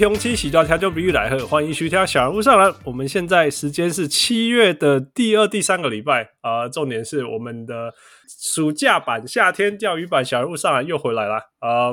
[0.00, 2.74] 各位乡亲，喜多听众朋友来贺，欢迎收听小人物上来。
[2.84, 7.92] 我们现在时间是七月的第二、第三个礼拜啊、重点是我们的
[8.26, 11.92] 暑假版、夏天钓鱼版小人物上来又回来了啊、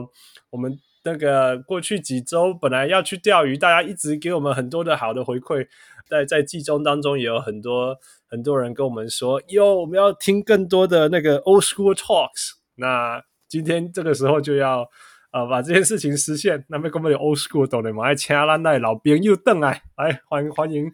[0.52, 5.68] 我们那个过去几周本来要去钓鱼，大家一直给我们很多的好的回馈，
[6.10, 7.98] 在在季中当中也有很多
[8.30, 12.52] 很多人跟我们说，哟，我们要听更多的那个 old school talks。
[12.76, 14.88] 那今天这个时候就要。
[15.32, 18.06] 啊，把这件事情实现，那么我们有 old school 懂的嘛？
[18.06, 20.88] 来，请咱的老兵又邓来，来欢迎欢迎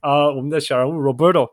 [0.00, 1.48] 啊、呃，我们的小人物 Roberto。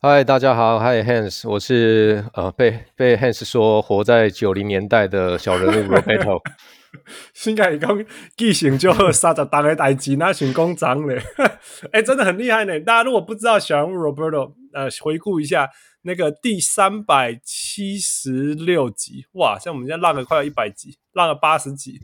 [0.00, 6.40] 嗨，大家好，，Hi Hans，我是呃被被 Hans 说活在九零年代的小人物 Roberto。
[7.34, 8.04] 新凯讲
[8.36, 11.20] 记性就好，三十档的代志那成功长嘞，
[11.90, 12.78] 哎，真的很厉害呢。
[12.80, 15.68] 大家如果不知道小人物 Roberto，呃，回顾一下。
[16.06, 19.58] 那个第三百七十六集，哇！
[19.58, 21.98] 像我们现在浪了快要一百集，浪了八十集，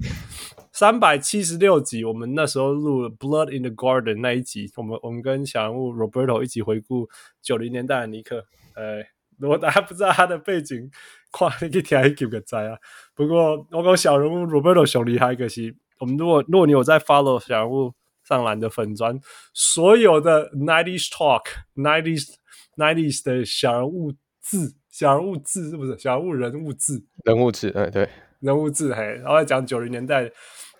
[0.72, 2.02] 三百七十六集。
[2.02, 7.10] 我们那时候录了《Blood in the Garden》那一集，我们我们跟小人物 Roberto 一起回顾
[7.42, 8.46] 九零年代的尼克。
[8.74, 9.04] 呃，
[9.36, 10.90] 如果大家不知道他的背景，
[11.30, 12.78] 快你去听一集就知啊。
[13.14, 17.92] 不过我讲小人物 Roberto 最厉害，可惜我们如果如果你有在 follow 小人物
[18.24, 19.20] 上篮的粉专，
[19.52, 21.42] 所有的 Nineties Talk
[21.76, 22.39] Nineties。
[22.80, 27.04] Nineties 的小人物志，小人物志是不是小人物人物志？
[27.24, 28.08] 人物志，哎，对，
[28.40, 30.30] 人物志，嘿，然后讲九零年代，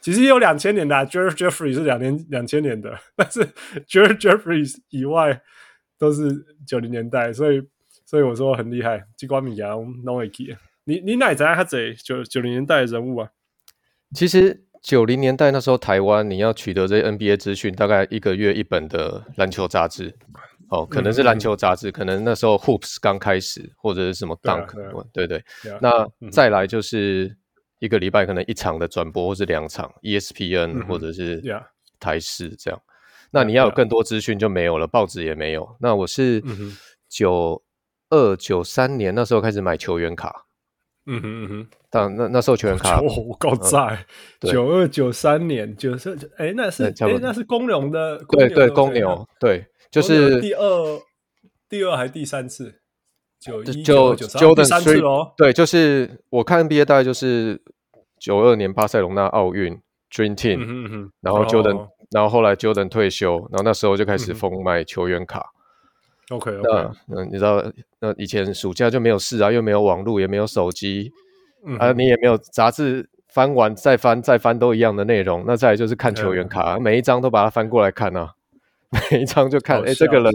[0.01, 3.41] 其实也有两千年的、啊、，George Jeffrey 是两年两千年的，但是
[3.87, 5.43] George Jeffrey 以外
[5.99, 7.63] 都是九零年代，所以
[8.07, 13.29] 所以我说很厉害，激光米阳 Noiki，你你哪在他这九九零年代的人物啊？
[14.15, 20.17] 其实九零年代那时候台湾你要取得这些 NBA 资讯，大概一个月一本的篮球杂志。
[20.71, 24.73] 哦，可能是篮球杂志、嗯，可能那时候 Hoops 刚开始，或者是什么 Dunk，
[25.13, 25.45] 对、啊、对。
[25.81, 27.37] 那再来就是
[27.81, 31.43] 一个礼拜可能一场的转播，或是两场 ESPN、嗯、或者是
[31.99, 32.81] 台视这样。
[33.33, 35.77] 那你要有更多资讯就没有了，报纸也没有。
[35.81, 36.43] 那我是
[37.09, 37.63] 九
[38.11, 40.47] 二九三年那时候开始买球员卡。
[41.07, 44.07] 嗯哼嗯哼，但那那时候球员卡 我够在
[44.43, 49.67] 九二九三年九三哎，那是哎、欸、那是公牛的，对对公牛对。
[49.91, 51.01] 就是第二、
[51.69, 52.77] 第二还是第三次？
[53.41, 55.33] 九一九九第三次喽。
[55.37, 57.61] 对，就是我看 NBA 大概就是
[58.19, 59.81] 九二年巴塞隆纳奥运
[60.13, 65.47] Dream Team，嗯嗯，然后 Jordan，、哦、然后后来 Jordan 退休，然后那时候就开始疯买球员卡。
[66.29, 67.65] OK OK，那你知道，
[68.01, 71.11] 那以前暑假就没有事啊，又没有网络，也没有手机、
[71.67, 75.45] 嗯，啊，你也没有杂志翻完再翻再翻都一样的内容。
[75.47, 78.35] 那再来就是看球员卡，嗯、每一张都把它翻过来看啊。
[78.91, 80.33] 每一张就看，哎、欸，这个人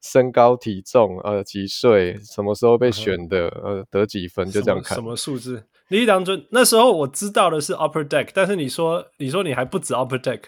[0.00, 4.96] 身高、体重，呃，几岁，什么时候被选的，呃，得几分，就这样看。
[4.96, 5.64] 什么数字？
[5.88, 10.42] 你一当尊那时候我知道的是 Upper Deck，但是你说，你说你还不止 Upper Deck，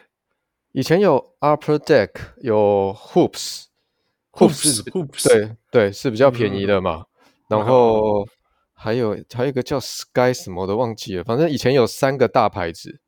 [0.72, 7.04] 以前有 Upper Deck，有 Hoops，Hoops，Hoops, Hoops 对对，是比较便宜的嘛。
[7.50, 8.26] 嗯、然后
[8.72, 13.00] 还有还有一个叫 Sky 什么的忘记了，反正以前有三个大牌子。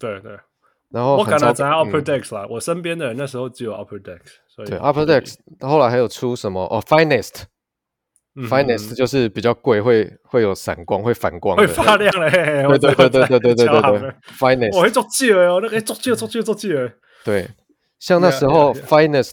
[0.00, 0.36] 对对。
[0.90, 12.30] 然后我可能在 Upper Decks 啦、嗯，我身边的人那时候只有 Upper Decks，所以对 Upper Decks，后来还有出什么哦，Finest，Finest、就是比较贵，会会有闪光，会反光，会发亮嘞。
[12.30, 16.72] 对对对对对对对对对，Finest，我会做记哦，那个做记做记做记
[17.24, 17.48] 对，
[17.98, 19.32] 像那时候 Finest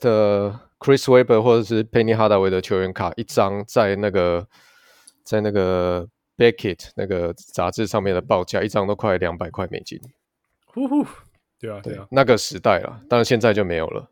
[0.79, 4.47] Chris Webber 或者是 Penny Hardaway 的球员卡，一张在那个
[5.23, 9.99] 在那个 Beckett 那个杂志上面的报价，一张都快两百块美金。
[10.65, 11.05] 呼呼。
[11.63, 14.10] 对啊，对啊，那个时代了，但是现在就没有了。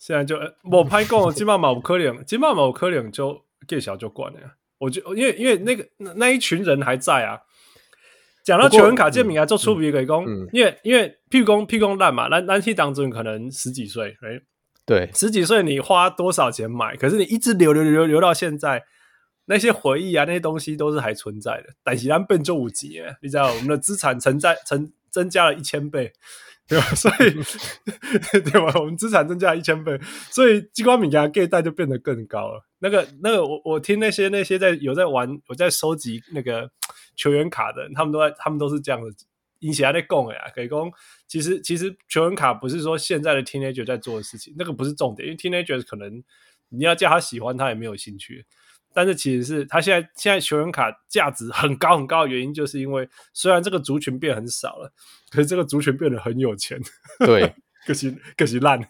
[0.00, 4.40] 现在就我拍过金马毛科林，金马毛科林就更小就关了。
[4.78, 5.86] 我就因为因为那个
[6.16, 7.38] 那，一群人还在啊。
[8.42, 14.40] 讲到球员卡鉴名啊，做出比给工，因为因为屁工屁工烂嘛，那那期当中可能十几岁，哎，
[14.84, 16.96] 对，十几岁你花多少钱买？
[16.96, 18.82] 可是你一直留留留留到现在，
[19.44, 21.74] 那些回忆啊，那些东西都是还存在的。
[21.84, 26.12] 但是咱变做五级，你知道我们的资产存在成增加了一千倍。
[26.68, 26.84] 对吧？
[26.94, 27.30] 所以
[28.44, 28.72] 对吧？
[28.78, 29.98] 我们资产增加一千倍，
[30.30, 32.64] 所以机关米家 gay 带就变得更高了。
[32.80, 36.70] 那个那个，我我听那些那些在有在玩有在收集那个
[37.16, 39.08] 球员卡的人，他们都在他们都是这样的
[39.60, 40.78] 以前在讲呀，可以讲，
[41.26, 46.22] 其实其实球员卡不是说现在的 teenager 在做的事情，那个不是重点，因为 teenager 可能
[46.68, 48.44] 你要叫他喜欢，他也没有兴趣。
[48.98, 54.92] 但是其实是他现在现在球员卡价值很高很高的原因，就是因为虽然这个族群变很少了，
[55.30, 56.76] 可是这个族群变得很有钱。
[57.20, 57.54] 对，
[57.86, 58.80] 可惜可惜烂。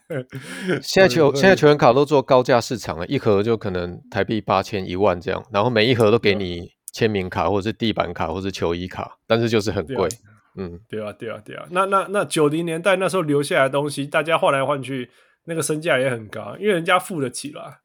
[0.81, 10.09] 现在球现在球员卡都做高价市场了，一盒就可能台币八千一万这样，然后每一盒都给你签名卡或者是地板卡或者是球衣卡，但是就是很贵。
[10.57, 11.67] 嗯，对啊对啊对啊。
[11.71, 15.11] 那那那九零年代那时候留下来的东西，大家换来换去，
[15.45, 17.81] 那个身价也很高，因为人家付得起啦。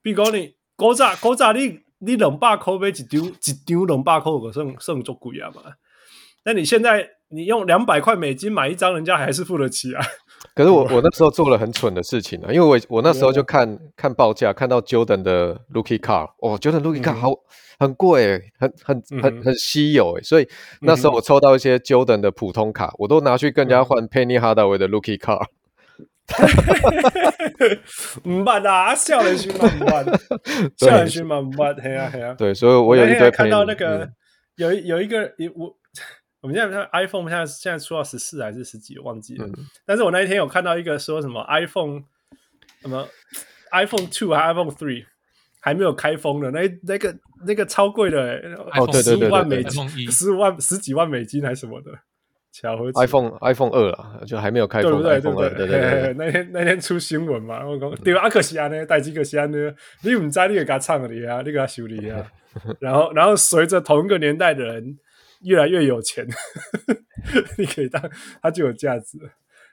[0.00, 0.54] 比如你。
[0.76, 3.04] 古早古早，你你两百块买一张一
[3.54, 5.62] 张两百块，可算算足贵啊嘛。
[6.44, 10.04] 那你现在你用两百块美金买一张，人家还是付得起啊。
[10.54, 17.38] 可是我 我那时候做了很蠢的事情啊，因为我我那时候就看看报价，看到 Jordan 的 Lucky Card，哦，Jordan Rookie Card 好、嗯、
[17.78, 20.48] 很贵，很很很很稀有诶，所以
[20.82, 25.46] 那时候我抽到一些 Jordan 的普通卡，我都拿去跟人家换 Penny Hardaway 的 Lucky Card。
[26.26, 28.20] 哈哈哈哈哈！
[28.24, 30.04] 唔办啊，少年时嘛唔办，
[30.78, 32.34] 少年时嘛唔办，系啊系啊。
[32.34, 34.12] 对，所以我有一堆看到那个、嗯、
[34.56, 35.76] 有有一个我
[36.40, 39.52] 我们现在 iPhone 现在现在出到十四还是十几，忘记了、嗯。
[39.86, 42.02] 但是我那一天有看到一个说什么 iPhone
[42.80, 43.06] 什么
[43.72, 45.04] iPhone Two 还 iPhone Three
[45.60, 47.14] 还没有开封的，那那个
[47.46, 51.90] 那个超贵的、欸，哦对对对，十五万美金，十五万十几万美金还是什么的。
[52.62, 62.30] iPhone iPhone 二啊，就还没有开封 iPhone 二，对对对，对，对，对，那天那天出新闻嘛，我讲对啊，可惜啊呢，代志可惜啊呢，你唔知你给他唱的啊，你给他修理啊，
[62.78, 64.96] 然后然后随着同一个年代的人
[65.42, 66.24] 越来越有钱，
[67.58, 68.00] 你可以当
[68.40, 69.18] 他就有价值。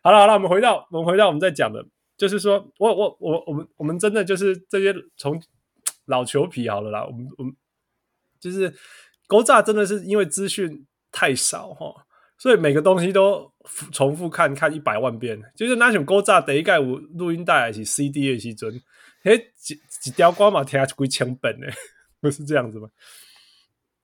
[0.02, 1.86] 好了好了，我们回到我们回到我们在讲的，
[2.18, 5.40] 就是说我我我我们我们真的就是这些从
[6.06, 7.54] 老球皮好了啦，我们我们
[8.40, 8.74] 就是
[9.28, 12.08] 勾炸真的是因为资讯太少哈。
[12.42, 13.54] 所以每个东西都
[13.92, 18.82] 重复看看一百万遍，就是那种古早第一盖有录音带还是 CD 的时阵，
[19.26, 21.68] 诶，一一条歌嘛听下几千本呢，
[22.20, 22.90] 不是这样子吗？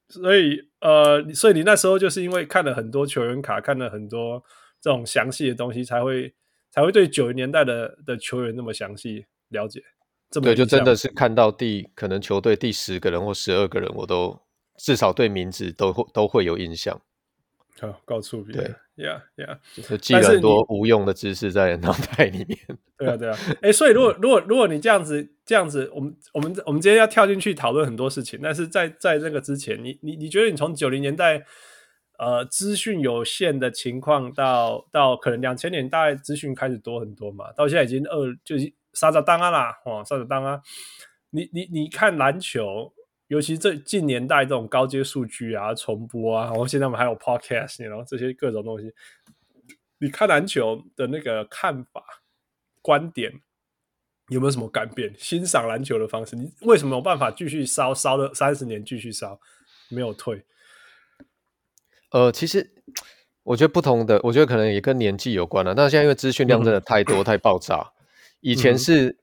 [0.09, 4.43] 所以呃，所以你那时候就是因为看了很多球员卡，看了很多
[4.79, 6.31] 这种详细的东西，才会
[6.69, 9.81] 才会对九零年代的的球员那么详细了解。
[10.29, 14.39] 这么对，就真的是看到第可能球队第十个人或十二个人，我都
[14.77, 17.01] 至少对名字都会都会有印象。
[17.79, 22.57] 好、哦，告诉别人，对呀呀，就是记了很多无用的知识在脑袋里面。
[22.97, 23.37] 对啊，对啊。
[23.61, 31.43] 哎、欸，所以如果如果如果你这样子这样子，我们我们我们今天要跳进去讨论很多事情，但是在在这个之前，你你你觉得你从九零年代
[32.17, 37.51] 呃资讯有限的情况到到可能两千年代资讯开始多很多嘛？
[37.53, 40.59] 到现在已经二就是三十档啊啦，哇，三十档啊！
[41.29, 42.93] 你你你看篮球。
[43.27, 48.93] 尤其这近年代这种高阶数据啊、重播啊，然后现在我们还有 podcast，然后这些各种东西，
[49.97, 52.01] 你看篮球的那个看法、
[52.81, 53.31] 观点
[54.29, 55.13] 有没有什么改变？
[55.17, 59.37] 欣赏篮球的方式，你为什么有办法继续烧烧了三十年，继续烧
[59.89, 60.45] 没有退？
[62.11, 62.71] 呃，其实
[63.43, 65.75] 我觉得不同的，我觉得可能也跟年纪有关了。
[65.75, 67.91] 但是现在因为资讯量真的太多、太爆炸，
[68.39, 69.17] 以前是。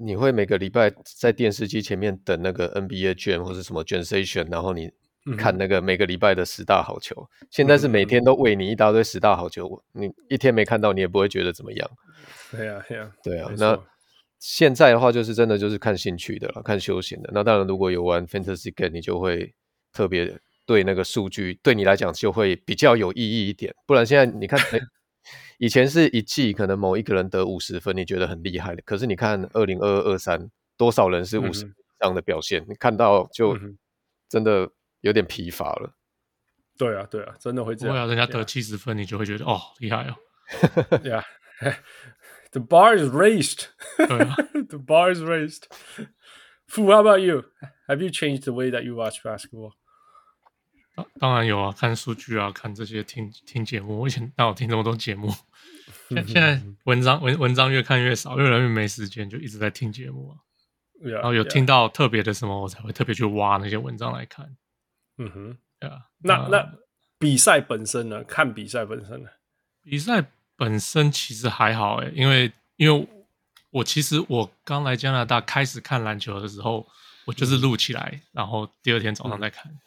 [0.00, 4.90] 嗯你会每个礼拜在电视机前面等那个 NBA Jam 或者什么 Jam Session，然后你
[5.36, 7.14] 看那个每个礼拜的十大好球。
[7.42, 11.90] 嗯、现在是每天都喂你一大堆十大好球，你一天没看到你也不会觉得怎么样。
[12.50, 13.52] 对啊，对啊，对啊。
[13.58, 13.78] 那
[14.38, 17.30] 现在的话就是真的就是看兴趣的了，看休闲的。
[17.34, 19.52] 那当然如果有玩 Fantasy Game，你就会
[19.92, 23.74] 特别对那个数据对你来讲就会比较有意义一点。
[23.86, 24.58] 不然现在你看。
[25.58, 28.82] 以前是一季可能某一个人得五十分，你觉得很厉害的。
[28.82, 32.62] 可是你看二零二二二三，多少人是五十以上的表现？
[32.62, 33.58] 嗯、你看到就
[34.28, 34.70] 真的
[35.00, 35.94] 有点疲乏了。
[36.78, 37.94] 对啊，对啊，真的会这样。
[37.94, 40.16] 对啊，人家得七十分，你就会觉得哦，厉害哦。
[41.02, 43.66] Yeah，the bar is raised。
[43.98, 44.34] 对啊
[44.68, 45.64] ，the bar is raised。
[46.66, 47.44] Fu, how about you?
[47.86, 49.74] Have you changed the way that you watch basketball?
[51.18, 54.00] 当然有啊，看数据啊，看这些听听节目。
[54.00, 55.32] 我以前哪有听这么多节目？
[56.10, 60.36] 现现在文章文文章越看越少，越来越没时间，就一直在听节目啊。
[61.02, 64.56] Yeah, 然后有听到特别的什么，我才会特别去挖那些文章来看。
[65.18, 66.06] 嗯哼，对啊。
[66.18, 66.72] 那那，那
[67.18, 68.22] 比赛本身呢？
[68.24, 69.30] 看比赛本身呢？
[69.82, 73.08] 比赛本身其实还好诶、欸，因为因为
[73.70, 76.86] 我其实我刚来加拿大开始看篮球的时候，
[77.24, 79.72] 我就是录起来，嗯、然后第二天早上再看。
[79.72, 79.78] 嗯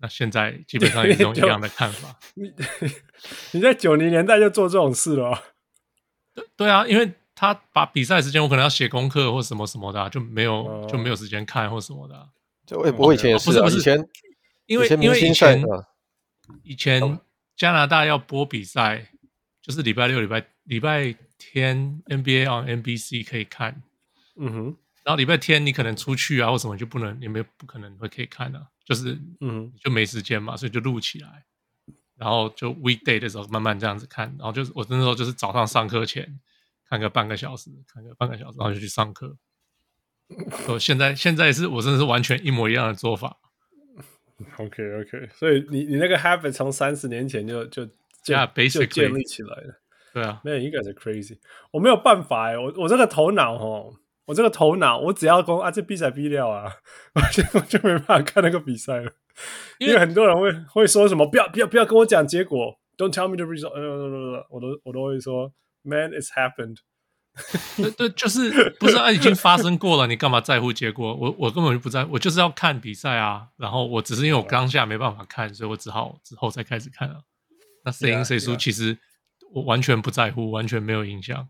[0.00, 2.18] 那现在基本上也是用一样的看法。
[2.34, 2.52] 你
[3.52, 5.42] 你在九零年代就做这种事了？
[6.34, 12.26] 对对啊，因为他把比赛时间我可能要写功课或什么什么的，啊，就没有、哦、就没有时间看或什么的，啊。
[12.66, 14.08] 就我我以前也是，啊，不是不是，以前
[14.66, 15.64] 因为因为以前
[16.62, 17.20] 以前
[17.56, 19.10] 加拿大要播比赛，
[19.60, 23.82] 就是礼拜六、礼拜礼拜天 NBA on NBC 可以看，
[24.36, 29.72] 嗯哼，然后礼拜天你可能出去啊或什么就不能，你没不可能会可以看啊，就是嗯。
[29.82, 31.44] 就没时间嘛，所以就录起来，
[32.16, 36.38] 然后就 weekday 的时候慢慢这样子看，然后就是我那时候就是早上上课前
[36.88, 39.36] 看个半个小时，看个半个小时，然后就去上课。
[40.68, 43.38] 我现在现在是我真的是完全一模一样的做法。
[44.58, 47.84] OK OK，所以你你那个 habit 从三十年前就就
[48.22, 49.80] 就 yeah, basically, 就建立起来了。
[50.12, 51.38] 对啊，没有应该是 crazy，
[51.70, 53.94] 我没有办法哎，我我这个头脑哦，
[54.26, 56.72] 我这个头脑，我只要说啊这比赛必了啊，
[57.14, 59.12] 我就我就没办法看那个比赛了，
[59.78, 66.76] 因为，因为很多人会会说什么不要不要不要跟我讲结果，Don't tell me the result，呃，我都我都会说，Man it's happened。
[67.76, 71.14] 对对， 就是不是啊，已经发生过了，你干嘛在乎结果？
[71.14, 73.46] 我我根本就不在乎，我就是要看比赛啊。
[73.56, 77.20] 然后我只是因为我当下没办法看，所以我只好之后再开始看啊。
[77.84, 78.98] 那谁赢谁输，其实
[79.54, 81.48] 我完全不在乎，完全没有影响。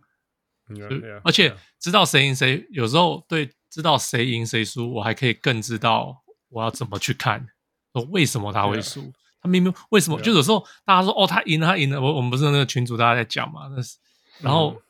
[0.71, 7.49] Yeah, 而且知道谁赢谁，有时候对知道谁赢谁输，我还可以更知道我要怎么去看，
[7.93, 9.13] 说为什么他会输。
[9.41, 10.21] 他明明为什么？
[10.21, 12.01] 就有时候大家说哦，他赢了，他赢了。
[12.01, 13.69] 我我们不是那个群主大家在讲嘛？
[13.75, 13.97] 那是
[14.41, 14.73] 然后。
[14.73, 14.83] 嗯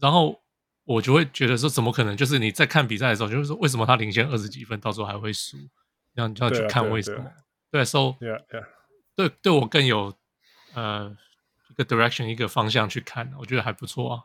[0.00, 0.40] 然后
[0.84, 2.16] 我就会觉得说，怎么可能？
[2.16, 5.56] 就是你在看比赛的时候，就是说，为什么他领先二十几分，到时候还会输？
[6.14, 7.28] 这样就要去看为什么？
[7.72, 8.14] 对，so.
[9.16, 10.14] 对对我更有
[10.74, 11.12] 呃
[11.68, 14.22] 一个 direction 一个方向去看，我觉得还不错啊。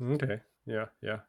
[0.00, 1.20] OK，yeah yeah。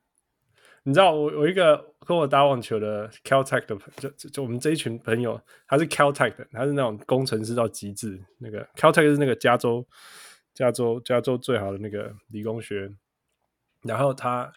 [0.84, 8.24] 你知道我我一个跟我打网球的 Caltech 的就就就我们这一群朋友，他是 Caltech 的，他是那种工程师到极致。
[8.38, 9.88] 那个 Caltech 是那个加州
[10.54, 12.98] 加州加州最好的那个理工学院。
[13.82, 14.52] 然后他，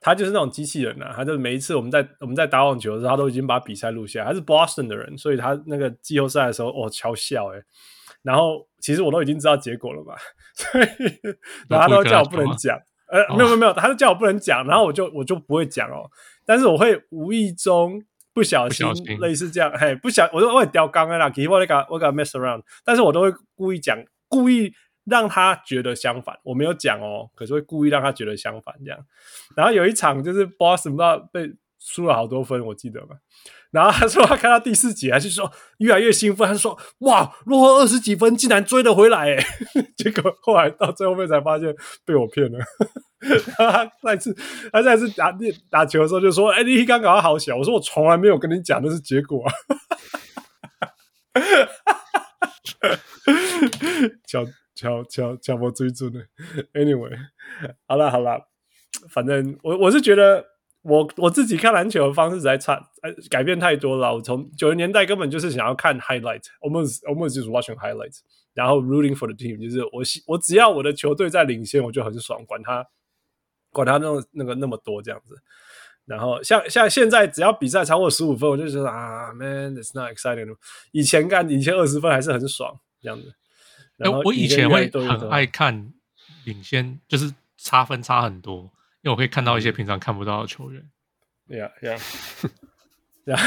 [0.00, 4.24] 他就是那种机器人呐、啊，他就每一次我们在我们在打网球的时候，他都已经把比赛录下。
[4.24, 7.62] 他是 Boston 的人，所以他那个季后赛的时候，哦，超笑诶。
[8.22, 10.14] 然后其实我都已经知道结果了嘛，
[10.54, 10.86] 所以
[11.68, 12.78] 然后他都叫我不能讲，
[13.12, 16.10] 呃，没有没有没有，他就叫我不能讲，然后我就我就不会讲哦，
[16.44, 18.02] 但是我会无意中
[18.32, 18.86] 不小心
[19.20, 23.96] 类似这样，嘿，不小，我说我会掉刚啊，那个我给他 mess around，但是我都会故意讲，
[24.28, 24.72] 故意。
[25.04, 29.04] 让他觉得相反，我没有讲哦，可是会故意让他觉得相反这样。
[29.56, 33.16] 然后有一场就是 Boston 不知道被输了好多分，我记得嘛。
[33.72, 39.44] 然后他说他看到第四节，他就说越来越兴奋，他就说哇，落后二十几分竟然追得回来诶。
[39.96, 41.74] 结果后来到最后面才发现
[42.04, 42.58] 被我骗了。
[43.56, 44.36] 他再次
[44.72, 45.36] 他再次打
[45.70, 49.52] 打球的时候就说，哎，你刚刚好小，我说我从来没有跟你讲那是结果啊。
[54.26, 54.46] 叫。
[54.74, 56.18] 敲敲敲波追逐的
[56.72, 57.14] ，Anyway，
[57.86, 58.40] 好了好了，
[59.10, 60.42] 反正我我是觉得
[60.82, 62.90] 我我自己看篮球的方式实在差，
[63.30, 64.14] 改变太多了。
[64.14, 68.18] 我从九十年代根本就是想要看 highlight，almost，almost 就是 watching highlights，
[68.52, 72.84] 然后 rooting for the team，就是我我只要我的球队在领先，我就很爽，管他
[73.70, 75.36] 管他那种那个那么多这样子。
[76.04, 80.52] 然后像像现在只要比赛超过十五分，我就觉得啊，man，it's not exciting。
[80.90, 83.32] 以前干以前二十分还是很爽这样子。
[83.98, 85.92] 哎，我以前会很爱看
[86.44, 90.82] 领先，就是差分差很多，因为我可以看到一些平常看不到的球员。
[91.48, 91.96] 对呀，对呀，
[93.26, 93.40] 对呀，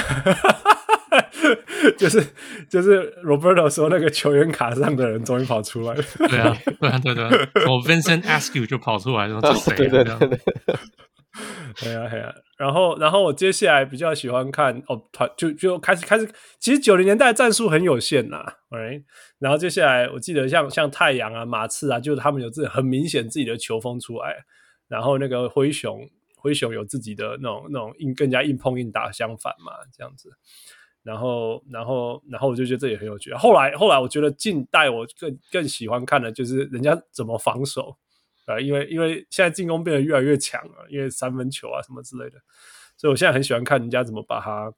[1.97, 2.21] 就是
[2.69, 6.03] 就是 Roberto 说那个球员卡上的人终于跑出来了。
[6.29, 7.29] 对啊，对啊，对啊，
[7.67, 9.77] 我 Vincent Askew 就跑出来了，这谁啊？
[9.77, 10.17] 对对对，
[11.81, 12.33] 对啊，对啊。
[12.57, 19.03] 然后，然后我接下来比较喜欢看哦，团就就开始开始，其实九零年代战术很有限呐，right?
[19.39, 24.45] 然后接下来我记得像像太阳啊、马刺啊，就是他们有自己很明显自己的球风出来。
[24.87, 30.31] 然后那个灰熊，灰熊有自己的那种那种硬更加硬碰硬打相反嘛，这样子。
[31.03, 33.31] 然后，然后，然后我就觉得这也很有趣。
[33.33, 37.95] 后来，后来我觉得近代我更更喜欢看的就是人家怎么防守。
[38.45, 42.37] 啊，因为因为现在进攻变得越来越强了，因为三分球啊什么之类的，
[42.95, 44.71] 所以我现在很喜欢看人家怎么把它、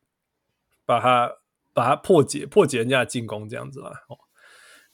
[0.86, 1.30] 把它、
[1.74, 3.92] 把它破解、破解人家的进攻这样子啦。
[4.08, 4.18] 哦，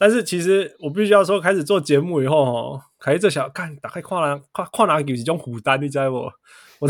[0.04, 6.18] 但是其实我必须要说，开始做节目以后哦，开始这小看打开跨栏跨跨栏有几种虎单，你知道不？
[6.84, 6.90] 我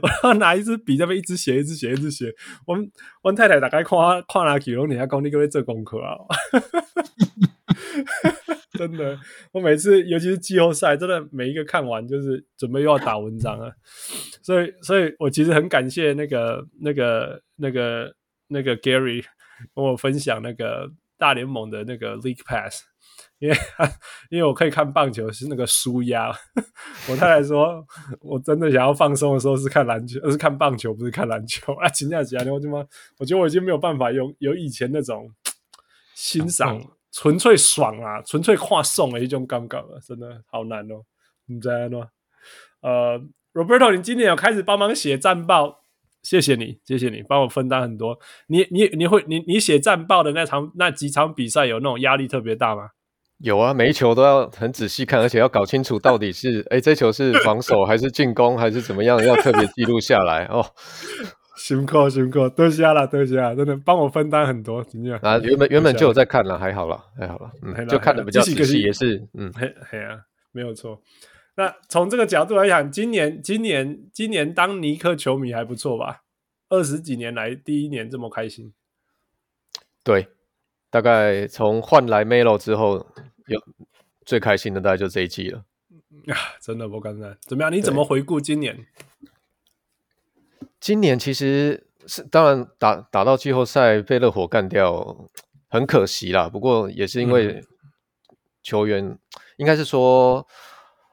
[0.00, 2.34] 我要拿一支笔在那一直写、一直写、一直写。
[2.66, 2.74] 我
[3.22, 6.16] 我太太打开跨跨栏记录，你还讲你各位做功课啊？
[8.78, 9.18] 真的，
[9.52, 13.70] 我每次尤其是季后赛，真的每一个看完就是准备又要打文章了。
[14.40, 18.14] 所以，所以我其实很感谢那个、那个、那个、
[18.48, 19.22] 那个 Gary
[19.74, 20.90] 跟我分享那个
[21.22, 22.82] 大联盟的那个 League Pass，
[23.38, 23.56] 因为
[24.30, 26.32] 因为我可以看棒球是那个舒压。
[27.08, 27.86] 我太太说，
[28.20, 31.88] 我真的想要放松的时候是看篮球，而是看棒球，不是看篮球啊！
[31.90, 32.84] 请假几天我他妈，
[33.20, 35.30] 我觉得我已经没有办法有有以前那种
[36.16, 36.80] 欣赏。
[37.14, 41.04] 纯粹爽啊，纯粹跨送的一种感觉了，真的好难哦。
[41.44, 42.08] 你知道吗？
[42.80, 43.20] 呃
[43.52, 45.81] ，Roberto，你今年有开始帮忙写战报，
[46.22, 48.18] 谢谢你，谢谢你帮我分担很多。
[48.46, 52.90] 你你你会你你写战报的那场那几场比赛有那种压力特别大吗？
[53.38, 60.64] 有啊，每一球都要很仔细看，而且要搞清楚到底是 哎这球是防守还是进攻还是怎么样，要特别记录下来哦。
[61.56, 65.18] 辛苦辛苦，多谢啦多谢啦，真的帮我分担很多，怎么样？
[65.22, 70.20] 啊，原本原本就有在看了，还好了还好了，嗯，就看的比较仔细，也是嗯，嘿嘿啊，
[70.52, 71.00] 没有错。
[71.62, 76.24] 那从这个角度来讲，今年今年今年当尼克球迷还不错吧？
[76.68, 78.72] 二十几年来第一年这么开心。
[80.02, 80.26] 对，
[80.90, 83.06] 大概从换来 Melo 之后，
[83.46, 83.62] 有
[84.26, 85.64] 最开心的大概就这一季了。
[86.26, 87.38] 啊，真的不简单。
[87.42, 87.72] 怎么样？
[87.72, 88.84] 你怎么回顾今年？
[90.80, 95.28] 今年其实是当然打打到季后赛被热火干掉，
[95.68, 96.48] 很可惜啦。
[96.48, 97.62] 不过也是因为
[98.64, 99.18] 球员、嗯、
[99.58, 100.44] 应该是说。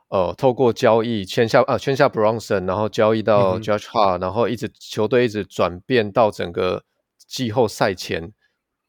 [0.10, 6.84] 呃，透过交易签下啊，签下 Bronson，然后交易到 Judge Hart，、嗯、然后一直球队一直转变到整个
[7.28, 8.32] 季后赛前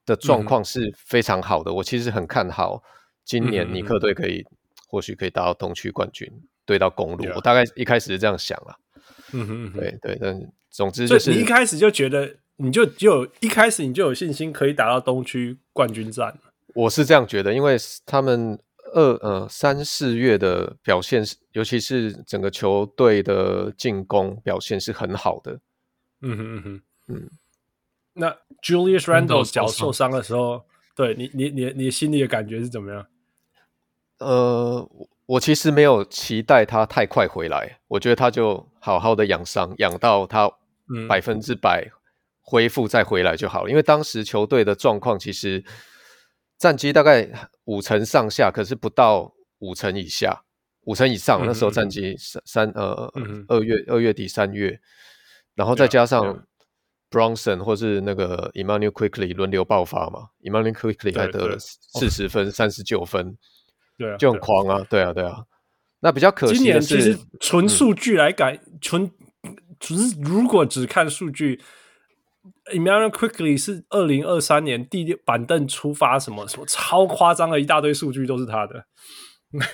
[0.07, 1.71] 的状况是非常好的。
[1.71, 2.83] 嗯、我其实很看好
[3.23, 4.57] 今年尼克队可以、嗯、
[4.89, 6.27] 或许可以打到东区冠军，
[6.65, 7.25] 对到公鹿。
[7.25, 7.35] Yeah.
[7.37, 8.79] 我大概一开始是这样想了。
[9.33, 16.39] 嗯哼，对对，但总之就是你一开始就觉得你就就有一开始你就有信心可以打到东区冠军战。
[16.75, 18.59] 我是这样觉得，因为他们。
[18.93, 25.61] 二呃三四月的表现是，尤其是整个球队的进攻表现是很好的。
[26.21, 27.31] 嗯哼嗯哼嗯。
[28.13, 28.31] 那
[28.63, 33.07] Julius Randle 脚受伤的时候，对你你你你心里的感觉是怎么样？
[34.19, 34.91] 呃，
[35.27, 40.51] 我其实没有期待他太快回来，我觉得他就好好的养伤，养到他
[41.09, 41.89] 百分之百
[42.41, 43.69] 恢复再回来就好了。
[43.69, 45.65] 嗯、因为当时球队的状况其实。
[46.61, 47.27] 战绩大概
[47.65, 50.43] 五成上下，可是不到五成以下，
[50.83, 51.41] 五成以上。
[51.41, 53.11] 嗯、那时候战绩三三呃
[53.49, 54.79] 二月二月底三月，
[55.55, 56.47] 然后再加上
[57.11, 63.39] Bronson 或是那个 Emmanuel Quickley 轮流爆发嘛，Emmanuel Quickley 还得了四十分、三十九分，
[63.97, 65.45] 对啊，就很狂啊，对啊，对啊。
[66.01, 69.11] 那比较可惜今年其实纯数据来改，纯
[69.79, 71.59] 只是如果只看数据。
[72.71, 78.87] Immanuel Quickley 是二零二三年第六板凳出发，什么什么超夸张的一大堆数据都是他的。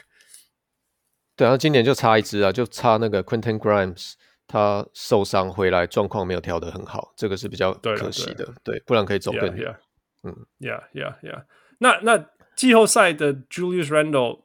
[1.36, 4.14] 对啊，今年就差一支啊，就差那个 Quentin Grimes，
[4.46, 8.46] 他受伤回来状况没有调得很好，这个是比较可惜的。
[8.64, 9.70] 对，对，不然可以走更远。
[9.70, 9.76] Yeah, yeah.
[10.24, 11.44] 嗯，Yeah, Yeah, Yeah
[11.78, 12.00] 那。
[12.02, 14.44] 那那季后赛的 Julius Randle，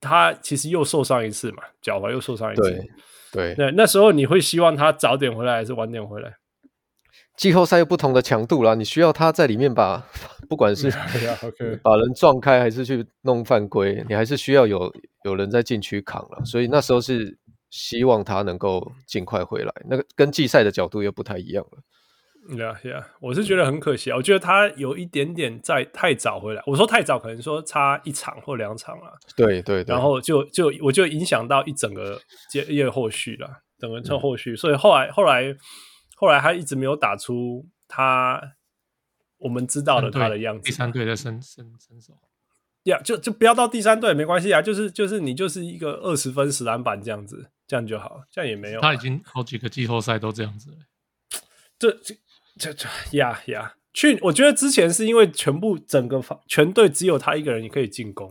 [0.00, 2.62] 他其实又受伤一次嘛，脚踝又受伤一次。
[2.62, 2.88] 对
[3.30, 6.34] 对，那那时候你会希望他早点回来还是晚点回来？
[7.36, 10.04] 季后赛有不同的强度啦，你需要他在里面把，
[10.48, 10.90] 不管是
[11.82, 14.92] 把人撞开还是去弄犯规，你还是需要有
[15.24, 16.44] 有人在禁区扛了。
[16.44, 17.38] 所以那时候是
[17.70, 21.78] 希望他能够尽快回来，那个跟季赛的角度又不太一样了。
[22.50, 26.62] Yeah, yeah，我是觉得很可惜啊，我觉得他有一点点在太早回来。
[26.66, 29.12] 我说太早，可能说差一场或两场了。
[29.36, 32.20] 对对对，然后就就我就影响到一整个
[32.50, 35.56] 接业后续了，整个这后续，嗯、所以后来后来。
[36.20, 38.52] 后来他一直没有打出他
[39.38, 40.62] 我们知道的他的样子。
[40.62, 42.12] 第三队的身身身手，
[42.82, 48.82] 呀、yeah，就就不要到第三队没关系啊，就是就是你就是一个二十分十篮板这样子，这样就好，这样也没有。
[48.82, 50.76] 他已经好几个季后赛都这样子了。
[51.78, 51.90] 这
[52.58, 58.30] 这这呀呀，去我觉得之前是因为全部整个全队只有他一个人你可以进攻，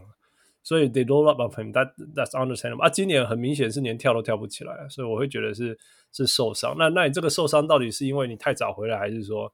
[0.62, 2.90] 所以 they roll up on him that that's understandable 啊。
[2.90, 5.80] 今年很明显是连跳都跳不起来，所以我会觉得是。
[6.12, 9.54] 是受伤，那那你这个受伤到底是因为你太早回来，还是说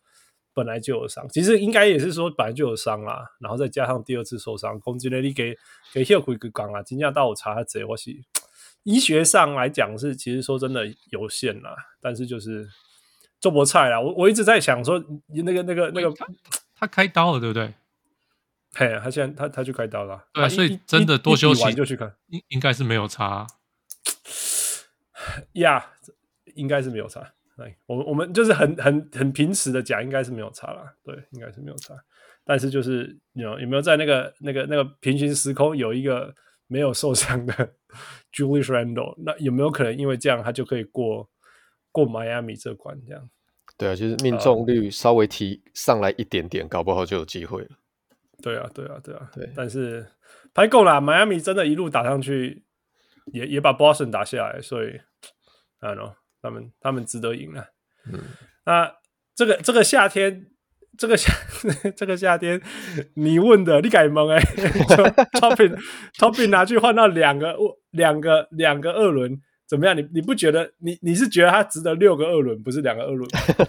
[0.54, 1.28] 本来就有伤？
[1.30, 5.58] 其实应该也是说本来就有伤啦，然后再加上第二次受伤，攻击能力给
[5.94, 8.16] 给休回个岗啊，今天到我查下这，我是
[8.84, 12.70] 医学上来讲是其实说真的有限啦，但是就是
[13.40, 14.00] 做不菜啦。
[14.00, 16.26] 我我一直在想说，那个那个那个他，
[16.76, 17.74] 他开刀了对不对？
[18.76, 23.48] 嘿，他现在他他去开刀了，对，所以真的多休息就去看，应应该是没有差
[25.54, 25.80] 呀。
[25.80, 25.84] Yeah,
[26.56, 27.22] 应该是没有差，
[27.56, 31.94] 对，我们我们就是很很很平时的讲，应该是没有差啦，对，应该是没有差。
[32.44, 36.34] 但是就是有有没有在那个那个那个平行时空有一个
[36.68, 37.54] 没有受伤的
[38.34, 41.30] Julius Randle，那有没有可能因为这样他就可以过
[41.92, 43.00] 过 Miami 这关？
[43.08, 43.30] 这样？
[43.78, 47.70] 对啊，就是命中率稍微提上来一点点，搞不好就有机会了。
[48.42, 49.52] 对啊，对啊，对啊，对。
[49.56, 50.06] 但是
[50.54, 52.64] 拍够了，Miami 真的一路打上去，
[53.34, 55.02] 也也把 Boston 打下来，所以
[55.80, 56.14] I don't know。
[56.46, 57.66] 他们他们值得赢啊！
[58.14, 58.20] 嗯，
[58.66, 58.94] 那
[59.34, 60.46] 这个这个夏天
[60.96, 61.34] 这个夏
[61.98, 62.62] 这个夏天，
[63.18, 64.40] 你问的，你改蒙哎，
[65.42, 65.76] Toppin
[66.20, 67.58] Toppin 拿去换到两个
[67.90, 69.98] 两个两个二轮，怎么样？
[69.98, 70.72] 你你不觉得？
[70.78, 73.28] 你你是觉得他值得六个二轮，不是两个二轮？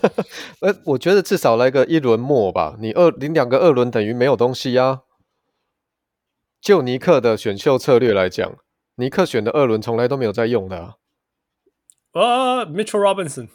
[0.61, 2.77] 呃，我觉得至少来个一轮末吧。
[2.79, 5.01] 你二你两个二轮等于没有东西啊。
[6.61, 8.59] 就尼克的选秀策略来讲，
[8.97, 10.95] 尼克选的二轮从来都没有在用的啊。
[12.21, 13.49] 啊、uh,，Mitchell Robinson，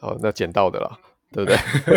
[0.00, 0.98] 哦，那捡到的啦。
[1.32, 1.56] 对不对？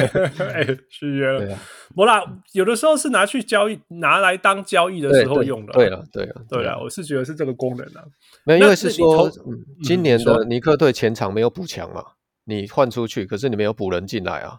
[0.49, 1.57] 哎，续约了。
[1.95, 5.71] 不啦，有的时候是拿去交易，拿来当交易的时候用的。
[5.71, 8.03] 对了，对了，对了，我是觉得是这个功能啊。
[8.43, 12.03] 没有，因为是说，嗯，今年的尼克队前场没有补强嘛，
[12.45, 14.57] 你换出去，可是你没有补人进来啊。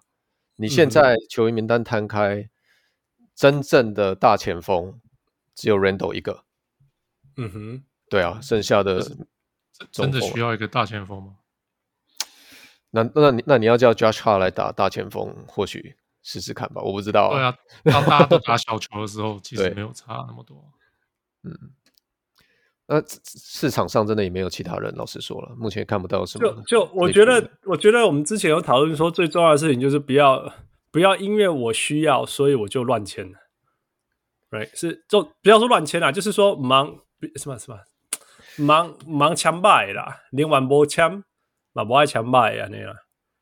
[0.57, 2.49] 你现在球员名单摊开，
[3.35, 5.01] 真正的大前锋
[5.55, 6.45] 只有 Randle 一个。
[7.37, 9.05] 嗯哼，对啊，剩下的
[9.91, 11.37] 真的需要一个大前锋吗？
[12.91, 17.37] 那那你那你要叫 Josh Hart 来打大前锋，或许试试看吧，我不知道、啊。
[17.37, 20.73] 对啊，当大家都打 小球的时候，其实没有差那么多。
[21.45, 21.57] 嗯，
[22.87, 26.53] 那市场上真的也没有其他人，老实说了，目前看不到什么。
[26.67, 30.53] 就就我觉得，我觉得我们之前有讨论说，最重要的事情就是不要
[30.91, 33.33] 不要因为我需要，所以我就乱签。
[34.51, 34.69] Right？
[34.75, 36.99] 是就不要说乱签啦，就是说忙
[37.37, 37.79] 什么什么
[38.57, 41.25] 忙忙枪败啦，连完波枪。
[41.73, 42.93] 马不爱强卖啊那样，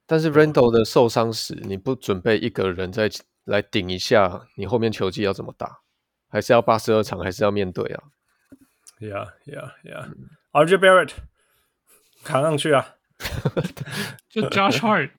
[0.07, 3.09] 但是 Randle 的受伤时，你不准备一个人再
[3.45, 5.79] 来顶一下，你后面球季要怎么打？
[6.29, 8.03] 还是要八十二场，还是要面对啊
[9.01, 10.13] ？Yeah, yeah, yeah.
[10.53, 11.13] RJ Barrett
[12.23, 12.97] 扛上去啊！
[14.29, 15.11] 就 Josh Hart，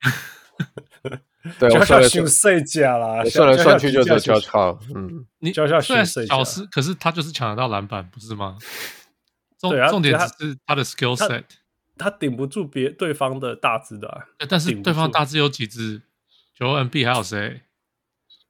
[1.58, 4.78] 对，Josh Hart 休赛假啦，算来算去就是 Josh Hart。
[4.94, 8.56] 嗯，你 Josh Hart 虽然小时，可是他就是抢得到篮板，不是吗？
[9.60, 11.44] 重重点只是他的 skill set。
[11.98, 16.02] 他顶不住别对方的大只的、啊，但是对方大只有几只？
[16.56, 17.62] 九 N B 还有谁？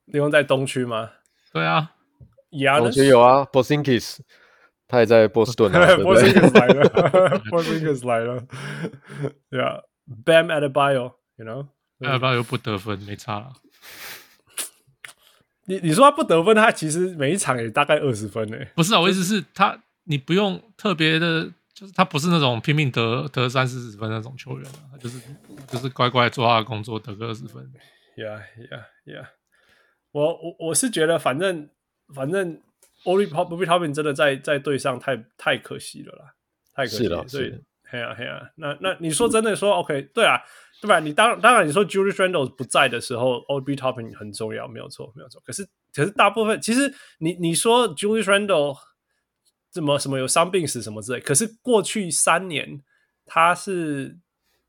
[0.05, 1.09] 你用在东区吗？
[1.51, 1.91] 对啊，
[2.79, 4.19] 东区有啊，Bosinkis，
[4.87, 8.43] 他也在波士顿啊 Bosinkis 来了， Bosinkis 来了，
[9.49, 9.79] 对啊
[10.25, 13.53] ，Bam Adebayo，you know，Adebayo 又不得分，没差了。
[15.65, 18.71] 你你说他不得分，他其实每一场也大概二十分诶。
[18.75, 21.49] 不是啊，我意思是他，你不用特别的。
[21.71, 25.17] 就是他不是那种拼命得得三四十分那种球员啊，他就是
[25.65, 27.71] 就是乖乖做他的工作，得个二十分。
[28.17, 29.27] Yeah, yeah, yeah。
[30.11, 31.69] 我我我是觉得，反正
[32.13, 32.59] 反正
[33.05, 36.33] Obi Toppin 真的在在队上太太可惜了啦，
[36.73, 37.25] 太可惜了。
[37.29, 37.57] 所以，
[37.89, 38.41] 嘿啊嘿啊。
[38.55, 40.37] 那那你说真的说 OK，对啊，
[40.81, 40.99] 对吧？
[40.99, 45.41] 你当当然你说 Julius Randle 不在的时候，Obi Topping 很重要，没有错，没有错。
[45.45, 48.75] 可是可是大部分其实你你说 Julius Randle。
[49.71, 51.19] 怎么什么有伤病史什么之类？
[51.19, 52.81] 可是过去三年
[53.25, 54.17] 他是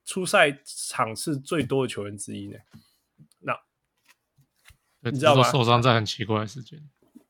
[0.04, 2.58] 出赛场次最多的球员之一呢。
[5.02, 5.42] 那你知道吗？
[5.44, 6.78] 受伤在很奇怪的时间。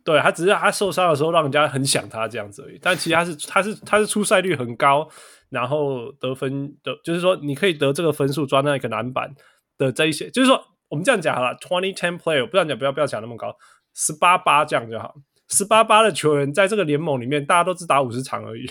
[0.02, 2.78] 对，他只是他受伤的时候让人家很想他这样子而已。
[2.82, 5.08] 但其实他是他是他是出赛率很高，
[5.50, 9.32] 然后得分的，就是说你可以得这个分数抓那一个篮板
[9.78, 13.56] 的这一些，就是说我们这样讲好了，twenty ten player 不要讲不要不要讲那么高，
[13.94, 15.14] 十八八这样就好。
[15.50, 18.70] 十八八的球员在这个联盟里面，大家都只打五十场而已。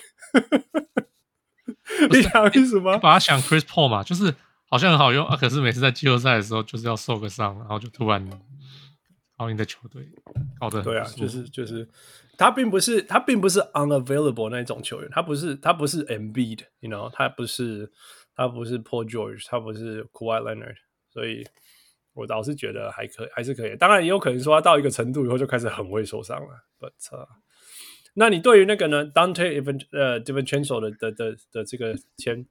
[2.12, 2.98] 你想意思吗？
[2.98, 4.34] 把他想 Chris Paul 嘛，就是
[4.70, 8.26] 好像很好用啊，可是每次在季后赛的时候，就是要受个伤，然后就突然
[9.38, 10.08] 搞你的球队
[10.60, 10.86] 搞得很。
[10.86, 11.88] 对啊，就是就是
[12.38, 17.92] 他并不是他并不是 unavailable 那种球员，他不是他不是 Embiid，you know，他不是
[18.36, 20.78] 他不是 Paul George，他不是 Kawhi Leonard，
[21.12, 21.46] 所以。
[22.20, 23.76] 我倒是觉得还可以，还是可以。
[23.78, 26.66] 当然也有可能说他到一个程度以后就开始很会受伤了。
[26.78, 27.26] But，、uh,
[28.16, 32.46] 那你对于那个呢，Dante Even 呃 DiVincenzo 的的的的这个签，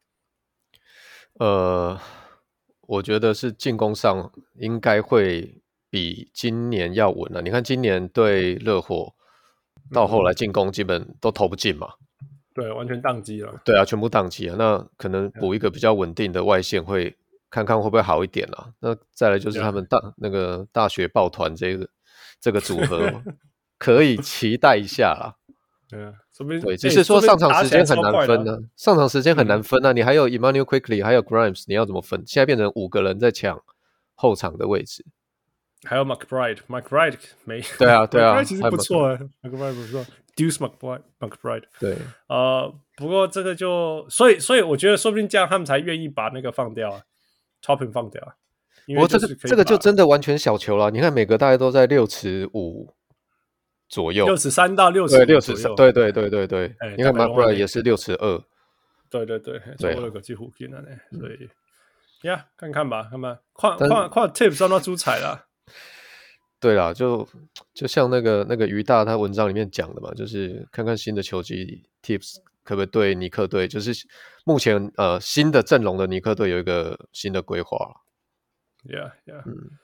[1.38, 2.00] 呃，
[2.87, 7.42] 我觉得是进攻上应该会比今年要稳了。
[7.42, 9.14] 你看今年对热火
[9.92, 11.88] 到后来进攻基本都投不进嘛，
[12.54, 13.61] 对，完全宕机了。
[13.64, 14.57] 对啊，全部宕机了。
[14.57, 17.16] 那可能补一个比较稳定的外线会。
[17.50, 18.72] 看看会不会好一点啊？
[18.80, 21.88] 那再来就是他们大.那个大学抱团这个
[22.40, 23.11] 这个组合，
[23.78, 25.34] 可以期待一下啦。
[25.88, 26.12] 对啊，
[26.62, 28.58] 对，只是说上场时间很难分呢、啊。
[28.76, 29.92] 上场时间很难分啊。
[29.92, 32.22] 你还有 Emmanuel Quickley，还有 Grimes，你要怎么分？
[32.26, 33.58] 现在变成五个人在抢
[34.14, 35.06] 后场的位置。
[35.84, 37.62] 还有 McBride，McBride 没？
[37.78, 40.04] 对啊，对啊其实不错，McBride 不错
[40.37, 41.64] ，Deuce McBride，McBride。
[41.80, 41.96] 对，
[42.28, 47.00] 呃，不过这个就所以所以我觉得说不定这样他们才愿意把那个放掉啊。
[47.62, 48.37] Toppin 放掉，
[48.99, 50.90] 我这个这个就真的完全小球了。
[50.90, 52.94] 你看每个大概都在六尺五
[53.88, 56.75] 左右，六尺三到六尺六尺三，对对对对对。
[56.81, 58.42] 欸、你看 McBride 也是六尺二，
[59.11, 60.88] 对对对，对了个几乎平了呢。
[61.18, 61.49] 所以
[62.27, 65.47] 呀，看看吧，看吧，跨跨跨 Tips 让他出彩了。
[66.61, 67.29] 对啦，就
[67.73, 73.92] 就像那个那个于大他文章里面讲的嘛，就是看看新的球技 Tips 可不可以对尼克队，就是
[74.44, 78.02] 目前呃新的阵容的尼克队有一个新的规划。
[78.85, 79.42] Yeah, yeah。
[79.46, 79.78] 嗯，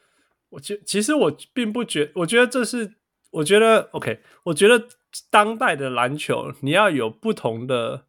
[0.50, 2.96] 我其其实我并不觉，我觉得这是
[3.30, 4.86] 我觉得 OK，我觉得
[5.30, 8.04] 当代的篮球你要有不同的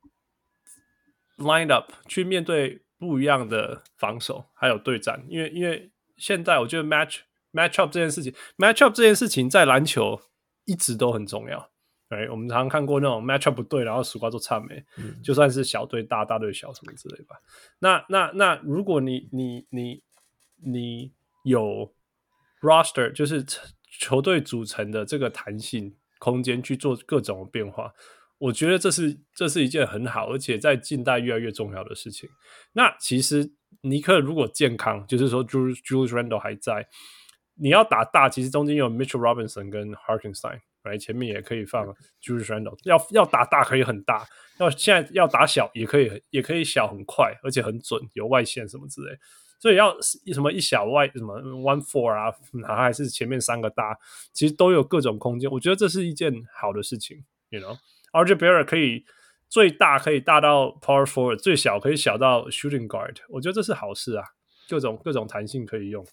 [1.38, 7.19] line up 去面对不一样的防守还有对战，因为因为现在我觉得 match。
[7.55, 10.19] match up 这件事情，match up 这件事情在篮球
[10.65, 11.71] 一直都很重要。
[12.09, 17.35] 哎，我们常常看过那种 match up 不对，然后输瓜做差没，嗯、就算是小队大，大队小什么之类吧。
[17.79, 20.03] 那那那，如果你你你
[20.63, 21.13] 你
[21.43, 21.93] 有
[22.61, 23.43] roster，就是
[23.99, 27.91] 球队组成的这个弹性空间去做各种变化，
[28.37, 32.29] 我觉得这是这是一件很好，而且在近代越来越重要的事情。
[32.73, 36.87] 那其实尼克如果健康，就是说 Julius Randle 还在。
[37.57, 39.95] 你要打大，其实中间有 Mitchell Robinson 跟
[40.85, 40.97] Hartenstein，right?
[40.97, 41.85] 前面也可以放
[42.21, 42.77] Julius Randle。
[42.83, 44.25] 要要打大可以很大，
[44.59, 49.17] 要现在要打小也可以，也可以小很快，而且很准，有外线什么之类。
[49.57, 52.31] 所以要什么一小外什么 One Four 啊，
[52.75, 53.97] 还是前面三个大，
[54.33, 55.49] 其实都有各种空间。
[55.49, 59.05] 我觉得这是一件好的事情，you know？RJ Barrett 可以
[59.49, 64.25] 最大可以大到 Power Forward，最小可以小到 Shooting Guard，我觉得这是好事啊，
[64.69, 66.05] 各种各种弹性可以用。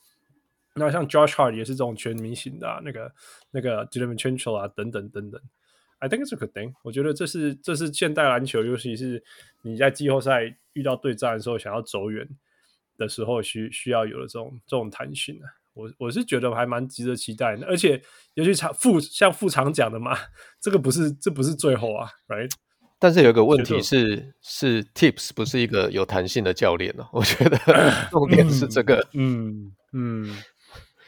[0.74, 3.12] 那像 Josh Hart 也是这种全明星的、啊，那个
[3.50, 5.40] 那个 Donovan Mitchell 啊，等等等等。
[5.98, 6.72] I think it's a good thing。
[6.82, 9.22] 我觉得这是这是现代篮球，尤其是
[9.62, 12.28] 你在季后赛遇到对战的时候，想要走远
[12.96, 15.52] 的时候需，需需要有的这种这种弹性的、啊。
[15.74, 18.02] 我我是觉得还蛮值得期待的，而且
[18.34, 20.18] 尤其常副像副厂讲的嘛，
[20.60, 22.50] 这个不是这不是最后啊，right？
[22.98, 27.10] 但是有一个问题是，是 Tips 不是一个有弹性的教练呢、啊？
[27.12, 27.58] 我觉得
[28.10, 30.28] 重点是这个，嗯嗯。
[30.28, 30.42] 嗯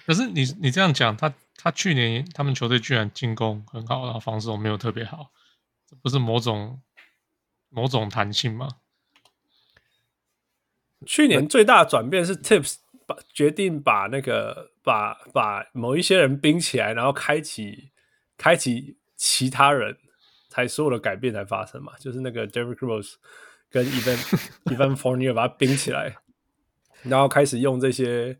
[0.06, 5.30] 可是你你这样讲，他他去年他们球队居然进攻很好，然后防守没有特别好，
[5.88, 6.82] 这不是某种
[7.70, 8.68] 某种弹性吗？
[11.06, 17.90] 去年最大的转变是 Tips 把决定把那个把把某一些人冰起来，然后开启
[18.36, 19.96] 开启其他人，
[20.50, 23.14] 才所有的改变才发生嘛，就是那个 Derrick Rose
[23.70, 26.16] 跟 Evan Evan Fournier 把他冰起来，
[27.04, 28.38] 然后开始用这些。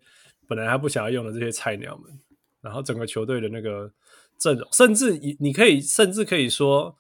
[0.49, 2.21] 本来他不想要用的这些菜鸟们，
[2.61, 3.93] 然后整个球队的那个
[4.39, 6.97] 阵容，甚至你你可以甚至可以说，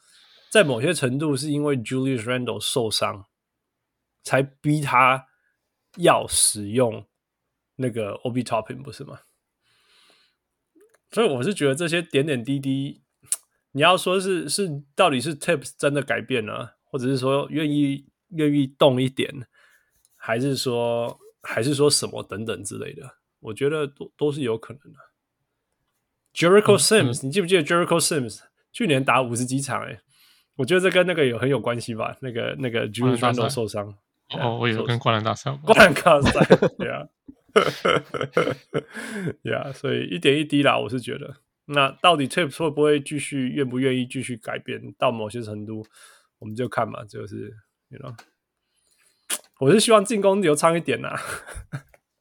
[0.50, 3.26] 在某些程度是因为 Julius Randle 受伤，
[4.22, 5.26] 才逼他
[5.96, 7.06] 要使用
[7.76, 9.20] 那个 Obi Toppin，不是吗？
[11.10, 13.02] 所以我是觉得这些点点滴滴，
[13.72, 19.46] 你要说是是到底是 Tips 真的改变了，或者是说愿意愿意动一点，
[20.16, 23.18] 还是说还是说什么等等之类的。
[23.44, 24.98] 我觉得都都是有可能的。
[26.34, 28.40] Jericho Sims，、嗯、你记不记得 Jericho Sims
[28.72, 29.82] 去年打五十几场？
[29.82, 30.00] 哎，
[30.56, 32.16] 我觉得这跟那个有很有关系吧？
[32.20, 33.86] 那个那个 Julius Randle 受伤。
[34.30, 35.56] 哦，啊、我以为跟灌篮大赛。
[35.62, 36.44] 灌篮大赛，
[36.78, 37.06] 对啊。
[39.42, 41.36] 呀，所以一点一滴啦，我是觉得。
[41.66, 45.86] 那到底 Tips 会不会继续，愿不愿意继续改变到某些程度，
[46.38, 47.04] 我们就看嘛。
[47.04, 47.54] 就是
[47.90, 48.16] ，you know，
[49.60, 51.16] 我是希望进攻流畅一点呐。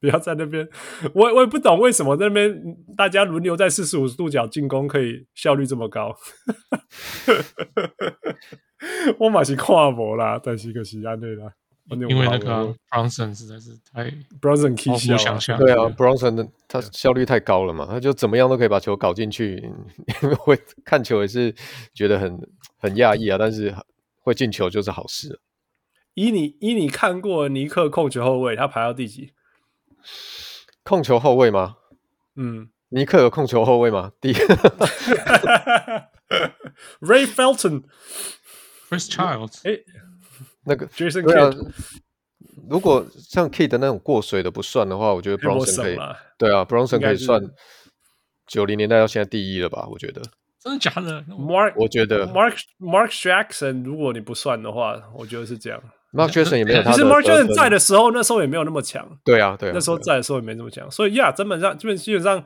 [0.04, 0.68] 不要在那边，
[1.14, 6.14] 我我也不懂为什么在那边大家轮流在四十五度角进攻可以效率这么高。
[9.18, 11.50] 我马是看无啦，但是可是安内啦，
[11.90, 14.10] 因为那个 Bronson 实在是太
[14.42, 19.56] Bronson 可以想象，对啊，Bronson 他效率太高了嘛，他就怎么样都可以把球搞进去，
[20.22, 21.54] 因 为会看球也是
[21.94, 22.38] 觉得很
[22.76, 23.74] 很讶异啊，但是
[24.20, 25.40] 会进球就是好事。
[26.12, 29.32] 以你以你看过尼克控球后卫，他排到第几？
[30.82, 31.76] 控球后卫吗？
[32.36, 34.12] 嗯，尼克有控球后卫吗？
[34.20, 34.34] 第一，
[37.00, 39.78] Ray Felton，Chris Childs，哎，
[40.64, 41.72] 那个 Jason Kidd，
[42.68, 45.98] 如果像 Kidd 的那种过水的不算的话，我觉得 Bronson 可以。
[46.36, 47.40] 对啊，Bronson 可以算
[48.46, 49.86] 九零年代到现在第一了吧？
[49.90, 50.20] 我觉得。
[50.60, 55.80] 真的假的？Mark，我觉得 Mark Mark Jackson，如果你不算的话，我觉得是这样。
[56.14, 59.18] Mark Jackson 也没有，其实 Mark Jackson 在的时候，那时候也没有那么强。
[59.24, 60.90] 对啊，对啊，那时候在的时候也没那么强。
[60.90, 62.44] 所以呀，基本上基本基本上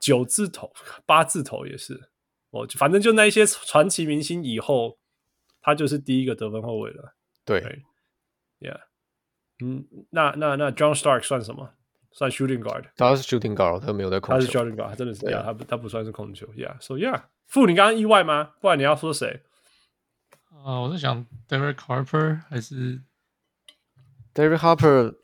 [0.00, 0.70] 九字头、
[1.06, 2.10] 八字头也是。
[2.50, 4.98] 我反正就那一些传奇明星以后，
[5.60, 7.14] 他就是第一个得分后卫了。
[7.44, 7.60] 对
[8.60, 8.80] ，Yeah，
[9.62, 11.70] 嗯，那那那 John Stark 算什么？
[12.12, 12.84] 算 Shooting Guard？
[12.96, 14.46] 他是 Shooting Guard，他没有在控球。
[14.46, 16.46] 他是 Shooting Guard，他真的是呀，他不他不算是控球。
[16.56, 18.52] Yeah，So Yeah，傅，你刚刚意外吗？
[18.60, 19.42] 不然你要说谁？
[20.64, 23.00] 啊，我在想 Derek Harper 还是
[24.34, 25.14] Derek Harper，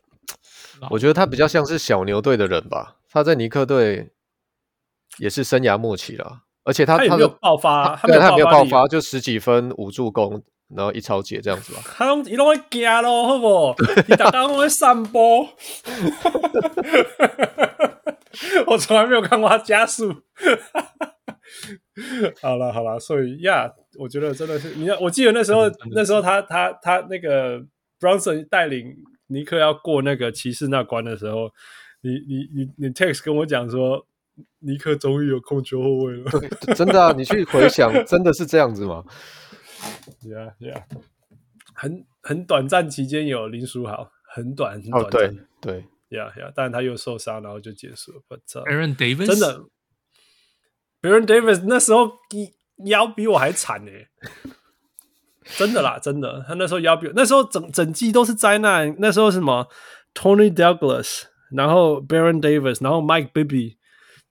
[0.89, 2.95] 我觉得他比较像是小牛队的人吧。
[3.09, 4.13] 他在尼克队
[5.17, 10.41] 也是生涯末期了，而且他他也没有爆发，对他没有爆发，就十几分五助攻，
[10.73, 11.81] 然后一抄截这样子吧。
[11.95, 13.75] 他拢伊拢会惊咯，好不？
[14.07, 15.45] 你刚刚会散播，
[18.67, 20.23] 我从来没有看过他加速。
[22.41, 27.59] 好了好了，所以呀，yeah, 我觉得真的是，你看，我记得那时候那时候他他他那个
[27.99, 28.95] Bronson 带领
[29.27, 31.51] 尼克要过那个骑士那关的时候，
[32.01, 34.07] 你你你你 text 跟我讲说，
[34.59, 36.31] 尼克终于有控球后卫了。
[36.75, 39.03] 真的啊，你去回想，真的是这样子吗
[40.23, 40.81] ？Yeah yeah，
[41.75, 48.21] 很很短暂期间有林书豪，很短很短暂，哦、对对，Yeah yeah，但他又受伤，然后就结束了。
[48.27, 49.65] But Aaron Davis 真的。
[51.03, 52.13] Baron Davis 那时候
[52.85, 53.91] 腰比我还惨呢，
[55.57, 58.95] 真的啦，真的，他那时候腰比我那时候整整季都是灾难。
[58.99, 59.67] 那时候是什么
[60.13, 63.75] Tony Douglas，然后 Baron Davis，然后 Mike Bibby，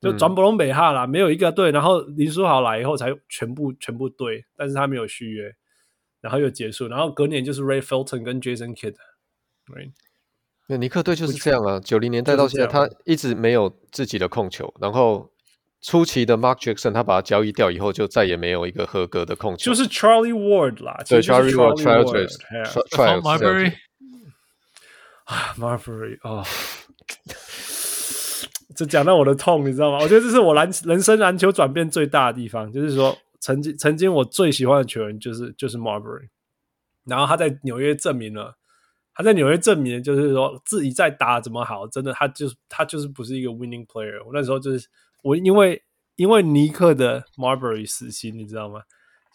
[0.00, 1.70] 就转不拢北哈啦，没有一个对。
[1.72, 5.52] 然后林书豪来以后才全部全部对，但是他没有续约，
[6.22, 6.88] 然后又结束。
[6.88, 8.94] 然后隔年就是 Ray Felton 跟 Jason Kidd，
[9.66, 9.92] 对，
[10.68, 15.28] 那尼克队就是这样啊，九零年代到现在，他一直没有自己的控球，然后。
[15.83, 19.73] 初期的 Mark Jackson，他把他交易掉以后，就再也没有一个合格的控球。
[19.73, 23.73] 就是 Charlie Ward 啦，对，Charlie Ward，Marbury
[25.25, 26.45] 啊，Marbury 哦，
[28.77, 29.99] 这讲到我的痛，你知道吗？
[30.01, 36.29] 我觉得这是我篮人生篮球转变最大的地方，就是说，曾经曾经我最喜欢的球员就是就是 Marbury，
[37.05, 38.55] 然后他在纽约证明了，
[39.16, 44.25] 他在纽约证明就是说自己在打怎么好，真的他就是他就是不是一个 winning player。
[44.25, 44.87] 我那时候就是。
[45.23, 45.84] 我因为
[46.15, 48.84] 因为尼克的 Marbury 死心，你知道吗？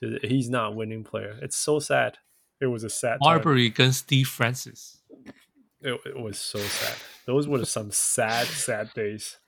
[0.00, 1.38] 就是 He's not a winning player.
[1.40, 2.14] It's so sad.
[2.58, 3.18] It was a sad.
[3.18, 4.96] Marbury 跟 Steve Francis.
[5.80, 6.96] It, it was so sad.
[7.26, 9.38] Those were some sad, sad days.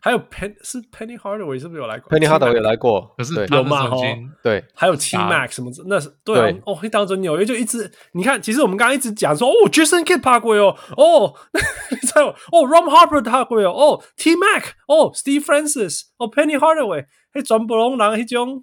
[0.00, 3.88] 还有 Pen 是 Penny Hardaway 是不是有来过？Penny Hardaway 也来过，可是有吗？
[3.88, 3.96] 哈，
[4.42, 5.70] 对，还有 T Mac 什么？
[5.86, 6.74] 那是对哦。
[6.74, 11.34] 哦，当时纽约就一直，你看，其实我们刚刚一直讲说，哦，Jason Kidd 爬过哦，哦，
[12.14, 18.62] 还有哦，Ron Harper 爬过哦，哦，T Mac，哦，Steve Francis，哦，Penny Hardaway，嘿，转不拢人迄种，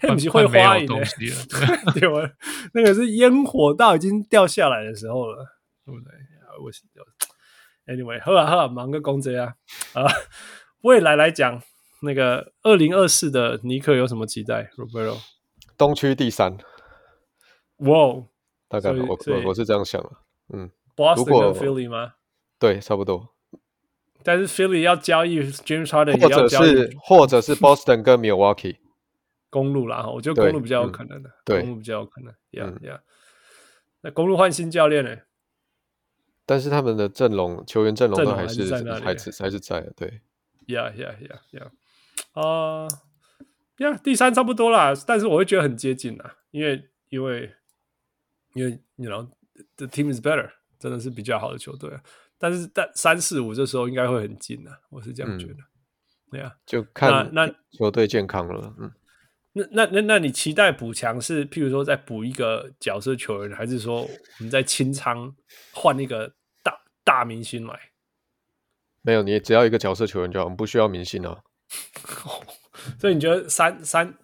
[0.00, 1.04] 嘿，不是会花影的，
[1.98, 2.30] 对吧？
[2.74, 5.44] 那个是烟火到已经掉下来的时候了，
[5.84, 6.10] 对不对？
[6.62, 6.82] 我是。
[7.86, 9.54] Anyway，好啊好啊，忙个工作啊！
[9.94, 10.06] 啊，
[10.82, 11.62] 未来来讲，
[12.02, 15.18] 那个二零二四的尼克有什么期待？Roberto，
[15.76, 16.56] 东区第三。
[17.78, 18.26] 哇哦，
[18.68, 20.10] 大概我我我是这样想的。
[20.52, 22.14] 嗯，Boston 跟 Philly 吗？
[22.58, 23.34] 对，差不多。
[24.22, 28.76] 但是 Philly 要交易 James Harden，或者是或者是 Boston 跟 Milwaukee
[29.50, 32.32] 公路啦，我觉得公路比较有可能的，对，公路比较有可能。
[32.50, 33.00] Yeah yeah，
[34.00, 35.16] 那公路换新教练呢？
[36.46, 38.62] 但是他们的阵容、球员阵容都还是
[39.00, 40.20] 还是还是在的，对。
[40.66, 41.70] Yeah, yeah, yeah, yeah.
[42.32, 42.88] 啊，
[43.78, 47.54] 呀，第三差不多啦，但是我会觉得很接近啦，因为因为
[48.54, 49.28] 因为你知道
[49.76, 51.90] ，the team is better，真的是比较好的球队。
[52.38, 55.56] 但是但三四五这时候应该会很近的，我是这样觉得。
[56.30, 58.92] 对啊，就看那球队健康了，嗯。
[59.54, 64.08] 那那那那你期待补强是，譬如说再补一个角色球员，还是说我
[64.40, 65.34] 们在清仓
[65.72, 67.78] 换一个大大明星来？
[69.02, 71.38] 没有，你只要一个角色球员就好，我们不需要明星啊。
[72.98, 74.14] 所以你觉得三三？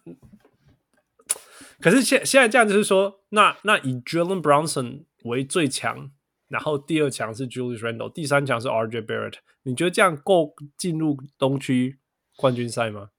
[1.80, 6.10] 可是现现在这样就是说，那那以 Jalen Brunson 为最强，
[6.48, 12.00] 然后第二强是 Julius Randle，第三强是 RJ Barrett，你觉得这样够进入东区
[12.36, 13.10] 冠军赛吗？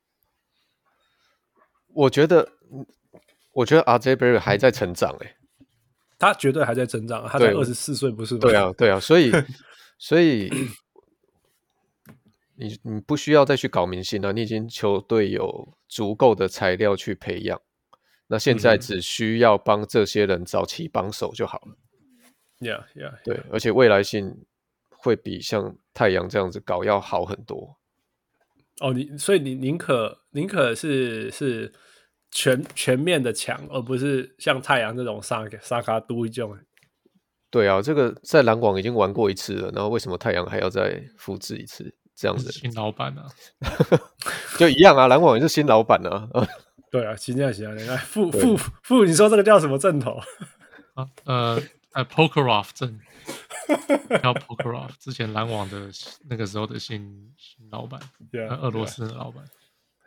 [1.93, 2.47] 我觉得，
[3.53, 5.35] 我觉得 RJ Barrett 还在成长诶、欸，
[6.17, 8.39] 他绝对还在成长，他才二十四岁，不是吗？
[8.41, 9.31] 对啊，对啊，所以，
[9.97, 10.49] 所以
[12.55, 17.59] 你你不需要再去搞明星了，你已经球队有足够的材料去培养，
[18.27, 21.75] 那现在只需要帮这些人找齐帮手就好了。
[22.59, 23.23] Yeah, yeah, yeah.
[23.23, 24.45] 对，而且未来性
[24.89, 27.80] 会比像太阳这样子搞要好很多。
[28.81, 31.71] 哦，你所以你宁可宁可是是
[32.31, 36.57] 全全面的强，而不是像太阳这种沙沙卡都一种。
[37.49, 42.51] 对啊，这个在篮网已经玩过一次了，然后为什么太阳还要再复制一次这样子？
[42.51, 43.27] 新老板啊，
[44.57, 46.29] 就一样啊，篮网也是新老板啊。
[46.89, 50.19] 对啊，行啊行啊，你看副副副，你说这个叫什么阵头？
[50.95, 51.61] 啊呃
[51.93, 52.99] 呃，Prokhorov 阵。
[54.21, 55.89] 叫 Prokhorov 之前篮网的
[56.29, 57.99] 那个时候的新新老板
[58.31, 59.43] ，yeah, 俄罗斯的老板，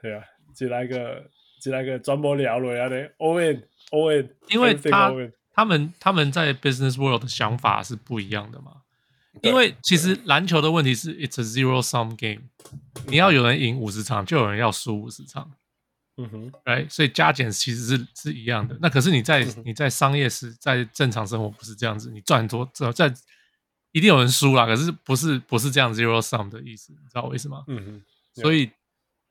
[0.02, 0.22] 对啊，
[0.54, 5.12] 只来个只来个专门聊了呀的 Owen Owen，因为他
[5.52, 8.82] 他们他们在 Business World 的想法是不一样的嘛，
[9.42, 12.48] 因为其实篮球的问题是，it's a zero sum game，
[13.06, 15.52] 你要有人赢五十场，就有人要输五十场。
[16.16, 18.78] 嗯哼，哎，所以加减其实是是一样的。
[18.80, 23.12] 那可是你在你在商业时，在正常生活不是这样子，你赚多在
[23.90, 24.64] 一定有人输啦。
[24.64, 27.64] 可是不是不是这样 zero sum 的意思，你知道我意思吗？
[27.66, 28.02] 嗯哼，
[28.42, 28.70] 所以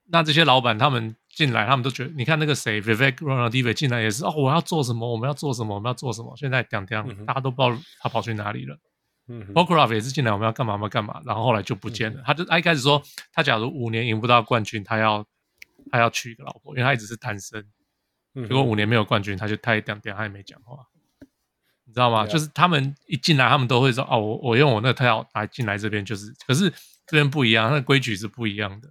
[0.10, 6.36] 那这些老板他们进来，他们都觉得，你看那个谁 Vivek r a n a d i v e 进来也是哦，我要做什么，我们要做什么，我们要做什么。
[6.36, 8.78] 现在讲讲，大家都不知道他跑去哪里了。
[9.30, 10.74] 嗯 Prokhorov 也是进来，我们要干嘛？
[10.74, 11.22] 我们要干嘛？
[11.26, 12.22] 然后后来就不见了。
[12.26, 15.26] 他就他一开始说，他假如五年赢不到冠军，他要。
[15.92, 17.66] 他要娶一个老婆，因为他一直是单身。
[18.36, 20.80] 结果五年没有冠军，他就他也讲点，他也没讲话，
[21.86, 26.68] 你知道吗.就是他们一进来，他们都会说：“哦，我我用我那个套来进来这边，就是。”可是
[27.06, 28.90] 这边不一样，那规矩是不一样的。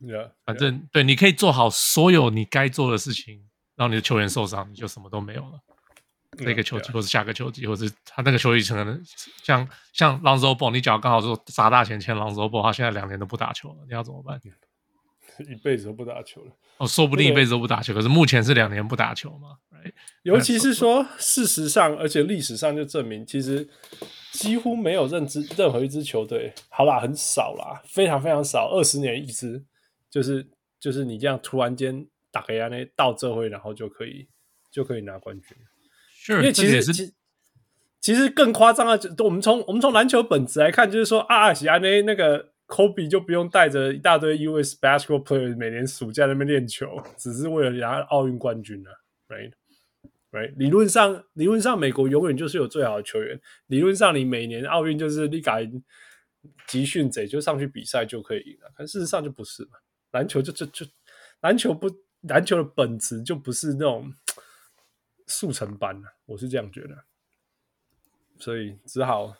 [0.00, 5.60] Yeah, 反正.对，你可以做好所有你该做的事情，然后你的球员受伤，你就什么都没有了。
[6.38, 9.02] 这 Yeah, 个球季，或是下个球季，或是他那个球季可能
[9.42, 14.40] 像像 Lonzo Ball，你只要刚好说砸大钱签 Lonzo Ball，他现在两年都不打球了，你要怎么办？
[15.50, 17.92] 一辈子都不打球了哦，说不定一辈子都不打球。
[17.92, 19.92] 可是目前是两年不打球嘛？Right?
[20.22, 23.68] 尤其是说，事实上，而且历史上就证明，其实
[24.32, 29.64] 几乎没有任支任何一支球队，好啦，很少啦，非常非常少，二十年一支，
[30.10, 30.46] 就是
[30.78, 34.28] 就是你这样突然间打个压呢到这会，然后就可以
[34.70, 35.56] 就可以拿冠军。
[36.24, 37.14] Sure, 因为其实其
[38.00, 42.52] 其实更夸张的，我们从我们从篮球本质来看，就是说啊，喜安呢那个。
[42.66, 48.90] Kobe 就不用带着一大堆 US basketball player 每年暑假在那边练球，只是为了拿奥运冠军了
[49.28, 50.52] ，right？right？
[50.56, 53.40] 理论上，理论上美国永远就是有最好的球员。
[53.68, 55.64] 理论上，你每年奥运就是你改
[56.66, 59.78] 集训者就上去比赛就可以赢了，但事实上就不是嘛。
[60.10, 60.84] 篮球就就就
[61.42, 61.88] 篮球不
[62.22, 64.12] 篮球的本质就不是那种
[65.28, 67.04] 速成班了，我是这样觉得，
[68.40, 69.36] 所以只好。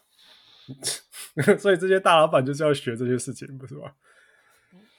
[1.59, 3.93] 所以这些大老板就是要学这些事情，不是吗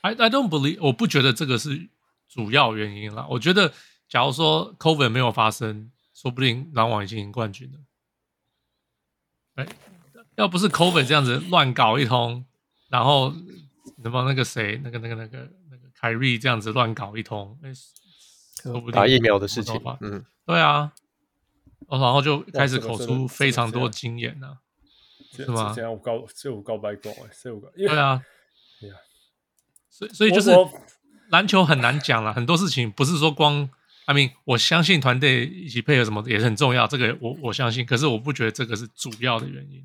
[0.02, 1.90] ？I I don't believe，我不觉得这个是
[2.28, 3.26] 主要原因啦。
[3.30, 3.74] 我觉得，
[4.08, 7.80] 假如说 COVID 没有发生，说不定篮网已经赢冠军了。
[9.56, 9.68] 哎，
[10.36, 12.46] 要不是 COVID 这样子乱搞一通，
[12.90, 13.34] 然后
[13.98, 17.74] 能帮那个谁，那个那个那个那个凯瑞这样子乱搞一通，哎，
[18.62, 20.94] 说不定打疫苗的事情，嗯，对啊，
[21.90, 24.60] 然后就开始口出非常多经验呢。
[25.46, 25.74] 是吗？
[25.76, 27.68] 这样我告，这我告白过哎，这我告。
[27.76, 28.22] 对啊，
[28.82, 28.96] 对啊，
[29.90, 30.52] 所以所以就是
[31.30, 33.70] 篮球很难讲了，很多事情不是说光
[34.06, 39.84] ，I mean，我相信团队一起配合什么也是很重要，这个我我相信，可是我不觉得这个是主要的原因。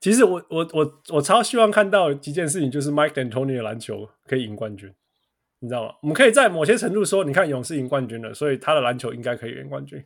[0.00, 4.94] 其实我我我我超希望看到几件事情，就是 Mike and Tony 的篮球可以赢冠军，
[5.58, 5.94] 你知道吗？
[6.02, 10.00] 我们可以在某些程度说，你看勇士赢冠军了，所以他的篮球应该可以赢冠军。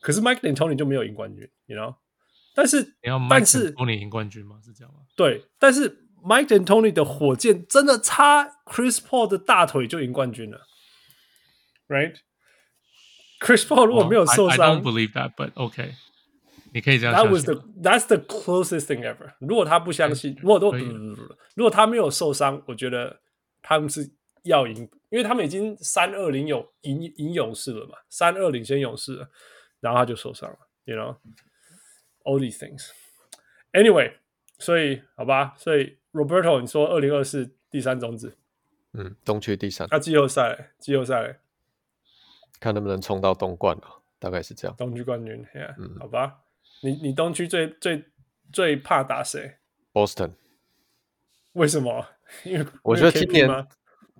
[0.00, 1.98] 可是 Mike and Tony 就没有赢冠军，你知道？
[2.56, 2.96] 但是，
[3.28, 4.58] 但是 Tony 赢冠军吗？
[4.64, 5.00] 是这样吗？
[5.14, 10.62] 对，但是 Mike and Tony 的火箭真的差 Chris Paul 的大腿就赢冠军了
[11.86, 15.92] ，right？Chris Paul 如果没有受伤、oh,，I don't believe that，but OK，
[16.72, 17.26] 你可以这样想。
[17.26, 19.34] That was the that's the closest thing ever。
[19.38, 23.20] 如果他不相信，如果都如果他没有受伤，我觉得
[23.60, 24.10] 他们是
[24.44, 29.28] 要赢，因为他们已经三二零有赢赢勇士了嘛，三二领先勇士了，
[29.80, 31.14] 然后他就受伤了，you know。
[32.26, 32.90] All these things.
[33.72, 34.14] Anyway，
[34.58, 38.36] 所以好吧，所以 Roberto，你说二零二四第三种子，
[38.94, 39.86] 嗯，东区第三。
[39.92, 41.38] 那、啊、季后赛，季后赛，
[42.58, 44.76] 看能不能冲到东冠了，大概是这样。
[44.76, 46.40] 东区冠军，yeah, 嗯，好吧。
[46.82, 48.04] 你你东区最最
[48.52, 49.58] 最怕打谁
[49.92, 50.32] ？Boston。
[51.52, 52.08] 为什么？
[52.42, 53.48] 因为我觉得今年，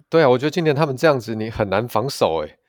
[0.08, 2.60] 对啊，我觉得今年他们这样子，你很难防守诶。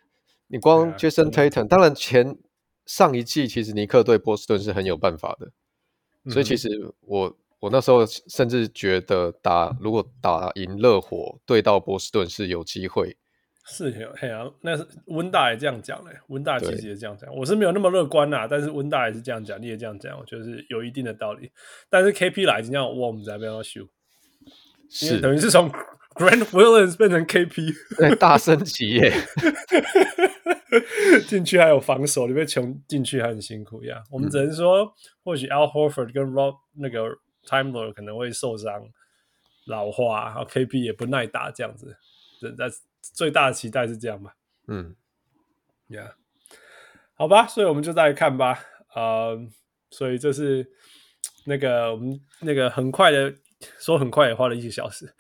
[0.48, 2.40] 你光 Jason Tatum，当然前。
[2.88, 5.52] 上一季其实尼克对波士顿是很有办法的，
[6.26, 6.70] 嗯、所以其实
[7.02, 13.16] 我我那时候甚至觉得打如果打赢热火对到波士顿是有机会。
[13.70, 21.52] 是有嘿啊，那是温大也这样讲嘞，温大其实也这样讲，我是没有那么乐观呐，但是温大也是这样讲，你也这样讲，我觉得是有一定的道理。
[21.90, 23.86] 但是 KP 来今天我们在边要修，
[24.90, 25.70] 是等于是从
[26.16, 29.12] Grand Williams 变成 KP，对，大升级 耶。
[31.28, 34.04] 进去还有防守，你被穷进去还很辛苦呀。
[34.12, 34.92] 我们只能说，嗯、
[35.24, 37.08] 或许 Al Horford 跟 Rob 那个
[37.44, 38.90] Time Lord 可能会受伤、
[39.66, 41.96] 老化，然后 KB 也不耐打这样子。
[42.42, 42.66] 这在
[43.02, 44.36] 最大的期待是这样吧？
[44.68, 44.96] 嗯
[45.90, 46.14] ，Yeah，
[47.14, 48.60] 好吧，所以我们就再来看吧。
[48.94, 49.40] 呃，
[49.90, 50.70] 所以这是
[51.46, 53.34] 那个我们那个很快的
[53.80, 55.14] 说，很快也花了一个小时。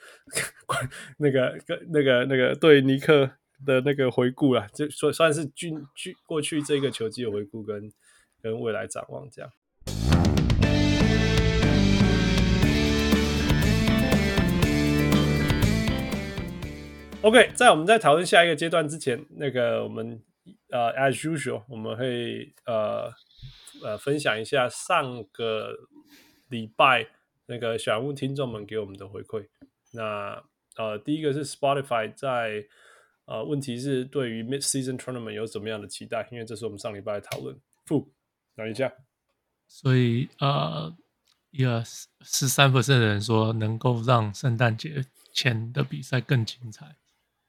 [1.17, 1.57] 那个
[1.89, 3.31] 那个那个对尼克。
[3.65, 7.91] 的那个回顾啦，就算算是军军过去这个球季的回顾跟
[8.41, 9.51] 跟未来展望这样。
[17.21, 20.21] OK，在我们在讨论下一个阶段之前，那个我们
[20.69, 23.11] 呃，as usual，我们会呃
[23.83, 25.75] 呃分享一下上个
[26.47, 27.07] 礼拜
[27.47, 29.47] 那个小屋听众们给我们的回馈。
[29.91, 30.41] 那
[30.77, 32.65] 呃，第一个是 Spotify 在
[33.27, 36.25] 呃，问题是对于 Mid-season Tournament 有什么样的期待？
[36.31, 37.59] 因为这是我们上礼拜的讨论。
[37.85, 38.09] 负，
[38.55, 38.91] 等一下。
[39.67, 40.95] 所以呃，
[41.51, 41.83] 一个
[42.21, 45.03] 十三 percent 的人说能够让圣诞节
[45.33, 46.95] 前的比赛更精彩。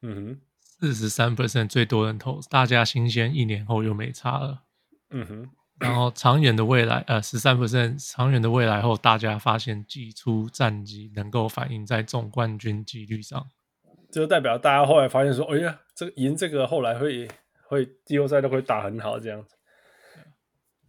[0.02, 4.64] 嗯哼，四十三 percent 最多人投，大家新鲜，一年后又没差了。
[5.10, 13.48] 嗯哼，然后长远的未来，呃，十三 percent 长远的未来后，大家发现季初战绩能够反映在总冠军几率上。
[14.10, 17.28] 这就代表大家后来发现说，哎呀，这个赢这个后来会
[17.66, 19.54] 会季后赛都会打很好这样子。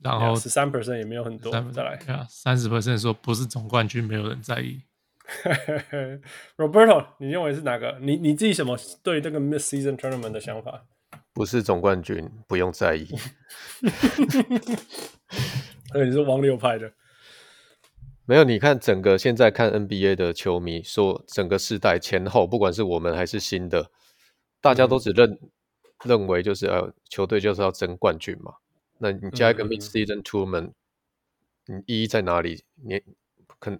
[0.01, 4.81] 然后十三 percent 也没有很多，再来啊，三十 percent 说不是总冠军，没有人在意。
[6.55, 7.97] Roberto，你认为是哪个？
[8.01, 10.85] 你你自己什么对这个 Mid-season Tournament 的想法？
[11.33, 13.13] 不是总冠军，不用在意。
[15.91, 16.89] 对，你是王流派的。
[18.29, 23.89] 没有，你看整个现在看 NBA 的球迷说，整个世代前后，不管是我们还是新的，
[24.61, 25.49] 大家都只认、嗯、
[26.03, 28.53] 认为就是呃，球队就是要争冠军嘛。
[28.99, 30.73] 那你加一个 Mid-season Tournament，
[31.65, 32.63] 你意义在哪里？
[32.75, 33.01] 你
[33.57, 33.75] 可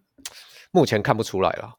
[0.71, 1.75] 目前看不出来了。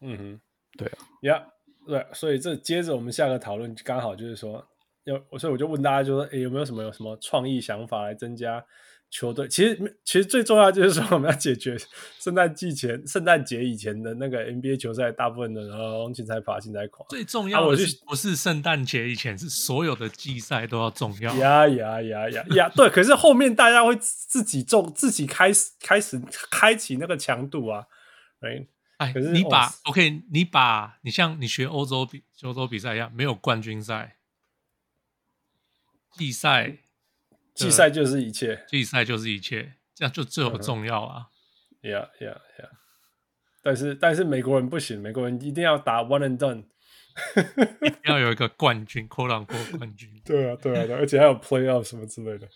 [0.00, 0.40] 嗯哼，
[0.78, 1.46] 对啊，呀，
[1.86, 4.66] 对，所以这接着我们下个讨论刚好就是说，
[5.04, 8.64] 要所以我就问大家就说，诶，有没有什么有什么创意想法来增加？
[9.14, 11.78] 球队其实其实最重要就是说，我们要解决
[12.18, 17.06] 圣诞季前、圣诞节以前的那个 NBA 球赛，大部分的人都竞彩跑、竞彩垮。
[17.10, 21.32] 最重要的是不是圣诞节以前，是所有的季赛都要重要。
[21.36, 22.68] 呀呀呀呀呀！
[22.74, 27.86] 对，可是后面大家会自己重，自己开始开始开启那个强度啊。
[28.40, 34.16] 哎，哎，可是你把 OK，你把你像你学欧洲比欧洲比赛一样，没有冠军赛，
[36.18, 36.78] 季赛。
[37.54, 41.26] 季赛就是一切，季赛就是一切，这样就最有重要啊
[41.82, 42.70] ！Yeah, yeah, yeah.
[43.62, 46.64] 但是但是美国人不行，美国人一定要打 one and done，
[47.80, 50.10] 一定要有一个冠军， quote unquote 冠军。
[50.24, 52.48] 对啊，对啊，对，而且还有 playoff 什么之类的。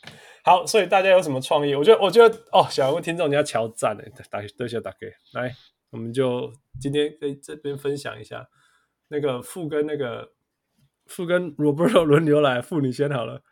[0.44, 1.74] 好，所以大家有什么创意？
[1.74, 5.54] 我觉得，我觉得哦，想要问听众你要敲赞诶，打对下打给来，
[5.90, 8.48] 我们就今天在这边分享一下
[9.08, 10.32] 那个副跟那个
[11.06, 13.42] 副跟 Roberto 轮流来，副你先好了。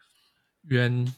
[0.69, 1.14] 原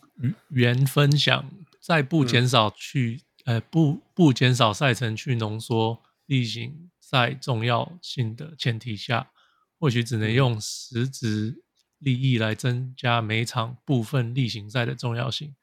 [0.49, 9.31] 原分享，在不减少去、嗯、呃不不减少赛程去浓缩例行赛重要性的前提下，
[9.79, 11.63] 或许只能用实质
[11.99, 15.55] 利益来增加每场部分例行赛的重要性，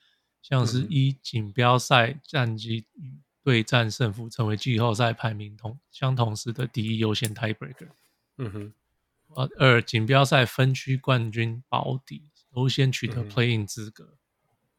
[0.41, 7.89] 像是一锦标赛战绩与对战胜负成为季后赛排名同相同时的第一优先 tiebreaker。
[8.37, 8.73] 嗯哼，
[9.59, 12.23] 二锦标赛分区冠军保底。
[12.55, 14.17] 优先取得 Playing 资格，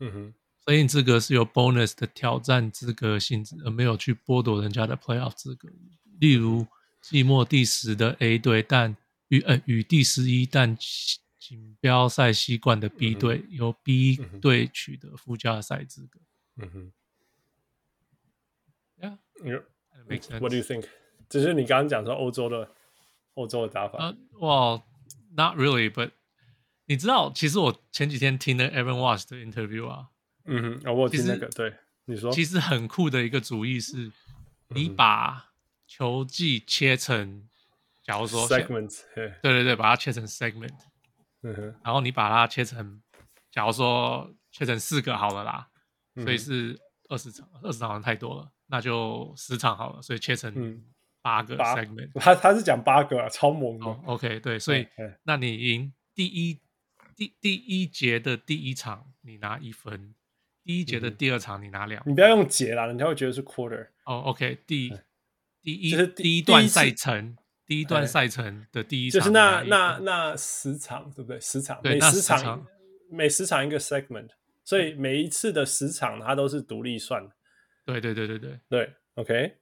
[0.01, 5.68] 嗯哼，Playing 资格是由 bonus 的挑战资格性质，而没有去剥夺人家的 playoff 资格。
[6.18, 6.66] 例如
[7.01, 8.97] 季末第十的 A 队，但
[9.29, 10.77] 与呃与第十一但
[11.39, 16.20] 锦标赛西冠的 B 队，嗯、由 B 队取得附加赛资格。
[16.57, 16.93] 嗯哼
[19.01, 20.41] ，Yeah，that makes sense.
[20.41, 20.87] What do you think？
[21.29, 22.70] 只是你刚刚讲说欧洲的
[23.35, 23.99] 欧洲的打法。
[23.99, 26.12] 呃，Well，not really，but
[26.89, 30.09] 你知道，其实我前几天听了 Aaron Watts 的 interview 啊，
[30.45, 31.74] 嗯哼，哦，我听那个，对，
[32.05, 34.12] 你说，其实很酷的一个主意是，
[34.68, 35.51] 你把
[35.87, 37.49] 球技切成，
[38.05, 40.78] 假如说 segment，对对对，把它切成 segment，
[41.43, 43.03] 嗯哼，然后你把它切成，
[43.51, 45.68] 假如说切成四个好了啦，
[46.22, 50.80] 所以是二十场，二十场好像太多了，那就十场好了，所以切成
[51.20, 54.87] 八个 segment，他他是讲八个啊，超猛的，OK，对，所以
[55.24, 56.61] 那你赢第一。
[57.17, 60.14] 第第一节的第一场你拿一分，
[60.62, 62.12] 第一节的第二场你拿两分。
[62.12, 63.89] 你不要用节啦，人家会觉得是 quarter。
[64.05, 64.93] 哦，OK，第
[65.62, 71.41] 第一就是第一段赛程，第一段赛程的第一场，就是那那那十场对不对？
[71.41, 72.67] 十场，每十场
[73.11, 74.29] 每十场一个 segment，
[74.62, 77.27] 所以每一次的十场它都是独立算。
[77.87, 79.57] 对对对对对对，OK。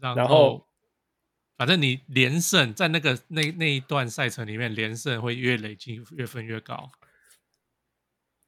[0.00, 0.67] 然后。
[1.58, 6.92] 反正你连胜在那个那那一段赛程里面，连胜会越累积越分越高。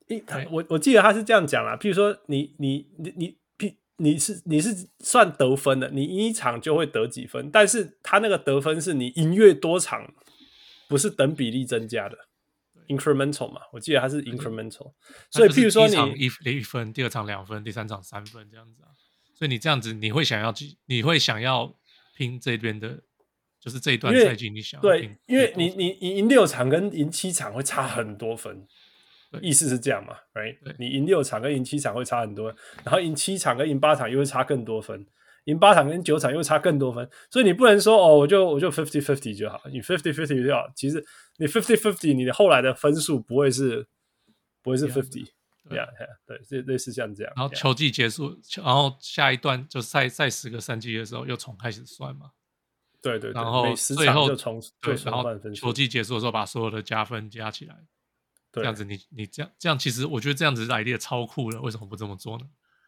[0.07, 10.15] 一，我我记得他是这样讲啦，譬如说你你你你你你是你是算得分的，你赢一场就会得几分，但是他那个得分是你赢越多场，
[10.89, 12.17] 不是等比例增加的
[12.87, 14.93] ，incremental 嘛，我记得他是 incremental，
[15.31, 18.95] 所以譬如说你一一分，第二场两分，第三场三分这样子啊，
[19.35, 21.77] 所以你这样子你会想要去，你会想要。
[22.21, 23.01] 拼这边的
[23.59, 28.66] 就是这一段赛季你想对，因为你你你赢六场跟赢七场会差很多分，
[29.41, 30.59] 意思是这样嘛？Right？
[30.79, 32.55] 你赢六场跟赢七场会差很多，
[32.85, 35.07] 然后赢七场跟赢八场又会差更多分，
[35.45, 40.71] 赢八场跟九场又会差更多分，所以你不能说哦，我就我就 fifty fifty 就好，你 fifty fifty 就好。
[40.77, 41.03] 其实
[41.39, 43.87] 你 fifty fifty，你的后来的分数不会是
[44.62, 45.25] 不会是 fifty，
[45.71, 45.87] 对呀，
[46.27, 47.33] 对，类类似像这样。
[47.37, 52.33] 然后球季结束，然后下一段就赛赛十个赛季的时候又从开始算嘛。
[53.03, 57.75] 对对，然后最后就从对，然后球季结束的时候把所有的加分加起来，
[58.53, 62.45] 这样子你你这样这样其实我觉得这样子 idea 超酷的，为什么不这么做呢？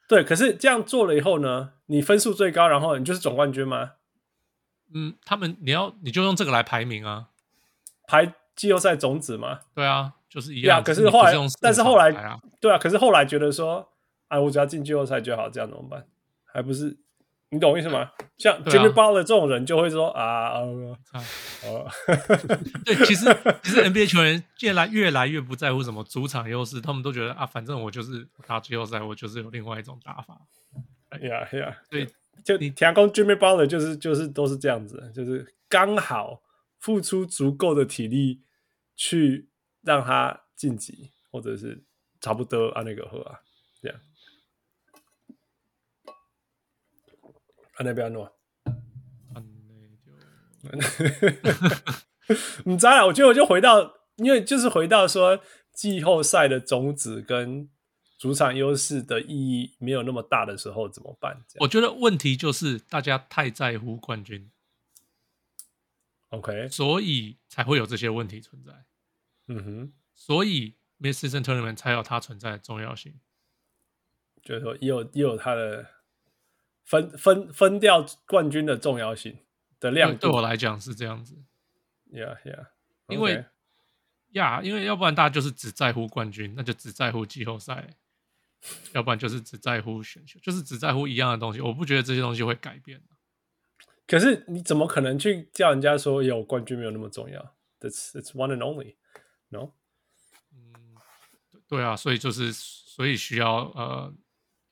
[0.08, 3.92] 对，可是这样做了以后呢，你分数最高，然后你就是总冠军吗？
[4.92, 7.30] 嗯，他们你要你就用这个来排名啊，
[8.06, 9.60] 排季后赛种子嘛？
[9.74, 10.82] 对啊，就是一样。
[10.82, 12.10] 可是后来，但是后来，
[12.60, 13.86] 对啊，可是后来觉得说，
[14.28, 16.06] 啊，我只要进季后赛就好，这样怎么办？
[16.44, 16.96] 还不是？
[17.50, 18.10] 你懂我意思吗？
[18.38, 20.60] 像 Jimmy Butler 这种人就会说啊，啊，
[21.66, 21.86] 哦，
[22.82, 23.26] 对，其实
[23.62, 30.40] 其实 NBA 球员越来越来越不在乎什么主场优势，他们都觉得啊，反正我就是打季后赛，我就是有另外一种打法。
[31.20, 32.08] 呀呀，对，
[32.42, 36.40] 就你田工 Jimmy Butler 就是就是都是这样子，就是刚好
[36.78, 38.40] 付出足够的体力
[38.96, 39.50] 去
[39.82, 41.82] 让他晋级，或者是
[42.20, 43.40] 差不多按那个喝啊，
[43.80, 44.00] 这样。
[47.74, 48.30] 安内不要弄，
[49.34, 50.12] 安内就，
[52.64, 57.68] 你知道，我觉得我就回到，因为就是回到说季后赛的种子跟
[58.18, 61.42] 主场优势的意义没有那么大的时候怎么办？
[61.60, 64.50] 我觉得问题就是大家太在乎冠军
[66.28, 68.84] ，OK，所以才会有这些问题存在。
[69.56, 73.20] 嗯哼，所以 Mid-Season Tournament 才有它存在的重要性，
[74.42, 75.86] 就是说也有也有它的。
[76.84, 79.38] 分分分掉冠军的重要性
[79.78, 81.36] 的量，对我来讲是这样子。
[82.10, 82.66] Yeah, yeah.
[83.06, 83.44] 因为
[84.30, 87.96] 呀 yeah, 因为要不然大家就是只在乎冠军，那就只在乎季后赛；
[88.92, 91.60] 要不然就是只在乎选秀，就是只在乎一样的东西。
[91.60, 93.00] 我不觉得这些东西会改变。
[94.08, 98.96] 可是你怎么可能去叫人家说有冠军没有那么重要？That's it's one and only.
[99.52, 99.74] No？
[100.52, 100.72] 嗯，
[101.68, 104.12] 对啊，所以就是所以需要呃，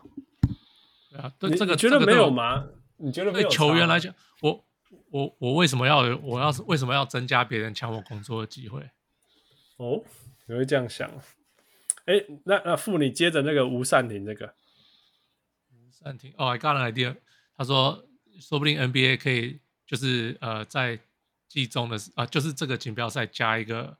[1.11, 2.65] 对啊，对这个觉得没有吗？
[2.97, 4.65] 你觉得对球员来讲，我
[5.11, 8.89] 我我为什么要我要是为什么要增加别人抢我工作的机会？
[9.77, 10.03] 哦，
[10.47, 11.09] 你会这样想？
[12.05, 14.55] 哎，那那傅，你接着那个吴善庭这个，
[15.71, 17.15] 吴善庭哦，I got an idea。
[17.55, 18.03] 他说，
[18.39, 20.99] 说不定 NBA 可以就是呃，在
[21.47, 23.97] 季中的啊、呃，就是这个锦标赛加一个，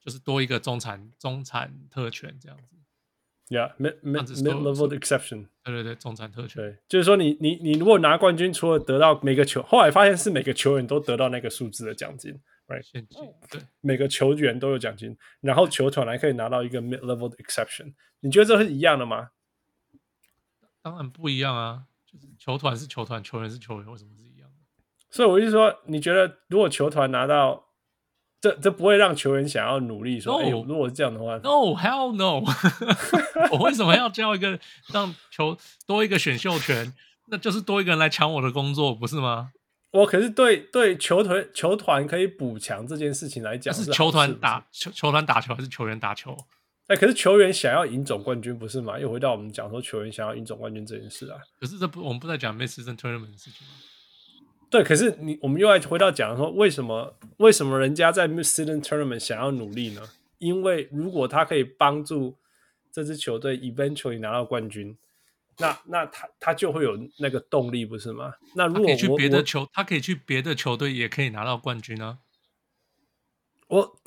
[0.00, 2.75] 就是多一个中产中产特权这样子。
[3.48, 5.46] Yeah，mid mid mid level exception。
[5.62, 6.62] 对对对，中产特权。
[6.62, 12.32] 对，就是说你你你如果拿冠军，除了得到每个球，后来发现是每个球员都得到那个数字的奖金。
[12.66, 17.94] Right，现金对，每个球员都有奖金，然后球团还可以拿到一个 mid-level 的 exception。
[18.18, 19.30] 你觉得这是一样的吗？
[20.82, 24.56] 当然不一样啊，就是球团是球团，球员是球员，为什么是一样的？
[25.10, 27.65] 所以我就说，你觉得如果球团拿到，
[28.46, 32.40] 这这不会让球员想要努力说，哎，如果是这样的话，No，hell no，
[33.50, 34.58] 我为什么要交一个
[34.92, 36.94] 让球多一个选秀权？
[37.28, 39.50] 那就是多一个人来抢我的工作，不是吗？
[39.90, 46.36] 我可是对对球团球团可以补强这件事情来讲，是球团打球球团打球还是球员打球？
[46.86, 48.96] 哎，可是球员想要赢总冠军不是吗？
[48.96, 51.38] 又回到我们讲说球员想要赢总冠军这件事啊。
[51.58, 53.74] 可是这不我们不在讲 Mid-season tournament 的事情吗？
[54.70, 60.02] 对，可是你我们又来回到讲说为什么为什么人家在 Mid-season tournament 想要努力呢？
[60.38, 62.36] 因为如果他可以帮助
[62.92, 64.96] 这支球队 eventually 拿到冠军。
[65.58, 68.34] 那那他他就会有那个动力，不是吗？
[68.54, 72.18] 那如果我可以去别的球，他可以去别的球队，也可以拿到冠军呢、啊。
[73.68, 73.96] 我，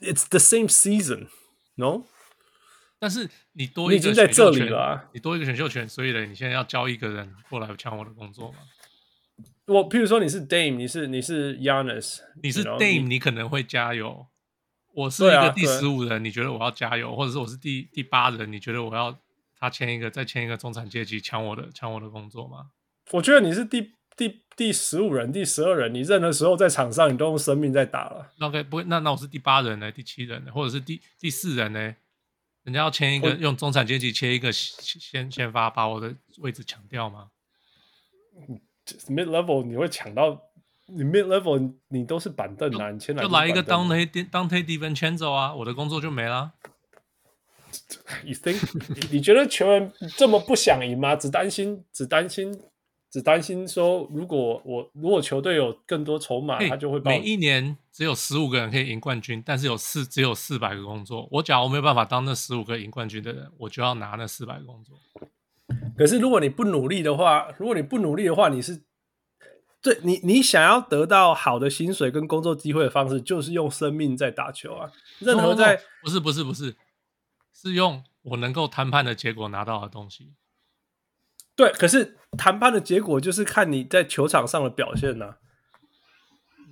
[0.00, 1.28] It's the same season,
[1.76, 2.06] no？
[3.02, 8.58] 但是你多一个你已经在这里了、啊，你多一个选秀权，所以呢，你现在要交一个人过来抢我的工作吗？
[9.66, 14.28] 我譬如说你是 Dame，你是你是 Giannis，你是 Dame，你可能会加油。
[14.94, 19.18] 我是一个第十五人，你觉得我要加油，或者是我是第第八人，你觉得我要
[19.58, 22.66] 他签一个再签一个中产阶级抢我的抢我的工作吗？
[23.10, 28.30] 我觉得你是第第第十五人、第十二人，你任何时候在场上你都用生命在打了。
[28.38, 29.90] OK，不会，那那我是第八人呢？
[29.90, 30.52] 第七人呢？
[30.52, 31.96] 或者是第第四人呢？
[32.64, 37.28] 人家要签一个用中产阶级签一个先先发，把我的位置抢掉吗
[39.08, 40.40] ？Mid level 你会抢到，
[40.86, 46.52] 你 Mid level 你都是板凳啊，你签来就来一个 Donte Donte DiVincenzo 啊，我的工作就没了。
[48.24, 49.10] You think？
[49.10, 51.16] 你觉得球员这么不想赢吗？
[51.16, 52.52] 只担心只担心
[53.12, 57.76] 只担心说，如果我如果球队有更多筹码，他就会每一年。
[57.92, 61.28] 只有十五个人可以赢冠军，但是有四只有四百个工作。
[61.30, 64.96] 我假如没有办法当那十五个赢冠军的人，我就要拿那四百个工作。
[65.94, 68.82] 可是如果你不努力的话，如果你不努力的话，你是
[69.82, 74.90] 对你你想要得到好的薪水跟工作机会的方式，就是用生命在打球啊。
[75.18, 76.74] 任何在 no, no, no, 不是不是不是，
[77.52, 80.32] 是用我能够谈判的结果拿到的东西。
[81.62, 85.36] 对，可是谈判的结果就是看你在球场上的表现呢、啊。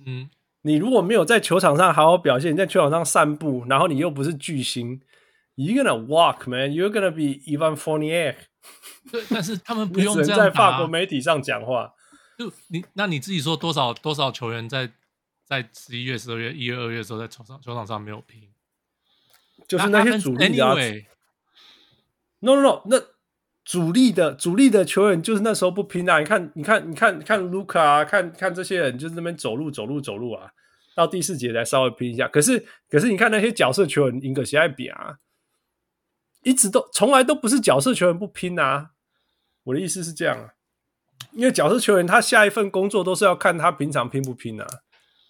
[0.05, 0.29] 嗯。
[0.63, 5.01] 你如果没有在球场上好好表现，你在球场上散步，然后你又不是巨星
[5.55, 6.69] ，You're gonna walk, man.
[6.69, 8.35] You're gonna be Evan Fournier。
[9.11, 10.13] 对，但是他们不用。
[10.23, 11.95] 在法国媒体上讲话，
[12.37, 14.91] 就你，那你自己说多少多少球员在
[15.43, 18.47] 在十一月、十二月、一月、二月的时候在球场球场上没有拼，
[19.67, 20.75] 就是那些主力的、啊。
[20.75, 21.05] Anyway,
[22.41, 22.97] no, no, no，那。
[23.71, 26.19] 主力的主力的球员就是那时候不拼啊！
[26.19, 30.51] 你看，你看，你看，看卢卡啊，看看这些人就是那边走路走路走路啊，
[30.93, 32.27] 到第四节才稍微拼一下。
[32.27, 35.19] 可是，可是你看那些角色球员，英格西爱比啊？
[36.43, 38.89] 一直都从来都不是角色球员不拼啊！
[39.63, 40.49] 我的意思是这样啊，
[41.31, 44.67] 因为角色球员他下一份工作都是要看他平常拼不拼啊。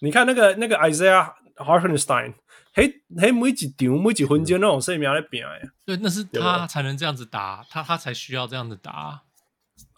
[0.00, 2.34] 你看那个那个 Isaiah Hartenstein。
[2.74, 5.48] 嘿，嘿，每一场每几分钟那种生命在拼呀。
[5.84, 9.22] 对，那是他才能这样子打，他他才需要这样子打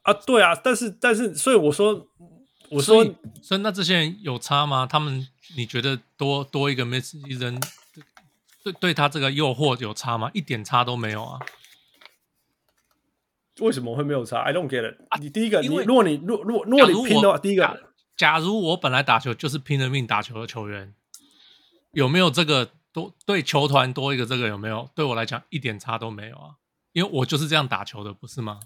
[0.03, 0.15] 啊。
[0.27, 2.09] 对啊，但是但是，所以我说，
[2.71, 4.87] 我说，所以，所以那这些人有差吗？
[4.87, 5.25] 他们
[5.57, 7.61] 你觉得多多一个 miss 一人，
[8.65, 10.29] 对对他这个诱惑有差吗？
[10.35, 11.39] 一点差都没有啊。
[13.61, 14.97] 为什么会没有差？I don't get it。
[15.21, 20.93] 你第一个，你如果你如如果如果你拼的话，第一个，假如我本来打球就是拼了命打球的球员。
[21.95, 24.91] 有没有这个多对球团多一个这个有没有？
[24.95, 26.51] 对我来讲一点差都没有啊，
[26.93, 28.61] 因为我就是这样打球的，不是吗？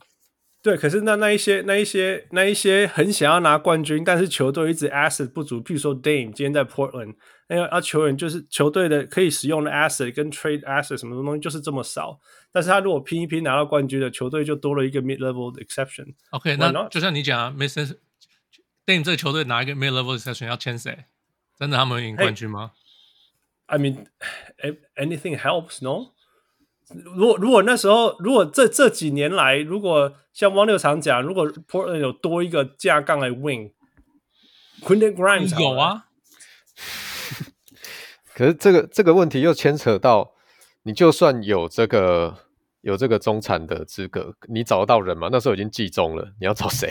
[0.61, 7.15] 对，可是那那一些那一些那一些很想要拿冠军，但是球队一直 asset 不足，譬如说 Dame 今天在 Portland，
[7.49, 12.19] 那个啊球员就是球队的可以使用的 asset 跟 trade asset 什么东西就是这么少，
[12.53, 16.15] 但是他如果拼一拼拿到冠军的球队就多了一个 mid level exception。
[16.31, 21.05] OK，那就像你讲啊，Dame 这个球队拿一个 mid level exception 要签谁？
[21.57, 22.88] 真的他们会赢冠军吗？Hey,
[23.69, 24.07] I mean,
[24.97, 26.13] anything helps, no?
[26.91, 36.07] 如果如果那时候，如果这这几年来，如果像汪六常讲，如果 Portland 有多一个架杠来 win，Quentin Grimes 有啊。
[38.35, 40.33] 可是这个这个问题又牵扯到，
[40.85, 42.47] 你就算有这个
[42.81, 45.29] 有这个中产的资格，你找得到人吗？
[45.31, 46.91] 那时候已经季中了，你要找谁？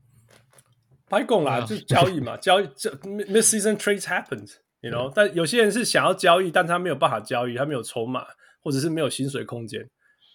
[1.10, 4.54] 白拱啦，就交易嘛，交易这 mid-season trades happens。
[4.82, 8.26] You know，但有些人是想要交易，但他没有办法交易，他没有筹码，
[8.62, 9.88] 或者是没有薪水空间。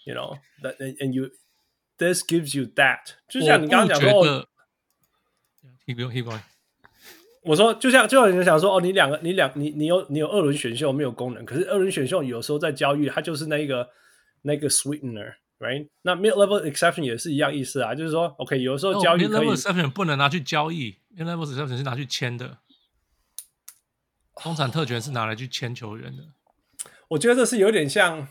[0.06, 1.30] You know，that and and you
[1.98, 4.48] this gives you that，就像你刚刚讲说，哦，
[5.86, 6.39] 你不用，不用。
[7.41, 13.89] 我说，就像就像你想说，哦，你两个，你两，你你有你有二轮选秀没有功能，可是二轮选秀有时候在交易，它就是那个
[14.43, 15.88] 那个 sweetener，right？
[16.04, 22.60] 那 mid level exception 也是一样意思啊，就是说，OK，有的时候交易可以 mid level exception 不能拿去交易，mid level exception 是拿去签的。
[24.44, 26.24] 中产特权是拿来去签球员的，
[27.10, 28.28] 我觉得这是有点像。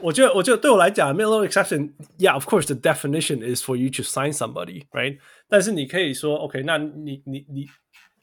[0.00, 5.18] 我觉得，我觉得对我来讲，mid-level exception，yeah，of course the definition is for you to sign somebody，right？
[5.46, 7.66] 但是你可以说，OK，那你你你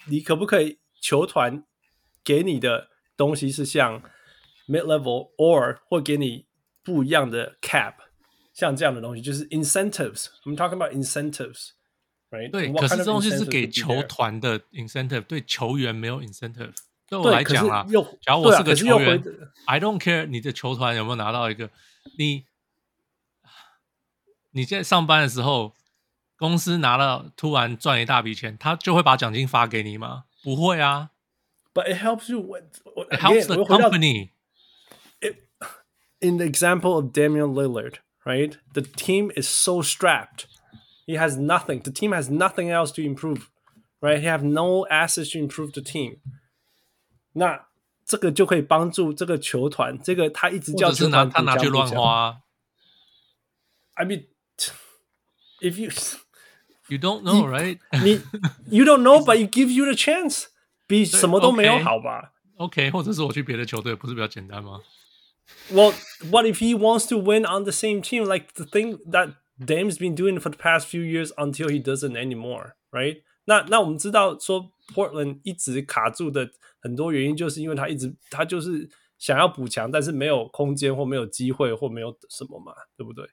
[0.08, 1.64] 你可不可以球团
[2.24, 4.02] 给你的东西是像
[4.68, 6.48] mid-level，or 或给你
[6.84, 7.94] 不一样的 cap，
[8.56, 10.30] 像这样的东西，就是 incentives。
[10.46, 11.74] I'm talking about incentives。
[12.32, 12.50] Right?
[12.50, 16.72] 对，可是这东西是给球团的 incentive，对球员没有 incentive。
[17.06, 17.86] 对我来讲啊，
[18.22, 19.22] 假如我是个球员
[19.66, 21.70] ，I don't care 你的球团有没有拿到一个，
[22.18, 22.46] 你
[24.52, 25.76] 你在上班的时候，
[26.38, 30.24] 公司拿了突然赚一大笔钱，他就会把奖金发给你吗？
[30.42, 31.10] 不会啊。
[31.74, 32.40] But it helps you.
[32.56, 34.30] It helps the company.
[35.20, 35.36] It
[36.22, 38.58] in the example of Damian Lillard, right?
[38.74, 40.46] The team is so strapped.
[41.11, 41.83] He has nothing.
[41.83, 43.49] The team has nothing else to improve,
[44.01, 44.19] right?
[44.21, 46.19] He have no assets to improve the team.
[47.33, 47.69] 那
[48.05, 52.43] 这个就可以帮助这个球团，这个他一直叫球团他拿去乱花。
[53.95, 54.27] I mean,
[55.61, 55.91] if you
[56.89, 57.79] you don't know, right?
[58.03, 58.21] 你
[58.69, 60.47] you don't know, but it gives you the chance.
[60.87, 62.33] 比什么都没有好吧？
[62.59, 64.81] OK，或者是我去别的球队，不是比较简单吗？
[65.71, 65.93] Well,
[66.31, 69.99] what if he wants to win on the same team, like the thing that Dame's
[69.99, 73.23] been doing for the past few years until he doesn't anymore, right?
[73.45, 76.51] 那那我们知道说 Portland 一直卡住的
[76.81, 78.89] 很多原因，就是因为他一直他就是
[79.19, 83.27] 想要补强，但是没有空间或没有机会或没有什么嘛，对不对？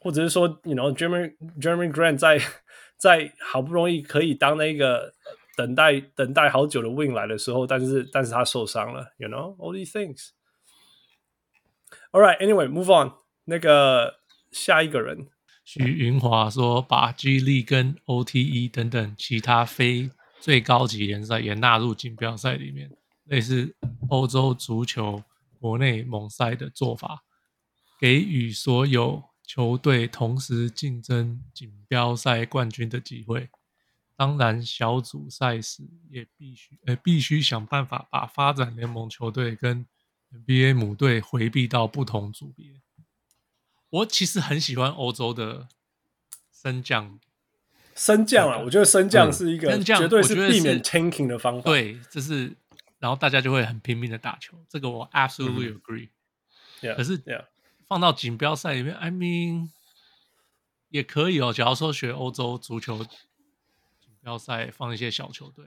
[0.00, 2.40] 或者是说，you know, Jeremy Jeremy Grant 在
[2.96, 5.14] 在好不容易可以当那个。
[5.56, 10.30] 等待等待好久的 win 来的时候，但是但是他受伤了，you know all these things.
[12.10, 13.12] All right, anyway, move on.
[13.44, 14.16] 那个
[14.51, 15.27] 下一个人，
[15.63, 22.89] 许云华说，把 G1 跟 OTE 等等其他非最高级联赛也纳入锦标赛里面，
[23.25, 23.75] 类似
[24.09, 25.23] 欧洲足球
[25.59, 27.23] 国内盟赛的做法，
[27.99, 33.49] 给予所有球队同时竞争锦标赛冠军的机会。
[34.15, 39.85] 当然，小组赛时也必须呃必须想办法把发展联盟球队跟
[40.33, 42.81] NBA 母队回避到不同组别。
[43.89, 45.67] 我其实很喜欢欧洲的
[46.51, 47.19] 升降，
[47.95, 48.59] 升降啊！
[48.59, 51.69] 我觉得升降是一个绝对是避免 tanking 的方法。
[51.69, 52.55] 对，这是
[52.99, 56.09] 然后大家就会很拼命的打球，这个我 absolutely agree。
[56.95, 57.21] 可是
[57.87, 59.69] 放到锦标赛里面，I mean
[60.89, 61.51] 也可以哦。
[61.51, 63.05] 假如说学欧洲足球。
[64.01, 65.65] 锦标赛放一些小球队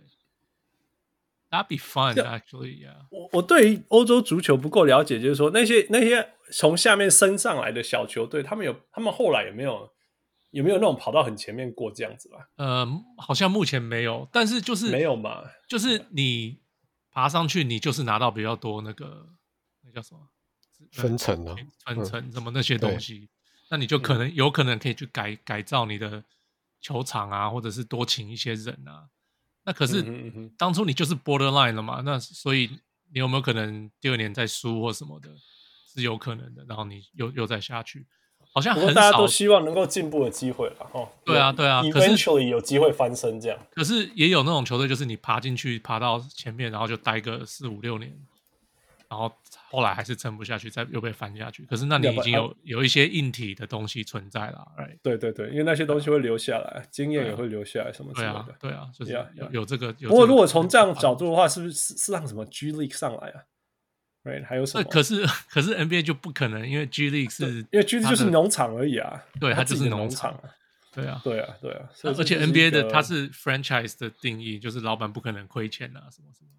[1.52, 2.82] ，That'd be fun actually.
[2.82, 3.06] Yeah.
[3.10, 9.92] 我我对于欧洲足球不够了解，就是说那些那些从下面升上来的小球队，他们有他们后来有没有
[10.50, 12.48] 有没有那种跑到很前面过这样子吧？
[12.56, 12.88] 呃，
[13.18, 16.58] 好像目前没有，但是就是没有嘛，就是你
[17.12, 19.28] 爬上去，你就是拿到比较多那个
[19.84, 20.20] 那叫什么
[20.90, 23.28] 分层啊分层什么那些东西，
[23.70, 26.24] 那你就可能有可能可以去改改造你的。
[26.84, 29.06] 球场啊，或者是多请一些人啊，
[29.64, 30.04] 那可是
[30.58, 32.68] 当初你就是 borderline 了嘛，那所以
[33.12, 35.28] 你有没有可能第二年再输或什么的，
[35.94, 36.64] 是有可能的。
[36.68, 38.06] 然后你又又再下去，
[38.52, 41.08] 好像很少大家都希望能够进步的机会了哦。
[41.24, 43.58] 对啊，对啊，eventually 有机会翻身这样。
[43.70, 48.12] 可是也有那种球队，就是你爬进去，爬到前面，然后就待个四五六年。
[49.08, 49.30] 然后
[49.72, 51.64] 后来还是撑不下去，再又被翻下去。
[51.64, 54.98] 可是那你已经有有一些硬体的东西存在了，right?
[55.02, 58.54] 对对对，因为那些东西会留下来，经验也会留下来，什么之类的。
[58.60, 59.90] 对啊，就是有有这个。
[59.94, 63.40] 不过如果从这样角度的话，是不是是让什么 G League 上来啊
[64.24, 64.44] ？Right？
[64.44, 64.84] 还有什么？
[64.90, 69.24] 可是可是 NBA 就不可能，因为 G League 是因为 G League 就是农场而已啊。
[69.40, 70.38] 对，它就是农场。
[70.94, 71.88] 对啊，对啊，对啊。
[72.04, 76.50] 而且 NBA 的它是 franchise 的定义，就是老板不可能亏钱啊，什么什么。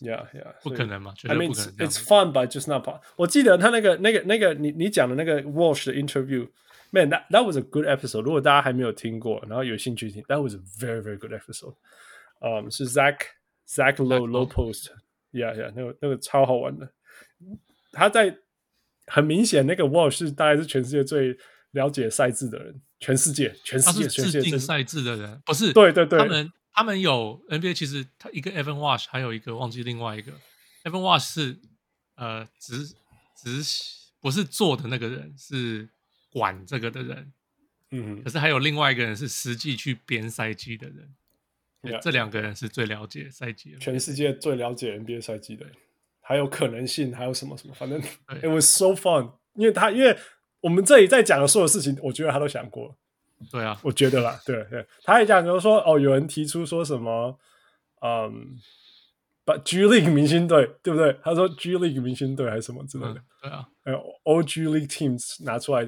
[0.00, 3.00] Yeah, yeah，不可能嘛？I mean, it's fun, but just not fun.
[3.14, 8.22] 我记得他那个、那个、那个，你你讲的那个 Walsh 的 interview，man, that that was a good episode.
[8.22, 11.76] 如果大家还没有听过，然后有兴趣听，that was a very very good episode.
[12.40, 13.18] 嗯，是 Zach
[13.68, 16.90] Zach Lowe Low Post，Yeah, yeah，那个那个超好玩的。
[17.92, 18.36] 他在
[19.06, 21.38] 很明显，那个 Walsh 是大概是全世界最
[21.70, 25.72] 了解赛制的人，全世界全世界全世界赛制的人，不是？
[25.72, 26.52] 对对对，他们。
[26.74, 30.32] 他们有 NBA，其实他一个 Evan Walsh，还有一个忘记另外一个。
[30.82, 31.56] Evan Walsh 是
[32.16, 32.86] 呃执
[33.36, 33.62] 执
[34.20, 35.88] 不是做的那个人，是
[36.30, 37.32] 管这个的人。
[37.90, 41.14] 嗯，可是还有另外一个人是实际去编赛季的人。
[41.82, 45.74] Yeah, 这两个人是最了解赛季的，全世界最了解 NBA 赛季的人，
[46.22, 48.00] 还有可能性，还有什么什么，反正
[48.40, 50.18] It was so fun，因为他因为
[50.60, 52.96] 我们这里在讲的所有事情，我觉得他都想过。
[53.50, 57.38] 对啊，我觉得啦，对对，他还讲比如说，哦，有人提出说什么，
[58.00, 58.56] 嗯，
[59.44, 61.18] 把 G League 明星队，对不对？
[61.22, 65.86] 他说 G League 明星队还是什么之类的，嗯、对啊，还有 All G League teams 拿出来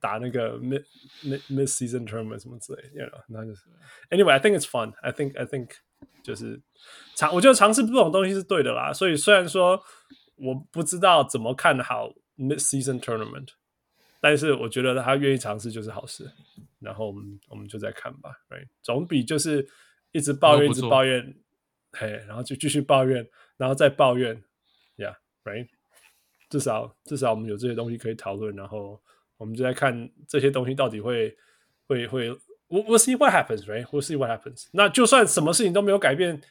[0.00, 0.84] 打那个 mid
[1.24, 3.62] mid mid season tournament 什么之类的，you know, 那就是。
[4.10, 4.92] Anyway，I think it's fun.
[5.02, 5.70] I think I think
[6.22, 6.60] 就是
[7.16, 8.92] 尝，我觉得尝试不同东西是对的啦。
[8.92, 9.80] 所以虽然说
[10.36, 13.48] 我不知道怎么看好 mid season tournament。
[14.20, 16.28] 但是我觉得他愿意尝试就是好事，
[16.80, 18.66] 然后我们我们就再看吧，right？
[18.82, 19.64] 总比就是
[20.10, 21.36] 一直抱怨一直抱怨，
[21.92, 23.24] 嘿，然后就继续抱怨，
[23.56, 24.42] 然后再抱怨
[24.96, 25.68] ，yeah，right？
[26.50, 29.00] 至少至少我们有这些东西可以讨论，然后
[29.36, 31.36] 我们就在看这些东西到底会
[31.86, 32.28] 会会
[32.68, 34.66] ，we'll we'll see what happens，right？We'll see what happens。
[34.72, 36.42] 那就算什么事情都没有改变，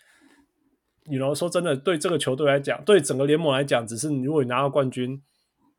[1.03, 5.21] 你 you know, 说真的，对这个球队来讲，对整个联盟来讲，只是你如果你拿到冠军。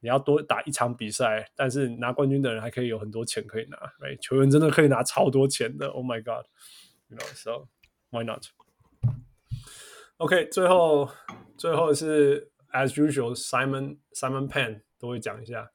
[0.00, 4.16] 你要多打一场比赛，但是拿冠军的人还可以有很多钱可以拿，right?
[4.20, 7.66] 球员真的可以拿超多钱的，Oh my God，you know，so
[8.10, 11.10] why not？OK，、okay, 最后
[11.56, 15.70] 最后是 as usual，Simon Simon Pan 都会讲一下，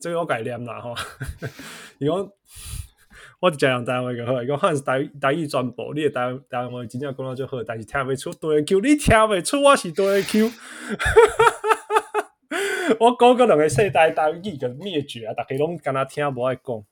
[0.00, 0.94] 这个我改念啦哈，
[1.98, 2.30] 你讲
[3.40, 10.50] 我讲讲单位个好，伊讲汉是台台语转播，你的台台湾真正讲到最好，但是听不出对 Q，你听不出我是对 Q。
[12.98, 16.84] 我讲个两个世代台语个灭绝啊，大家拢跟他听不爱讲。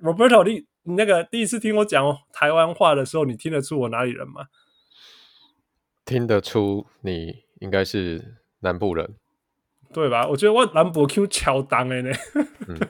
[0.00, 4.46] Roberto，你你那个第一次听我讲台湾话的时候，你听得出我哪里人吗？
[6.04, 9.14] 听得出你应该是南部人，
[9.92, 10.28] 对吧？
[10.28, 12.10] 我觉得我南部 Q 敲当的呢，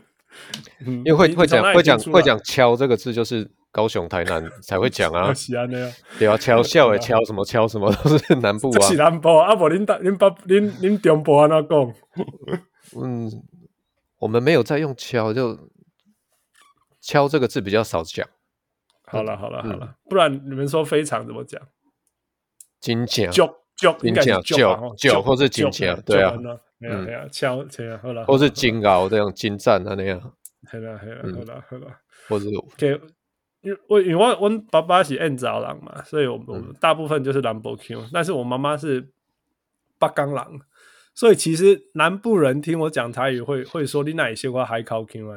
[0.87, 3.51] 因为会会讲会讲会讲敲这个字就是。
[3.77, 5.35] 高雄、台南才会讲啊，
[6.19, 8.81] 对啊，敲笑诶， 敲什么敲什么都是南部啊。
[8.81, 11.95] 是南部啊，不，恁大、恁北、恁恁中部安怎讲？
[12.99, 13.31] 嗯，
[14.19, 15.59] 我们没有在用敲，就
[17.03, 18.27] 敲这个字比较少讲。
[19.05, 21.61] 好了，好了，好了，不然你们说非常怎么讲？
[22.81, 23.47] 金奖，九
[23.77, 24.57] 九，金奖九
[24.97, 26.33] 九，或是金奖，对啊，
[26.79, 31.87] 没有没有敲，对啊，好了，或是金鳌这样金赞啊那样，好了好了好了
[32.27, 32.47] 或者。
[33.67, 39.01] 因为我因为我我爸爸是燕巢人嘛，所以我们、嗯、大部分就是南部 Q，但是我妈妈是
[39.99, 40.61] 北港人，
[41.13, 45.37] 所以其实南部人听我讲台语会会说你哪些话还考 Q 啊？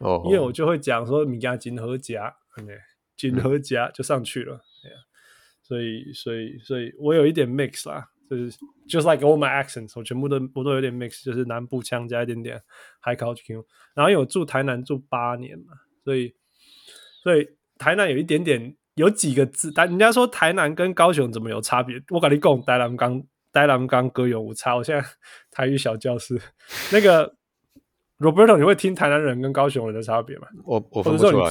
[0.00, 2.36] 哦，因为我就会讲说米家金和家，
[3.16, 4.92] 金和夹就上去了，嗯、
[5.62, 8.50] 所以所以所以我有一点 mix 啦，就是
[8.90, 12.62] just like all my accents，我全部都我都有点 mix，就是南部腔加一点点
[13.00, 13.64] 还考 Q，
[13.94, 15.72] 然后有住台南住八年嘛，
[16.04, 16.34] 所以
[17.22, 17.48] 所以。
[17.80, 21.96] 台南有一点点有几个字，但人家说台南跟高雄怎么有差别？
[22.10, 24.76] 我跟你讲，台南刚台南刚歌有无差。
[24.76, 25.02] 我现在
[25.50, 26.38] 台语小教室，
[26.92, 27.34] 那个
[28.18, 30.46] Roberto，你会听台南人跟高雄人的差别吗？
[30.64, 31.50] 我我分不出来。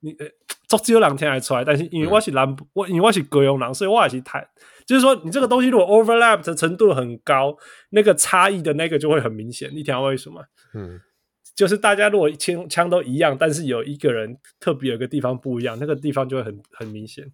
[0.00, 0.26] 你呃，
[0.66, 4.48] 足只有两天还出来，但是因为我是南我因为我是高雄人，所以我也是台。
[4.86, 7.54] 就是说，你这个东西如果 overlap 的程度很高，
[7.90, 9.70] 那个差异的那个就会很明显。
[9.74, 10.42] 你听我为什么？
[10.74, 11.00] 嗯。
[11.56, 17.24] 就是大家如果枪枪都一样，但是有一个人特别有个地方不一样，那个地方就会很很明显。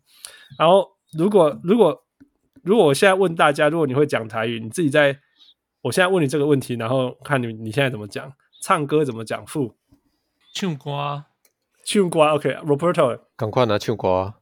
[0.56, 2.04] 然后如果如果
[2.62, 5.18] 如果我现在问大家，如果你会讲台语，你自己在
[5.80, 9.44] 我现在问你这个问题，然后看你你现在怎么讲，唱歌怎么讲？
[9.44, 9.74] 副
[10.54, 11.24] 唱歌，
[11.84, 14.34] 唱歌，OK，Roberto，赶快拿唱歌，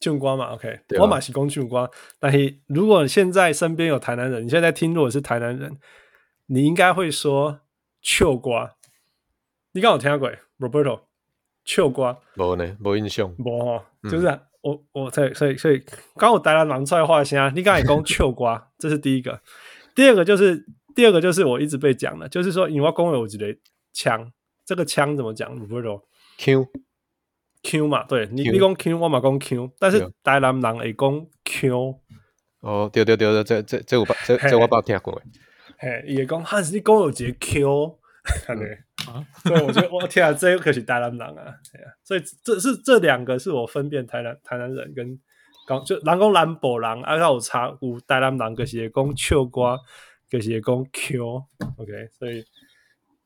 [0.00, 1.88] 唱歌嘛，OK，啊，我马是讲唱歌。
[2.18, 5.78] 但是如果现在身边有台南人，你现在听，如果是台南人，
[6.46, 7.60] 你应该会说
[8.02, 8.72] 唱歌。
[9.78, 11.02] 你刚有听过 Roberto
[11.64, 12.18] 唱歌？
[12.34, 13.32] 无呢，无印象。
[13.38, 15.80] 无哈，就是、嗯、我我所以所以所以
[16.16, 17.48] 刚我带来狼出来话先啊。
[17.54, 19.40] 你刚才讲唱歌， 这是第一个。
[19.94, 20.66] 第二个就是
[20.96, 23.56] 第二个就是我一直被讲的，就是说，因为我讲有一个
[23.92, 24.32] 腔，
[24.66, 26.66] 这个腔怎么讲？Roberto，Q
[27.62, 32.00] Q 嘛，对你你讲 Q，我嘛讲 Q，但是台南人会讲 Q。
[32.62, 35.22] 哦，对对对对，这这这我这这我捌听过。
[35.78, 37.98] 嘿，伊会讲汉斯你讲有一个 Q，
[38.48, 38.87] 对。
[39.12, 45.18] 啊，所以我觉得我天啊，这可是台南人啊，对啊，所以这是这两个是我分辨台南台南人跟
[45.66, 49.78] 刚就人讲南部人，啊有差有台南人就是讲唱歌，
[50.30, 52.42] 就是讲 Q，OK，所以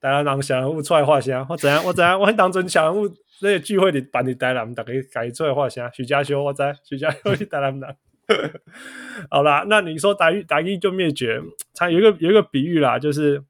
[0.00, 3.08] 台南人小人物出来话声，我怎样我怎样，我很当真小人物
[3.40, 7.96] 那个聚会里办的台南，大家家出来话声，徐家修我知，徐家修是台南人，
[9.30, 11.40] 好啦，那你说台语台语就灭绝，
[11.74, 13.44] 它有一个有一个比喻啦，就是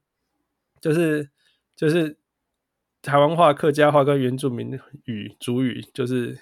[0.80, 1.30] 就是
[1.76, 2.18] 就是。
[3.02, 6.38] 台湾话、客家话跟原住民语主语，就是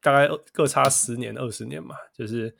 [0.00, 1.94] 大概各差十年、二十年嘛。
[2.16, 2.56] 就是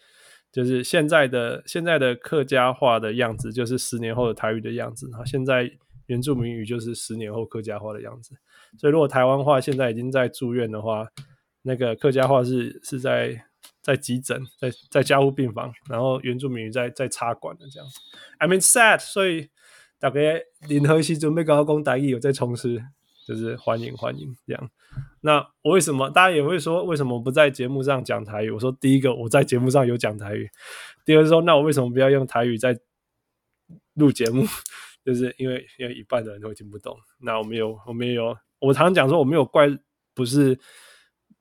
[0.52, 5.08] 就是现在的现在的客家话的样子，就是十年后的台语的样子。
[5.10, 5.70] 然后现在
[6.06, 8.36] 原住民语就是十年后客家话的样子。
[8.78, 11.08] 所以如果台湾话现在已经在住院的话，
[11.62, 13.42] 那个客家话是是在
[13.80, 17.98] 在急诊，在在加护病房，然后原住民语在在插管的这样子。
[18.36, 19.48] I mean sad，所以
[19.98, 22.82] 大概任何时准备跟我讲台语，有在从事。
[23.26, 24.70] 就是欢迎欢迎这样，
[25.22, 28.50] 那我为什么大家也会说，为什么不在节目上讲台语？
[28.50, 30.48] 我说第一个我在节目上有讲台语，
[31.04, 32.78] 第二个说那我为什么不要用台语在
[33.94, 34.44] 录节目？
[35.04, 36.96] 就是因为因为一半的人都听不懂。
[37.20, 39.68] 那我们有我们有我常常讲说我没有怪
[40.14, 40.58] 不是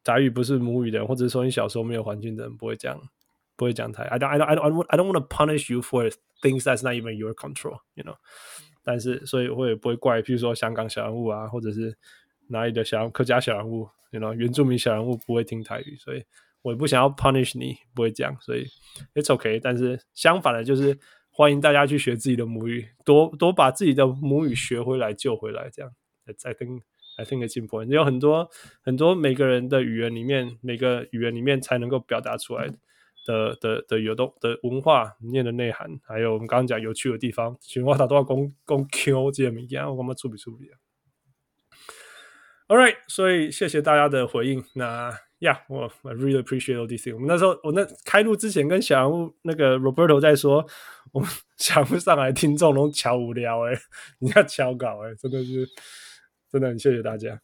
[0.03, 2.99] 台语不是母语的人，或者说你小时候没有环境的人不会讲
[3.55, 4.03] 不会讲台。
[4.03, 6.09] I don't I don't I don't I don't want to punish you for
[6.41, 8.15] things that's not even your control, you know.
[8.83, 11.95] 但是，所以我也不会怪，譬如说香港小人物啊，或者是
[12.49, 16.23] 哪里的小客家小人物，you know，原住民小人物不会听台语，所以
[16.61, 18.65] 我也不想要 punish 你，不会这样，所以
[19.13, 19.59] it's okay。
[19.61, 20.97] 但是相反的，就是
[21.31, 25.91] 欢迎大家去学自己的母语，多多把自己的母语学回来、救回来，这样。
[26.25, 26.81] I think
[27.17, 27.87] I think it's important。
[27.87, 28.49] 有很多
[28.81, 32.69] 很多每个人的语言里面，每个语言里面才能够表达出来
[33.23, 40.77] 的的的有的的文化里面的内涵，还有我们刚刚讲有趣的地方，全话他都要讲讲 Q 这些物件，我们处理处理啊。
[42.67, 44.63] All right，所以谢谢大家的回应。
[44.75, 45.17] 那。
[45.43, 47.05] 呀，我、yeah, I really appreciate all this。
[47.13, 50.65] 我们那时候，我那开录之前跟小人物那个 Roberto 在说，
[51.11, 53.77] 我们想不上来听众都超无聊诶，
[54.19, 55.67] 你要敲稿诶，真的是，
[56.49, 57.41] 真的很谢谢大家。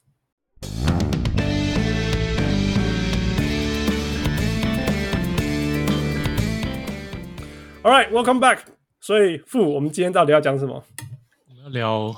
[7.81, 8.59] All right, welcome back。
[8.99, 10.83] 所以傅，我们今天到底要讲什么？
[11.47, 12.13] 我们要聊，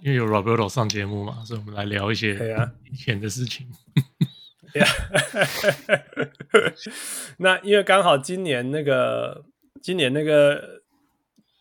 [0.00, 2.32] 因为有 Roberto 上节目嘛，所以我们来聊一些
[2.90, 3.68] 以前的事情。
[4.74, 4.86] 呀，
[7.36, 9.44] 那因为刚好今年那个
[9.82, 10.80] 今年那个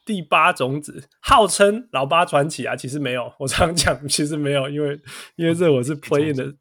[0.06, 3.34] 第八种子号称老八传奇啊，其实没有。
[3.40, 4.98] 我常讲，其实没有，因为
[5.36, 6.56] 因为这我是 play in 的，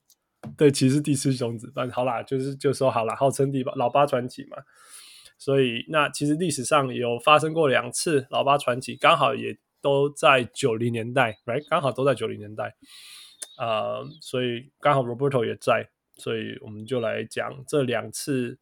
[0.56, 1.70] 对，其实第四种子。
[1.72, 4.56] 反正好啦，就是就说好啦，号称第八老八传奇嘛。
[5.38, 11.64] 所以那其实历史上有发生过两次老八传奇，刚好也都在九零年代，right？
[11.68, 12.74] 刚好都在九零年代。
[13.58, 15.90] 呃，所以刚好 Roberto 也在。
[16.18, 18.58] 所以我们就来讲这两次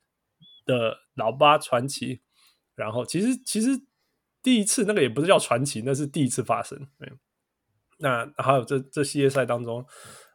[0.66, 2.20] 的老八传奇，
[2.74, 3.80] 然后其实其实
[4.42, 6.76] 第一次那个也不是叫传奇，那是第一次发生。
[7.98, 9.86] 那还有这这系列赛当中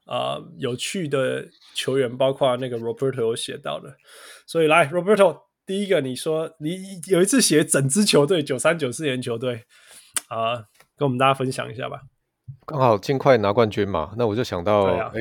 [0.05, 3.93] 啊、有趣的球员包括那个 Roberto 有写到的。
[4.47, 9.65] 所以来 Roberto，第一个你说你有一次写整支球队九三九四年球队
[10.27, 10.55] 啊、呃，
[10.97, 12.01] 跟我们大家分享一下吧。
[12.65, 14.99] 刚好尽快拿冠军嘛，那我就想到哎。
[14.99, 15.11] 啊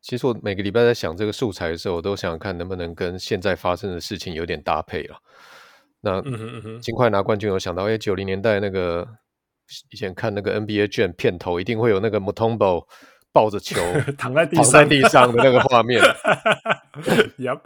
[0.00, 5.16] 其实我每个礼拜在想这个素材的时候，我都想想看能不能跟现在发生的事情有点搭配了。
[6.00, 6.22] 那
[6.80, 9.04] 尽快拿冠军，我想到，哎，九零年代那个
[9.90, 12.86] 以前看那个 NBA Jam 片头，一定会有那个 Mutombo
[13.32, 13.80] 抱着球
[14.16, 16.00] 躺在地躺在地上的那个画面。
[17.36, 17.60] Yep.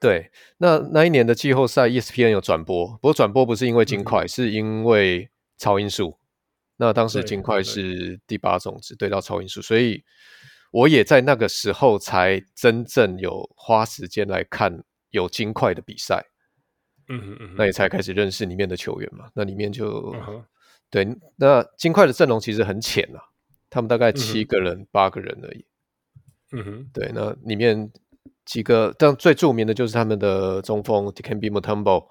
[0.00, 6.18] 对，那那一年的季后赛 ESPN 有转播，不过转播不是因为金块，嗯、是因为超音速。
[6.78, 10.02] 那当时金块是第八种子对到超音速，所以。
[10.72, 16.24] 我也在那个时候才真正有花时间来看有金块的比赛，
[17.08, 19.28] 嗯哼嗯，那也才开始认识里面的球员嘛。
[19.34, 20.44] 那里面就、嗯、
[20.88, 23.18] 对，那金块的阵容其实很浅啊，
[23.68, 25.66] 他们大概七个人、嗯、八个人而已。
[26.52, 27.90] 嗯哼，对，那里面
[28.50, 32.06] 几个，但最著名的就是他们的中锋 Dikembe Mutombo，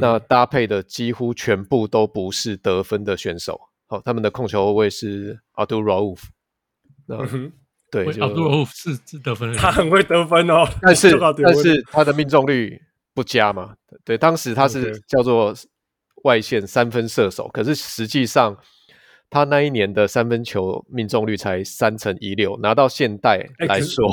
[0.00, 3.60] 那搭配的几乎全部都不是得分的选手。
[3.88, 6.20] 好，他们的控球后卫是 Abdul Rauf，
[7.06, 7.16] 那。
[7.16, 7.52] 嗯哼
[7.90, 12.78] 对，就是是得分，他很会得分哦， 但是但是他的命中率
[13.14, 13.74] 不佳嘛。
[14.04, 15.54] 对，当时他是叫做
[16.24, 18.54] 外线三分射手，可是实际上
[19.30, 24.06] 他那一年的三分球命中率才三成一六，拿到现代来说，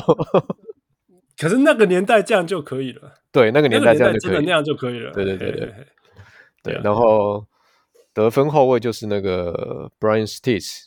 [1.37, 3.13] 可是那个年代这样就可以了。
[3.31, 5.11] 对，那个年代这样就可以，那样就可以了。
[5.11, 5.73] 对对对对
[6.63, 6.81] 对。
[6.83, 7.45] 然后
[8.13, 10.85] 得分后卫就是那个 Brian Sticks，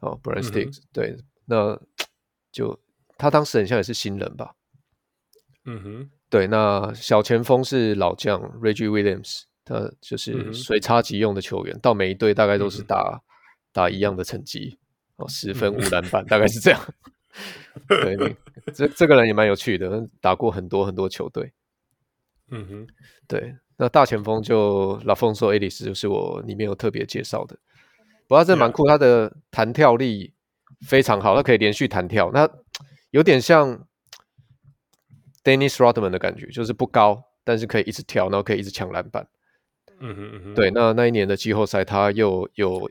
[0.00, 1.16] 哦，Brian Sticks，对，
[1.46, 1.80] 那。
[2.54, 2.78] 就
[3.18, 4.54] 他当时很像也是新人吧，
[5.64, 13.18] 嗯哼，对，那小前锋是老将 Reggie Williams，他就是随插即用的球员，嗯、到每一队大概都是打、嗯、
[13.72, 14.78] 打一样的成绩，
[15.16, 16.80] 哦，十分五篮板，大概是这样。
[17.88, 18.36] 对，你
[18.72, 21.52] 这这个人也蛮有趣的，打过很多很多球队。
[22.50, 22.86] 嗯哼，
[23.26, 27.56] 对，那大前锋就 LaPhonso Ellis 就是我里面有特别介绍的，
[28.26, 30.32] 不过他真蛮酷，他的弹跳力。
[30.84, 32.46] 非常好，他可以连续弹跳，那
[33.10, 33.86] 有点像
[35.42, 39.26] Dennis Rodman 的感觉，就是不高，但是可以一直跳，然后可以一直抢篮板。
[40.00, 42.90] 嗯哼嗯哼，对，那那一年的季后赛，他又有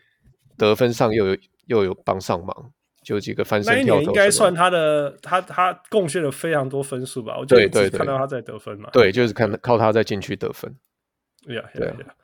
[0.57, 1.38] 得分上又有
[1.68, 2.72] 又有帮上忙，
[3.03, 3.77] 就几个翻身跳投。
[3.77, 7.38] 那一年应该算他的，他他贡献了非常多分数吧？
[7.38, 8.89] 我就一直看到他在得分嘛。
[8.91, 10.75] 对，就是看靠他在禁区得分。
[11.45, 12.15] 对呀，对呀。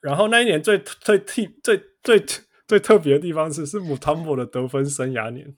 [0.00, 2.24] 然后那一年最最替最最。
[2.68, 5.54] 最特别的地方是，是 Mutombo 的得分生涯年。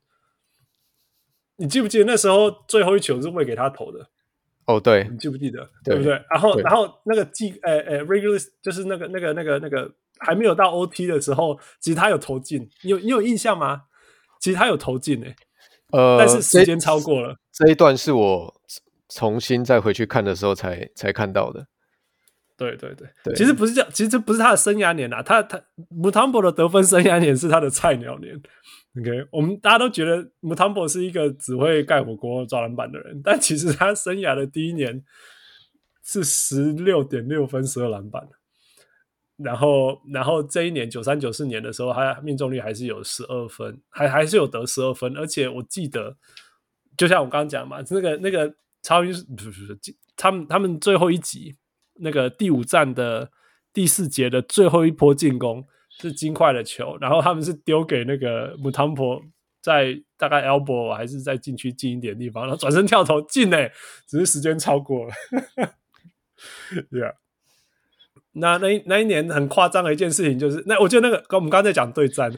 [1.58, 4.08] 你记不记得那时候最后一球是喂给他投的？
[4.64, 5.60] 哦，对，你记不记得？
[5.84, 6.12] 对，对不对？
[6.28, 9.88] 然后，然后那个季，呃呃，regular 就是那个那个那个那个
[10.18, 12.68] 还没有到 OT 的时候，其实他有投进。
[12.82, 13.82] 你有你有印象吗？
[14.44, 15.36] 其实他有投进诶、欸，
[15.98, 17.64] 呃，但是时间超过了这。
[17.64, 18.54] 这一段是我
[19.08, 21.66] 重新再回去看的时候才才看到的。
[22.54, 25.58] 对对对，对其实不是这样，其实这不是他的生涯年啊，他他
[25.90, 28.38] Mutombo 的得分生涯年是他的菜鸟年。
[29.00, 35.02] OK，我们大家都觉得 Mutombo 是一个只会盖火锅、抓篮板的人，但其实他生涯的第一年
[36.04, 38.28] 是十六点六分、十二篮板。
[39.36, 46.16] 然后然后这一年九三九四年的时候，他命中率还是有十二分，还还是有得十二分，而且我记得，
[46.96, 49.78] 就像我刚刚讲嘛，那个那个超音不是不是，
[50.16, 51.56] 他们他们最后一集
[51.94, 53.30] 那个第五站的
[53.72, 59.22] 第四节的最后一波进攻是金块的球，然后他们是丢给那个姆汤普。
[59.64, 63.72] 在大概 elbow 还是在禁区近一点地方，然后转身跳投进诶，
[64.06, 65.12] 只是时间超过了。
[66.92, 67.00] 对
[68.34, 72.32] 那那那一年很夸张的一件事情就是，那我觉得那个跟我们刚才讲对战，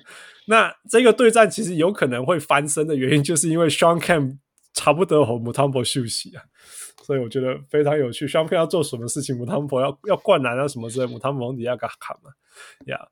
[0.47, 4.39] 那这个对战其实有可能会翻身的原因，就是因为 Shawn Kemp
[4.73, 6.43] 差不多和姆汤博休息啊，
[7.05, 8.27] 所以我觉得非常有趣。
[8.27, 12.31] Shawn Kemp 要做什么事情，姆汤博要要灌篮啊什么之类，姆汤博往底下给他砍嘛。
[12.87, 13.09] 呀、yeah，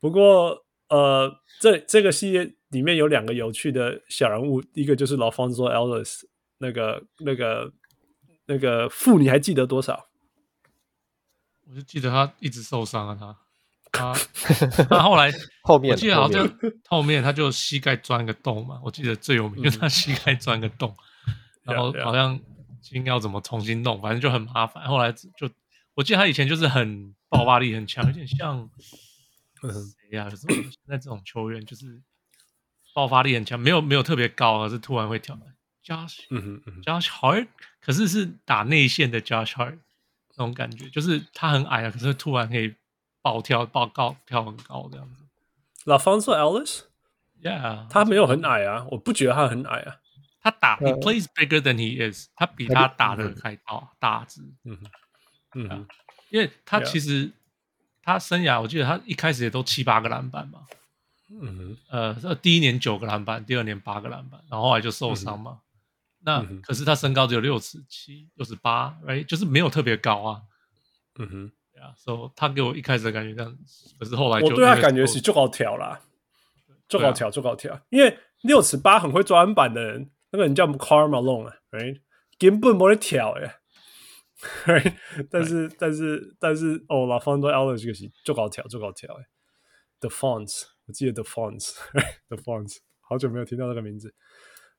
[0.00, 1.30] 不过呃，
[1.60, 2.54] 这这个系列。
[2.72, 6.22] 里面有两个有趣的小人物，一个就是老方说 Ellis
[6.56, 7.70] 那个、那个、
[8.46, 10.06] 那个负你还记得多少？
[11.72, 13.16] 我就记得他一直受伤啊，
[13.90, 15.32] 他他 他后来
[15.64, 16.46] 后面，我记得好像
[16.86, 20.94] 后面他就膝盖钻个洞嘛，我记得最有名就是他膝盖钻个洞，
[21.26, 21.34] 嗯、
[21.74, 22.38] 然后好像
[22.82, 24.86] 今天要怎么重新弄，反正就很麻烦。
[24.86, 25.50] 后来就
[25.94, 28.68] 我记得他以前就是很爆发力很强，有点像
[29.62, 30.28] 谁呀？
[30.28, 32.02] 就是现在这种球员就是。
[32.94, 35.34] 爆发力很强，没有没有特别高，而是突然会跳。
[35.82, 37.48] Josh，嗯嗯 Josh Hart，
[37.80, 39.78] 可是是打内线的 Josh Hart
[40.42, 42.74] 那种感觉，就是他很矮啊，可是突然可以
[43.22, 45.24] 暴跳、暴高、跳很高这样子。
[45.84, 49.96] LaPhonso Ellis，Yeah，他没有很矮啊，我不觉得他很矮啊。
[50.44, 54.40] 他打、uh,，He plays bigger than he is，他比他打的还高大只。
[54.64, 54.76] 嗯
[55.54, 55.86] 嗯、啊，
[56.30, 57.32] 因为他其实、yeah.
[58.02, 60.66] 他生涯，我记得他一开始也都七八个篮板嘛。
[61.30, 61.78] 嗯哼，
[62.22, 65.60] 呃，第一年九个篮板，第二年八个篮板，然后后来就受伤嘛。
[65.60, 65.71] 嗯、
[66.24, 70.42] 那、嗯、可是他身高只有六尺七，六尺八，哎，就是没有特别高啊。
[71.18, 73.56] 嗯哼，对啊，所以他给我一开始的感觉这样，
[73.98, 76.00] 可是后来就我对他感觉是就好挑啦，
[76.88, 77.78] 就好挑，就好挑。
[77.90, 82.00] 因为六尺八很会抓篮板的人，那个人叫 Karl Malone 啊，哎，
[82.38, 83.58] 根本没得挑哎。
[85.30, 89.24] 但是但是但是哦，LaPhonso Ellis 这个是就好跳，就好跳哎
[90.00, 90.64] ，The Fonts。
[90.86, 94.12] 我记得 The Fonts，The Fonts，好久没有听到这个名字。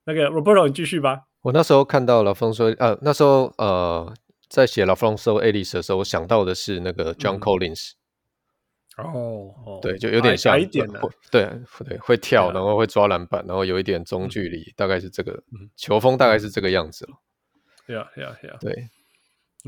[0.04, 1.22] 那个 Roberto，你继续吧。
[1.44, 4.12] 我那时候看到 LaPhonso，呃，那时候呃，
[4.50, 7.92] 在写 LaPhonso Ellis 的时候，我想到的是那个 John Collins。
[8.98, 11.00] 嗯、哦哦，对，就有点像一点的，
[11.32, 11.48] 对
[11.88, 17.14] 对，会跳，然后会抓篮板，然后有一点中距离，嗯、大概是这个、嗯、球风，大概是这个样子了。
[17.88, 18.60] Yeah, yeah, yeah。
[18.60, 18.90] 对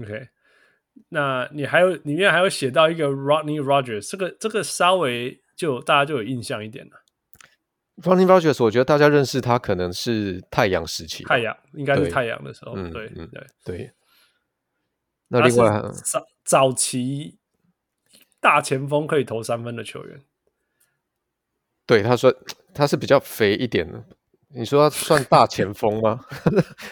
[0.02, 0.28] ，OK。
[1.10, 5.40] 那你还有里面还有写到一个 Rodney Rogers，这个这个稍微。
[5.56, 6.98] 就大家就有印象一点了。
[8.02, 13.92] Rodney Rogers，我觉得大家认识他可能是太阳时期，太阳应该是太阳的时候，对、嗯、对、嗯、对对。
[15.30, 17.38] 那另外早早期
[18.40, 20.22] 大前锋可以投三分的球员，
[21.86, 22.36] 对他说
[22.74, 24.04] 他是比较肥一点的。
[24.50, 26.20] 你说他算大 前锋吗？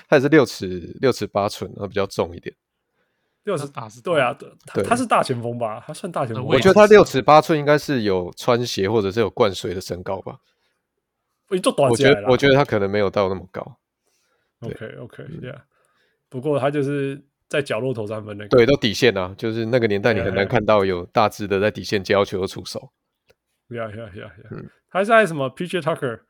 [0.09, 2.55] 他也是六尺六尺八寸，然后比较重一点。
[3.43, 5.83] 六尺八是对啊，对，他是大前锋吧？
[5.85, 6.43] 他算大前锋。
[6.45, 10.39] 我觉得他六尺八寸应该是有穿鞋或者是有灌水的身高吧。
[11.55, 13.79] 我短我觉得我觉得他可能没有到那么高。
[14.61, 15.61] OK OK Yeah，
[16.29, 18.49] 不过他就是在角落投三分那个。
[18.49, 22.91] 对，都底线啊，就是那个年代你很难看到有大只的在底线接球出手。
[23.69, 26.21] Yeah Yeah Yeah Yeah，他在什么 PJ Tucker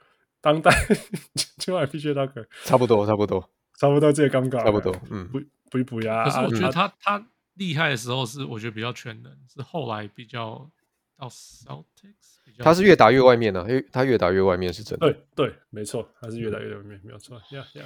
[0.41, 0.71] 当代
[1.57, 5.29] 就爱 PJ Tucker 差不多差不多差不多这个尴尬，差不多嗯。
[5.71, 6.23] 补补呀！
[6.23, 10.69] 可是我觉得他、啊、他厉害的时候是我觉得比较全能，是后来比较
[11.17, 15.07] 到 Celtics，他是越打越外面呢、啊，因为他越打越外面是真的。
[15.07, 17.35] 对对，没错，他是越打越外面，没有错。
[17.51, 17.83] 呀呀，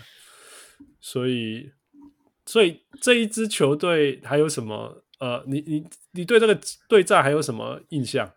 [0.99, 1.71] 所以
[2.45, 5.03] 所以这一支球队还有什么？
[5.19, 8.31] 呃，你你你对这个对战还有什么印象？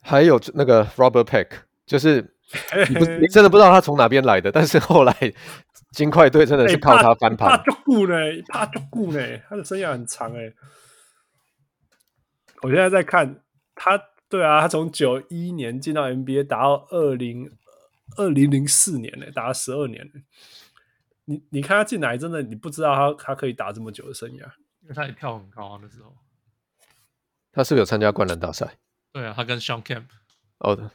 [0.00, 1.48] 还有那个 Robert Peck，
[1.86, 2.22] 就是
[2.88, 5.14] 你不你真的不知道他从哪边来的，但是后来。
[5.94, 8.16] 金块队真的是靠他翻盘，怕就顾呢，
[8.48, 9.38] 怕就顾呢。
[9.48, 10.52] 他的生涯很长哎。
[12.62, 13.44] 我现在在看
[13.76, 13.96] 他，
[14.34, 17.52] 对啊，他从九一年进到 NBA，打到二零
[18.16, 20.10] 二零零四年呢，打了十二年。
[21.26, 24.42] 你你看他进来，真的你不知道他他可以打这么久的生涯，
[24.82, 26.12] 因为他也跳很高啊那时候。
[27.52, 28.76] 他是不是有参加灌篮大赛？
[29.12, 30.06] 对啊，他跟 Shawn Kemp。
[30.58, 30.90] 哦的。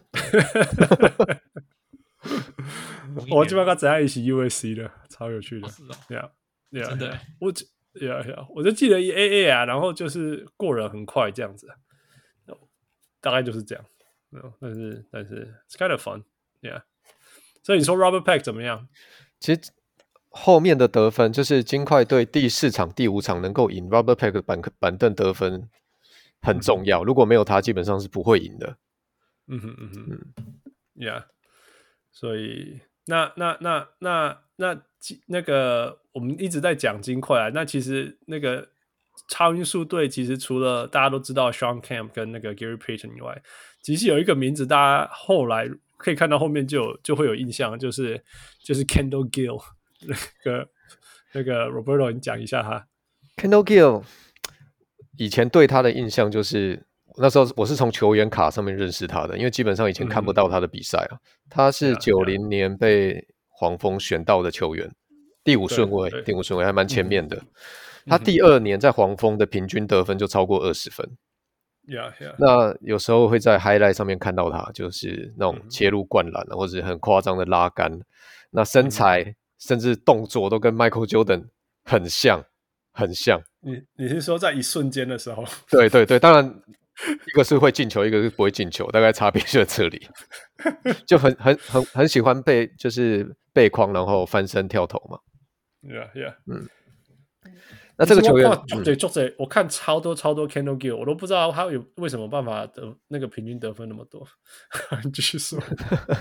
[3.31, 5.69] 我基本上只爱一起 USC 的，超有趣的。
[5.69, 6.29] 是啊，对啊，
[6.69, 7.65] 对啊，对，我只
[8.05, 11.69] 呀呀，我就记得 AA 啊，然后就是过人很快这样子，
[13.21, 13.85] 大概就是这样。
[14.59, 16.83] 但是但是，it's kind of fun，yeah。
[17.63, 18.87] 所以你说 Robert Pack 怎么样？
[19.39, 19.61] 其实
[20.29, 25.69] 后面的得分就是金块队第四场、第五场能够赢 Robert Pack 的板板凳得分，
[26.41, 27.03] 很重要。
[27.03, 28.77] 如果没有他，基本上是不会赢的。
[29.47, 30.33] 嗯哼嗯哼嗯
[30.95, 31.25] ，Yeah。
[32.11, 34.83] 所以那那那那那那，
[35.25, 37.49] 那个我们一直在讲金块啊。
[37.53, 38.69] 那其实那个
[39.27, 43.41] 超音速队其实除了大家都知道 Shawn Kemp 跟那个 Gary Payton 以外，
[43.81, 48.23] 其实有一个名字大家后来可以看到后面就有就会有印象，就是
[48.63, 49.61] 就是 Kendall Gill
[50.07, 50.67] 那个
[51.33, 52.85] 那个 Roberto，你讲一下哈。
[53.37, 54.03] Kendall Gill
[55.17, 56.85] 以前对他的印象就是。
[57.17, 61.17] 那时候我是从球员卡上面认识他的，因为基本上以前看不到他的比赛啊。
[61.17, 61.19] 嗯、
[61.49, 64.93] 他是九零年被黄蜂选到的球员，嗯、
[65.43, 67.35] 第五顺位，第五顺位还蛮前面的。
[67.35, 67.47] 嗯、
[68.09, 71.07] 他第二年在黄蜂的平均得分就超过二十分。
[71.87, 72.35] Yeah, yeah.
[72.37, 78.01] 那有时候会在 highlight 上面看到他，就是那种切入灌篮、嗯、或者很夸张的拉杆。
[78.51, 81.47] 那身材、嗯、甚至动作都跟 Michael Jordan
[81.83, 82.43] 很像，
[82.91, 83.41] 很像。
[83.61, 85.45] 你你是说在一瞬间的时候？
[85.69, 86.61] 对对对，当然。
[87.25, 90.05] 一个是会进球，一个是不会进球，大概差别就在这里。
[91.07, 95.17] 就很很很很喜欢被，就是背框，然后翻身跳投嘛。
[95.81, 96.35] Yeah, yeah.
[96.45, 96.67] 嗯。
[97.99, 98.49] 那这个球员，
[98.81, 104.25] 对，作者，我看超多超多 Kendall Gill，我都不知道他有为什么办法得那个平均得分那么多。
[105.03, 105.59] 你继续说。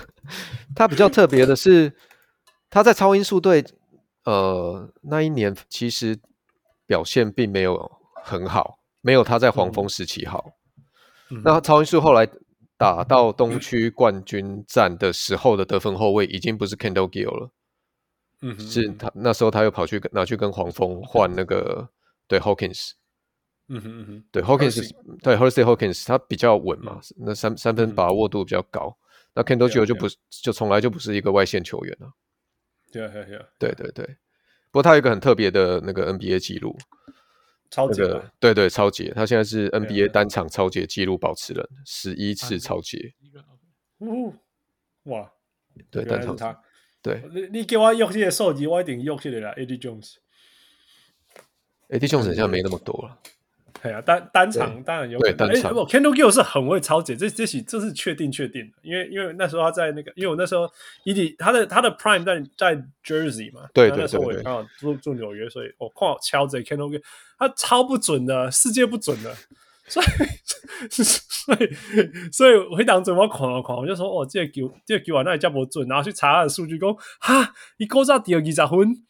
[0.75, 1.93] 他比较特别的是，
[2.69, 3.63] 他在超音速队，
[4.25, 6.19] 呃，那一年其实
[6.85, 7.89] 表现并没有
[8.25, 10.51] 很好，没有他在黄蜂时期好。
[11.31, 12.27] 嗯那超音速后来
[12.77, 17.51] 打到东区冠军战的时候的得分后卫已经不是 Kendall Gill 了，
[18.41, 21.87] 嗯哼，是他那时候他又跑去拿去跟黄蜂换那个
[22.27, 22.91] 对 Hawkins，
[23.67, 24.91] 嗯哼嗯哼，对 Hawkins
[25.21, 28.97] 对 Hersey Hawkins 他比较稳嘛，那三三分把握度比较高，
[29.33, 32.11] 那 Kendall Gill 就不就从来就不是一个外线球员了，
[32.91, 34.05] 对对对，对对对，
[34.71, 36.77] 不过他有一个很特别的那个 NBA 记录。
[37.71, 43.13] 超级、那个，对对，超级，他现在是 NBA 单场超级纪录保持人，十一次超杰。
[45.03, 45.31] 哇，
[45.91, 46.59] 对，单场他，
[47.01, 50.15] 对，你你给我用这些数据，我一定用这个啦，Eddie Jones。
[51.87, 53.17] Eddie Jones 现在没那么多了。
[53.81, 55.17] 对啊，单单场当然有。
[55.19, 55.71] 对，单场。
[55.71, 60.69] Kendall Gill 是很会超解，这这是这是确定确定的，因为因为那时候他在那个，因为我那时候
[61.05, 67.01] Eddie 他的他的 Prime 在在 Jersey 嘛，对对对，那时候我也刚好住住纽约，所以我刚好敲着 Kendall Gill，
[67.37, 69.33] 他超不准的，世界不准的，
[69.89, 70.05] 所以
[70.89, 79.05] 所以所以回档怎么狂啊狂，我就说哦，这个球这个球啊，那也叫不准，然后去查他的数据，讲哈，一勾到第二十分。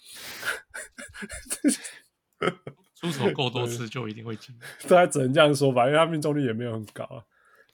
[2.95, 7.23] 出手够多次就一定会进，对，他只能这样说吧，因为他命中率也没有很高啊。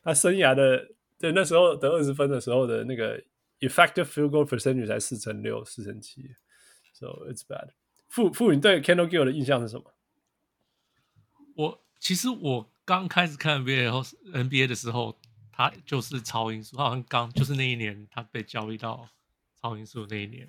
[0.03, 0.87] 他生涯的
[1.17, 3.19] 对那时候得二十分的时候的那个
[3.59, 6.21] effective field goal percentage 才四成六、四成七
[6.93, 7.69] ，so it's bad。
[8.07, 9.95] 傅傅，你对 Kendall Gill 的印象是什么？
[11.55, 15.19] 我其实我刚开始看 NBA 后 NBA 的时候，
[15.51, 19.09] 他就是超音速，他好像刚就是那一年他被交易到
[19.59, 20.47] 超音速那一年，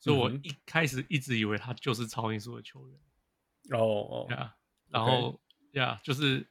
[0.00, 2.98] 所以我一开始一直以为他就是超音速的球员。
[3.70, 4.54] 哦哦，呀，
[4.88, 5.38] 然后
[5.72, 6.46] 呀，就是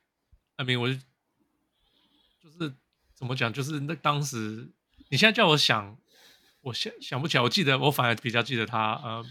[0.57, 0.95] ，I mean，我就
[2.39, 2.75] 就是
[3.15, 4.71] 怎么讲，就是那当时，
[5.09, 5.97] 你现在叫我想，
[6.61, 7.43] 我想想不起来。
[7.43, 9.25] 我记得我反而比较记得他，呃，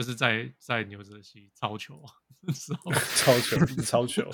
[0.00, 2.02] 就是在在牛泽西超球
[2.46, 4.30] 的时候， 超球，超球，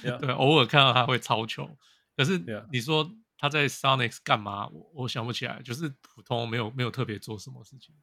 [0.00, 1.68] 对，偶尔看到他会超球，
[2.16, 3.06] 可是你说
[3.36, 4.66] 他在 Sonics 干嘛？
[4.68, 7.94] 我我想不起来，就是普通，没有没有特别做什么事情。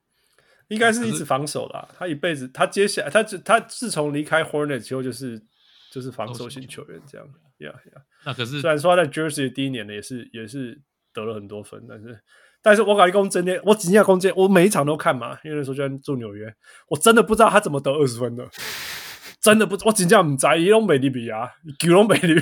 [0.68, 1.90] 应该是一直防守啦。
[1.98, 5.44] 他一辈子，他接下来，他他自从离开 Hornets 之后，就是
[5.90, 7.27] 就是防守型球员这样。
[7.57, 10.80] 呀呀，那可是虽然说他在 Jersey 第一年呢，也是也是
[11.11, 12.22] 得了很多分，但是
[12.61, 16.53] 但是我搞一共真的，我几下公真，我每一场都看嘛，因为那时候就在住纽约，
[16.90, 18.48] 我真的不知道他怎么得二十分的，
[19.41, 21.49] 真的不，我真的不知道，伊拢美利比啊，
[21.80, 22.41] 九龙美利。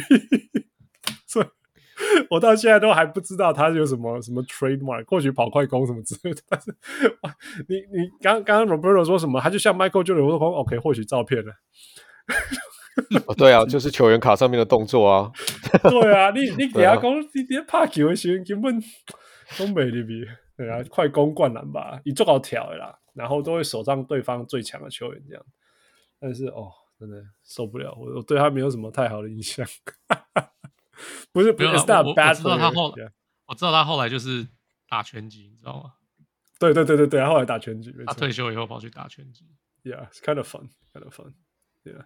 [2.29, 6.39] 我到现在都还不知道他有什么什么 trademark，或许跑快攻什么之类的。
[6.47, 6.75] 但是，
[7.67, 9.41] 你你刚刚 Roberto 说什么？
[9.41, 11.51] 他就像 Michael Jordan 说，OK，或许照片了。
[13.25, 15.31] 哦，对啊，就是球员卡上面的动作啊。
[15.89, 17.03] 对啊，你你给他讲，
[17.33, 18.79] 你你拍球的时候根本
[19.57, 20.25] 都没得比。
[20.55, 25.45] 对啊，快攻灌篮吧，你做好挑的啦，然后都会守上对方最强的球员这样。
[26.19, 29.63] 但是哦，真的受不了，我我对他没有什么太好的印象。
[31.31, 31.85] 不是，不是，我我知
[32.43, 33.11] 道他后来，
[33.45, 34.47] 我知道他后来就是
[34.89, 35.93] 打拳击，你知道吗？
[36.57, 39.45] 对对对对对，他后来打拳击，他退休以后跑去打拳击。
[39.83, 41.33] Yeah, it's kind of fun, kind of fun.
[41.83, 42.05] Yeah.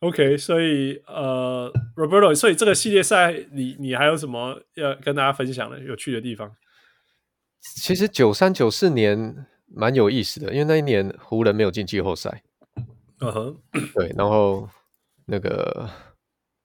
[0.00, 6.56] OK，所以呃，Roberto，所以这个系列赛，你你还有什么要跟大家分享的有趣的地方？
[7.60, 12.42] 其实九三九四年蛮有意思的，因为那一年湖人没有进季后赛。
[13.20, 13.60] 嗯哼，
[13.94, 14.68] 对，然后
[15.26, 15.88] 那个。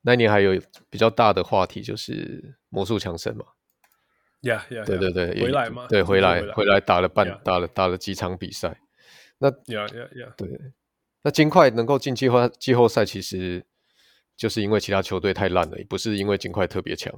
[0.07, 0.52] 那一年还有
[0.88, 3.44] 比较大的话题就是魔术强森嘛。
[4.41, 7.41] 呀呀，对对对，回来嘛，对，回来回来，打了半 Yeah.
[7.41, 8.80] 打了打了几场比赛。
[9.40, 10.48] 那呀呀呀，对，
[11.26, 13.65] 那金块能够进季后季后赛，其实
[14.38, 17.11] 就是因为其他球队太烂了，也不是因为金块特别强。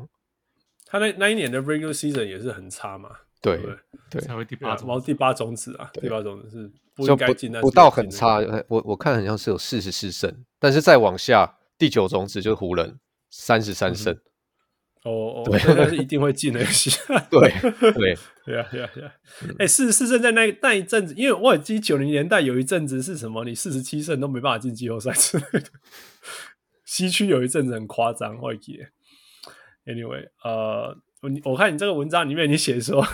[0.86, 3.10] 他那那一年的 regular season 也是很差嘛，
[3.42, 3.78] 对对
[4.10, 8.40] 对，才会第八种然后第八种子啊，第八种子是不就应该进，但是不不到很差。
[8.70, 12.98] 我我看好像是有四十四胜，但是再往下第九种子就是湖人
[13.30, 14.18] 三十三胜。
[15.10, 16.92] 哦哦，对对，但是一定会进的游戏。
[17.30, 17.52] 对
[17.94, 18.12] 对，
[18.54, 19.12] 呀呀呀！
[19.60, 25.64] 哎，四十四胜在那那一阵子，因为我也记九零年代有一阵子是什么，你四十七胜都没办法进季后赛之类的。
[26.86, 28.86] 西区有一阵子很夸张，我记得。
[29.92, 33.06] Anyway，呃，我我看你这个文章里面你写说，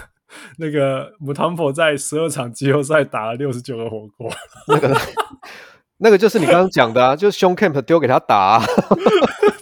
[0.58, 4.32] 那个姆汤普在十二场季后赛打了六十九个火锅，
[4.68, 4.98] 那个
[5.98, 8.66] 那个就是你刚刚讲的啊，就是胸 Camp 丢给他打啊，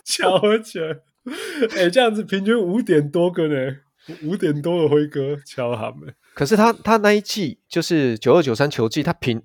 [0.05, 0.81] 超强！
[1.77, 3.77] 哎，这样子平均五点多个呢，
[4.23, 6.13] 五点多个辉哥敲他们。
[6.33, 9.41] 可是他他那一季就是九二九三球季，他平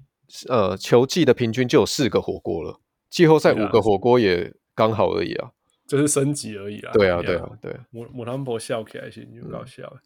[0.48, 2.80] 呃球季的平均就有四个火锅了，
[3.10, 5.50] 季后赛五个火锅也刚好而已啊，
[5.86, 6.92] 就是升级而已啊。
[6.94, 10.00] 对啊对啊对啊，姆姆汤博笑起来是就搞笑、嗯，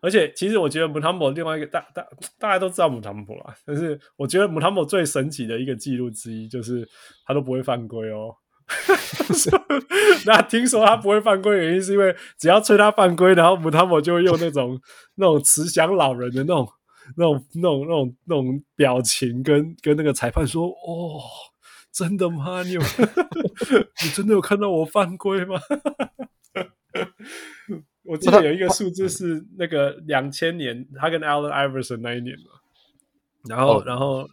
[0.00, 2.04] 而且其实我觉得姆汤博另外一个大大
[2.38, 6.88] 大家都知道姆汤博啊，但是我觉得姆汤博最神奇的一个记录之一就是
[7.26, 8.34] 他都不会犯规哦。
[10.26, 14.80] 那听说他不会犯规的原因是因为只要吹他犯规，然后姆汤姆就会用那种
[15.16, 16.68] 那种慈祥老人的那种
[17.16, 21.20] 那种那种那种那种表情跟跟那个裁判说：“哦，
[21.92, 22.62] 真的吗？
[22.62, 22.80] 你有
[24.02, 25.60] 你真的有看到我犯规吗？”
[28.04, 32.44] 我记得有一个数字是那个两千年他跟 Allen Iverson 那一年嘛，
[33.48, 34.28] 然后、哦、然后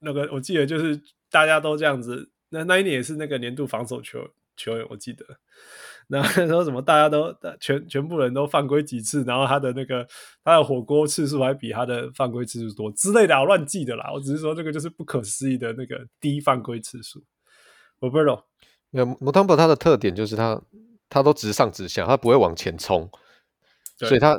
[0.00, 1.00] 那个我记得就是
[1.30, 2.30] 大家都这样子。
[2.52, 4.20] 那那一年也是那个年度防守球
[4.56, 5.24] 球员，我记得。
[6.08, 10.06] 那时候什么大家都全全部人都犯规几次，然后他的那个
[10.44, 14.12] 他的火锅次数还比他的犯规次数多之类的，我乱记的啦。
[14.12, 17.24] 我只是说这个就是不可思议的那个低犯规次数。
[18.00, 18.46] 我不知道。
[18.90, 20.60] 那姆汤博他的特点就是他
[21.08, 23.08] 他都直上直下，他不会往前冲，
[23.96, 24.38] 所以他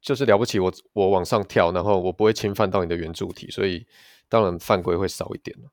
[0.00, 0.60] 就是了不起。
[0.60, 3.84] 我我往上跳，然后我不会侵犯到你的圆柱体，所以
[4.28, 5.68] 当然犯规会少一点了。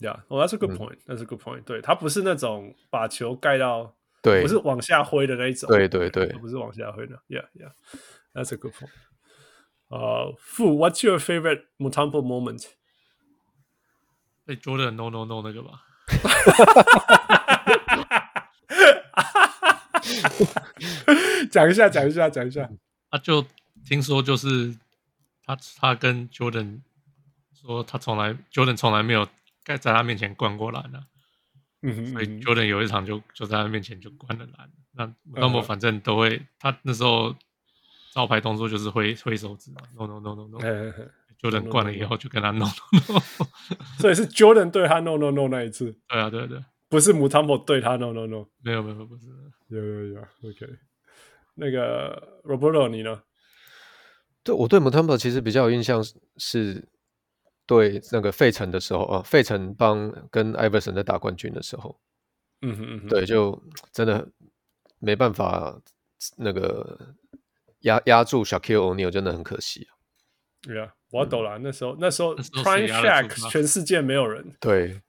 [0.00, 0.98] Yeah, oh, that's a good point.
[1.06, 1.62] That's a good point.
[1.64, 5.68] 对，他不是那种把球盖到，对，不是往下挥的那一种。
[5.68, 7.22] 对对对，不是往下挥的。
[7.28, 7.72] Yeah, yeah.
[8.34, 8.90] That's a good point.
[9.88, 12.66] 呃、uh,，Fu, what's your favorite Mutombo moment？
[14.44, 15.84] 被 Jordan no no no 那个吧。
[21.50, 22.68] 讲一下，讲一下，讲一下。
[23.10, 23.46] 啊，就
[23.86, 24.74] 听说就是
[25.46, 26.80] 他他跟 Jordan。
[27.66, 29.26] 说他从来 Jordan 从来没有
[29.64, 31.06] 在他面前灌过篮啊，
[31.82, 34.70] 嗯哼，所以 Jordan 有一场就就在他面前就灌了篮。
[34.92, 37.34] 那那么反正都会，他那时候
[38.12, 40.58] 招牌动作就是挥挥手指嘛，no no no no no。
[41.40, 43.20] Jordan 灌了以后就跟他 no no no，
[43.98, 45.94] 所以是 Jordan 对他 no no no 那一次。
[46.08, 49.26] 对啊，对啊对，不是姆汤博对他 no no no，没有没有不是，
[49.68, 50.66] 有有有，OK。
[51.54, 53.22] 那个 Roberto 你呢？
[54.42, 56.02] 对，我对姆汤博其实比较有印象
[56.36, 56.88] 是。
[57.66, 61.98] 对那个费城的时候啊，费城帮跟艾弗森在打冠军的时候，
[62.60, 64.28] 嗯哼嗯哼，对，就真的
[64.98, 65.80] 没办法
[66.36, 67.14] 那个
[67.80, 69.96] 压压住 Shaquille O'Neal，真的很可惜啊。
[70.60, 74.54] 对啊，我懂了，那时候那时候 Prime Shack 全世界没有人。
[74.60, 75.00] 对，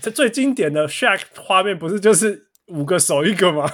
[0.00, 3.68] 这最经典的 Shack 画面不是就是五个手一个吗？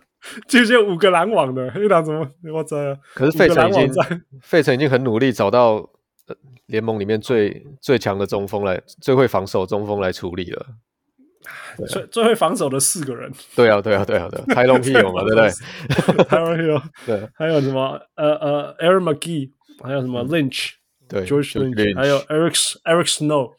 [0.46, 2.76] 就是五个篮网的，一档怎么我操？
[3.14, 5.90] 可是费城已经费城已经很努力找到。
[6.68, 10.66] 联盟里面最最强的中锋来，最会防守中锋来处理了。
[11.88, 13.32] 最最会防守的四个人。
[13.54, 14.40] 对啊，对啊，对啊，对。
[14.54, 15.48] Tyronn Hill 嘛，对不对
[16.24, 17.28] ？Tyronn Hill，对。
[17.34, 17.98] 还有什么？
[18.16, 20.72] 呃呃，Aaron McGee，还有什么 Lynch？
[21.08, 23.54] 对，George Lynch，还有 Eric Eric Snow。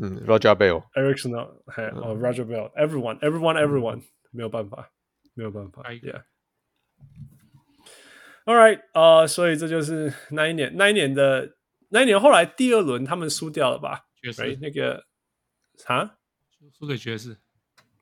[0.00, 4.88] 嗯，Roger Bell，Eric Snow，还有 Roger Bell，Everyone，Everyone，Everyone，没有办法，
[5.34, 5.82] 没有办法。
[5.90, 6.22] Yeah。
[8.46, 11.57] All right，呃，所以这就是那一年，那一年的。
[11.88, 14.06] 那一年后来第二轮他们输掉了吧？
[14.20, 14.58] 爵士、right?
[14.60, 15.04] 那个
[15.86, 16.16] 啊，
[16.78, 17.36] 输给爵士，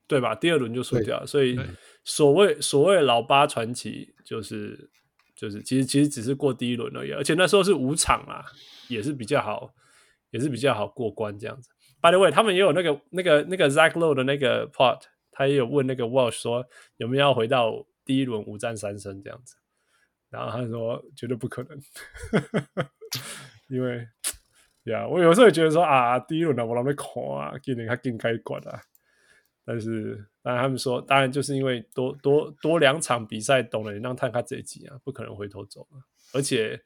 [0.06, 0.34] 对吧？
[0.34, 1.58] 第二轮就输掉了，所以
[2.04, 4.90] 所谓所谓老八传奇就是
[5.34, 8.44] 就是其实其实只是过第一轮而已，而且那时候是五场啊，
[8.88, 9.74] 也是比较好，
[10.30, 11.70] 也是比较好过关这样子。
[12.00, 15.00] By the way，他们也有那个那个那个 Zach Lowe 的那个 part，
[15.30, 16.64] 他也有问那个 Walsh 说
[16.96, 19.56] 有没有要回到第一轮五战三胜这样子，
[20.30, 21.78] 然后他说绝对不可能。
[23.68, 24.06] 因为，
[24.84, 27.06] 呀，我有时候也觉得说啊，第一轮的，我那边看
[27.36, 28.80] 啊，今年他更该管啊，
[29.64, 36.00] 但是当然他们说，当然就是因为多多多两场比赛，懂了，让探卡这一集啊，不可能回头走了。
[36.32, 36.80] 而且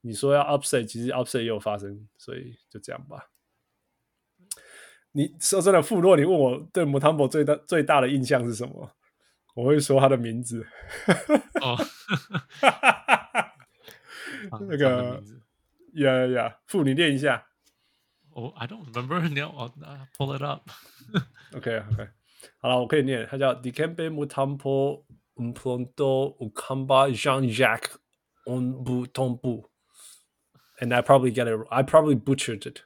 [0.00, 3.30] 你说要 upset，其实 upset 也有发生，所以就这样吧。
[5.12, 8.90] 你说真的，富洛，你问我对姆汤博最大最大的印象是什么？
[9.54, 10.66] 我会说他的名字。
[11.62, 11.78] 哦，
[14.68, 15.22] 那个
[15.94, 17.46] 呀呀，富，你念一下。
[18.30, 19.54] 哦、oh,，I don't remember now.
[19.56, 20.68] I'll pull it up.
[21.54, 22.08] OK OK，
[22.58, 25.04] 好了，我可以念，他叫 Dikembe Mutombo
[25.36, 27.92] Mpondo Ukamba Jean Jacques
[28.44, 29.68] Onbutombo
[30.80, 31.64] and I probably get it.
[31.70, 32.80] I probably butchered it.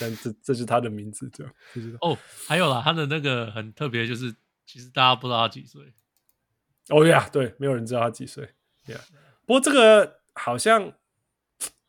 [0.00, 1.52] 但这这是他的名字，这样。
[2.00, 2.18] 哦，oh,
[2.48, 4.34] 还有啦，他的那个很特别，就是
[4.66, 5.94] 其实大家不知道他几岁。
[6.88, 8.52] 哦呀，对，没有人知道他几岁。
[8.86, 8.98] Yeah，
[9.46, 10.92] 不过这个好像，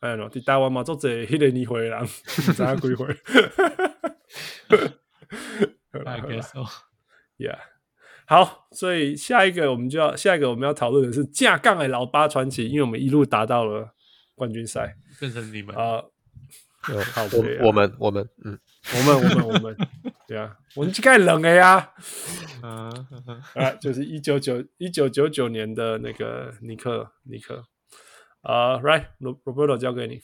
[0.06, 3.06] 哎喏，在台湾嘛，做这迄个年回来，不知道几回。
[6.04, 6.64] I guess so.
[7.38, 7.58] Yeah，
[8.26, 13.94] 好，所以下一个我们就要下一个我们要讨论的是架杠的老八传奇，因为我们一路达到了
[14.34, 15.74] 冠军赛，变成你们。
[15.74, 15.98] 啊。
[15.98, 16.04] Uh,
[16.88, 18.56] 有好，我我们我们嗯，
[18.94, 19.76] 我们我们我们，
[20.28, 21.90] 对啊，我们盖冷了呀，
[22.62, 22.88] 啊，
[23.56, 27.64] 啊，就是一九九一九九九年的那个尼克尼克，
[28.46, 30.20] 啊，Right，Roberto 交给你，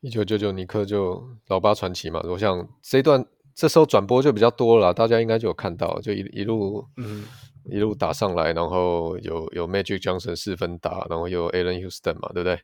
[0.00, 3.26] 一九九九尼克就老八传奇嘛，我想这一段
[3.56, 7.24] 这时候转播就比较多了，大家应该就有看到，就一一路嗯
[7.64, 12.60] 一路打上来，然后有有 Magic Johnson 四分打，然后有 Allen Houston 嘛，对不对？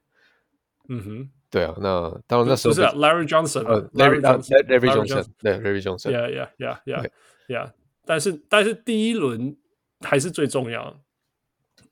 [0.88, 1.30] 嗯哼。
[1.50, 7.72] 对啊，那当然那时候不是 Larry Johnson，呃，Larry Larry Johnson，对，Larry Johnson，Yeah，Yeah，Yeah，Yeah，Yeah。
[8.04, 9.56] 但是但是第一轮
[10.00, 11.00] 还是最重要。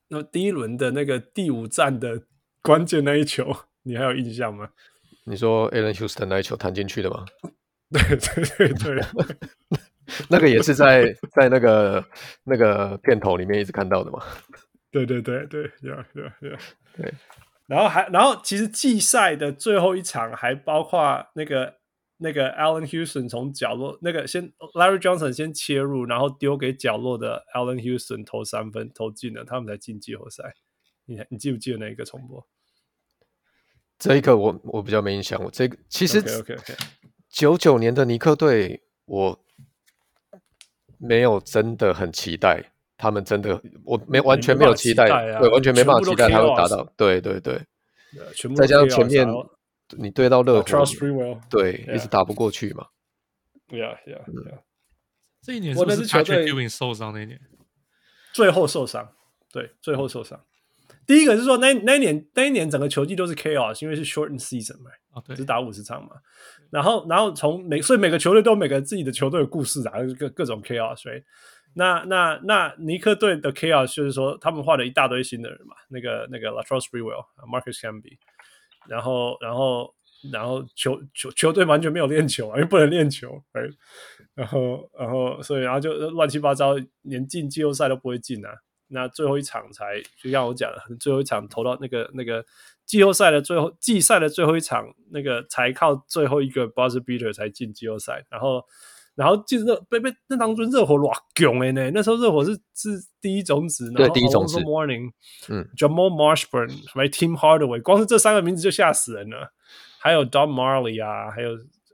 [0.09, 2.23] 那第一轮的那个第五站的
[2.63, 4.71] 关键那一球， 你还有印象吗？
[5.25, 7.25] 你说 Allen Houston 那一球弹进去的吗？
[7.91, 9.05] 对对对对，
[10.31, 12.05] 那个也是在 在那个
[12.45, 14.23] 那个片头里面一直看到的嘛。
[14.91, 16.59] 对对对对，Yeah，Yeah，Yeah，
[16.97, 17.15] 对。
[17.67, 21.75] 然后还，然后其实季赛的最后一场还包括那个
[22.19, 30.55] 那个 Allen Houston 从角落那个先 Larry Johnson 先切入，然后丢给角落的 Allen Houston 投三分投进了，他们才进季后赛。
[31.07, 32.47] 你你记不记得那一个重播？
[33.99, 35.43] 这一个我我比较没印象。
[35.43, 36.75] 我这个其实 OK OK
[37.29, 39.45] 九九年的尼克队，我
[40.99, 42.73] 没有真的很期待。
[42.99, 47.61] 他们真的，我没完全没有期待，啊、对，完全没办法期待他会达到，对对对。
[48.55, 49.27] 再加上前面
[49.99, 51.97] 你对到热火，uh, 对，yeah.
[51.97, 52.87] 一直打不过去嘛。
[53.71, 54.63] Yeah, yeah, yeah.
[55.41, 57.41] 这一年是不是 Patrick Ewing 受伤那一年？
[58.33, 59.13] 最后受伤，
[59.51, 60.45] 对，最后受伤。
[61.13, 66.13] 第一个是说那那一年那一年整个球季都是 chaos，因为是 shortened season 嘛，哦，对，只打五十场嘛。
[66.71, 71.23] 然后然后从每所以每个球队都有每个自己的球队的故事啊，各各种 chaos，所以。
[71.75, 78.19] 那那那尼克队的 chaos 就是说，他们换了一大堆新的人嘛，那个那个 Latrell Sprewell、Marcus Camby，
[78.89, 79.95] 然后然后
[80.31, 83.63] 然后球球球队完全没有练球啊，因为不能练球，哎，
[84.35, 88.51] 然后然后所以然后就乱七八糟，连进季后赛都不会进啊。
[88.93, 92.45] 那最后一场才就像我讲的，最后一场投到那个那个
[92.87, 98.63] 季后赛的最后季赛的最后一场，那个才靠最后一个 buzzer beater 才进季后赛，然后。
[99.15, 102.89] 然后就是热被被那当中热火哇囧哎呢，那时候热火是是
[103.21, 105.11] 第一种子，对第一种子 Morning，
[105.51, 109.53] 嗯，Jamal Marshburn，什么 Tim Hardaway，光是这三个名字就吓死人了。
[110.01, 111.51] 还有 Don Marley 啊，还有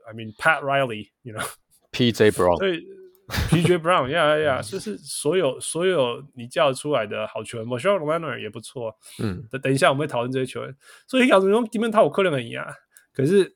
[0.07, 2.81] I mean Pat Riley，you know，PJ Brown，对
[3.29, 10.75] ，PJ Brown，yeah yeah，就是所有所有你叫出来的好球员，Monshawn Leonard 也不错，嗯，等等一下我们会讨论这些球员，
[11.07, 12.65] 所以小子用基本他有可能很一样，
[13.13, 13.55] 可是。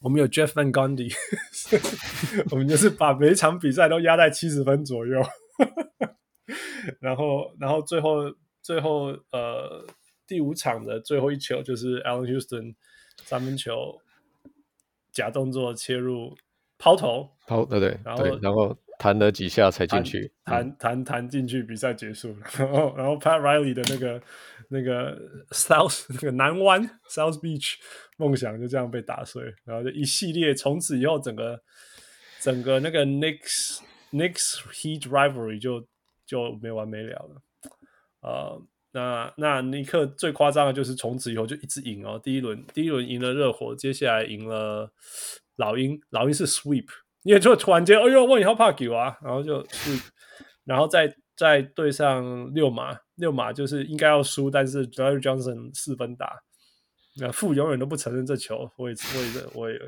[0.00, 1.10] 我们有 Jeff Van Gundy，
[2.52, 5.18] 我们就是把每一场比赛都压在七十分左右，
[7.00, 8.30] 然后，然后最后
[8.60, 9.86] 最后呃
[10.26, 12.74] 第五场的最后一球就是 Allen Houston
[13.22, 13.98] 三分球
[15.10, 16.36] 假动作切入
[16.76, 17.30] 抛投。
[17.46, 24.22] 抛对对，然后然后弹了几下才进去，弹弹弹进去，比赛结束， 然后然后 Pat Riley 的那个
[24.68, 25.18] 那个
[25.50, 27.74] South 那个南湾 South Beach。
[28.16, 31.60] 梦想就这样被打碎，然后就一系列，从此以后整个
[32.40, 33.80] 整个那个 Knicks
[34.12, 35.84] Knicks Heat rivalry 就
[36.24, 37.42] 就没完没了了。
[38.20, 38.62] 呃，
[38.92, 44.92] 那那尼克最夸张的就是从此以后就一直赢哦，第一轮第一轮赢了热火，接下来赢了
[45.56, 46.86] 老鹰，老鹰是 sweep，
[47.24, 49.98] 因为就突然间，哎呦，我以后怕球啊，然后就是
[50.64, 56.40] 然后再再对上六马，六马就是应该要输，但是 Larry Johnson 四分打。
[57.16, 59.78] 那富永远都不承认这球，我也我也我也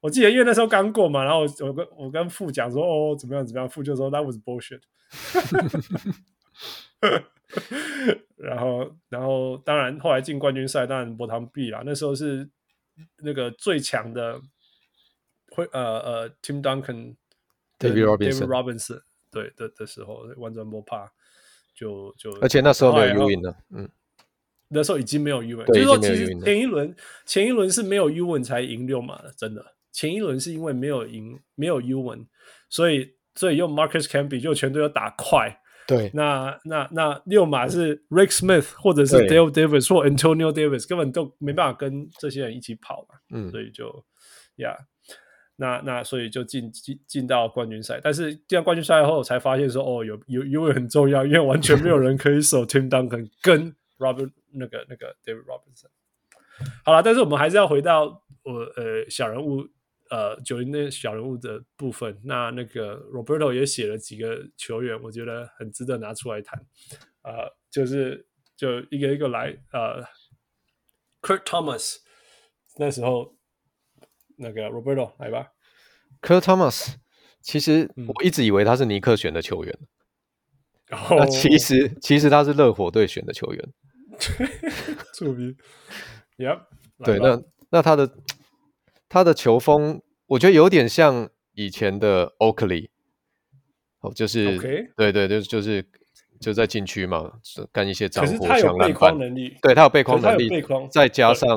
[0.00, 4.80] 我记得因为那时候刚过嘛，然后我跟我跟傅讲说哦怎么样怎么样，傅就说 That was bullshit。
[8.36, 12.48] 然后然后当然后来进冠军赛，当然波汤币啦，那时候是
[13.22, 14.40] 那个最强的
[15.54, 17.16] 会呃呃 Tim Duncan、
[17.78, 19.00] David Robinson, David Robinson
[19.30, 21.10] 对的的时候，完全不怕，
[21.74, 23.88] 就就而且那时候没有 Ewing 呢，嗯。
[24.74, 26.96] 那时候已经没有 Ewing，就是说其实前一轮
[27.26, 29.74] 前一轮是没有 Ewing 才赢六马的，真的。
[29.92, 32.26] 前一轮是因为没有赢没有 Ewing，
[32.70, 35.60] 所以所以用 Marcus Camby 就全队要打快。
[35.86, 43.16] 对，那那那六马是 Rick Smith 或者是 Dale Davis 或 Antonio Davis，根本都没办法跟这些人一起跑嘛。
[43.30, 44.02] 嗯，所以就
[44.56, 44.74] 呀，
[45.56, 54.32] 那那所以就进进进到冠军赛，但是进到冠军赛后才发现说哦，有有 Ewing 很重要，因为完全没有人可以守 Tim Duncan 跟 Robert。
[54.54, 55.88] 那个那个 David Robinson，
[56.84, 59.66] 好了，但是我们还是要回到我呃小人物
[60.10, 62.20] 呃九零的小人物的部分。
[62.22, 66.62] 那那个 Roberto 也写了几个球员，我觉得很值得拿出来谈。
[67.22, 69.56] 呃，就是就一个一个来。
[69.72, 70.04] 呃
[71.22, 72.00] ，Kurt Thomas
[72.76, 73.34] 那时候
[74.42, 75.52] 那个 Roberto 来吧。
[76.20, 76.94] Kurt Thomas
[77.40, 79.78] 其实我一直以为他是尼克选的球员，
[80.86, 83.72] 然后、嗯、其实其实他是热火队选的球员。
[85.14, 85.56] 出名
[86.36, 86.60] ，Yep，
[87.02, 88.12] 对，那那他的
[89.08, 92.90] 他的球风，我觉得有点像以前的 Oakley，
[94.00, 94.92] 哦，就是，Okay.
[94.96, 95.84] 对对，就就是
[96.38, 97.32] 就在禁区嘛，
[97.72, 99.18] 干一些脏活，抢篮板。
[99.18, 100.48] 能力，对他有背筐能力，
[100.90, 101.48] 再加上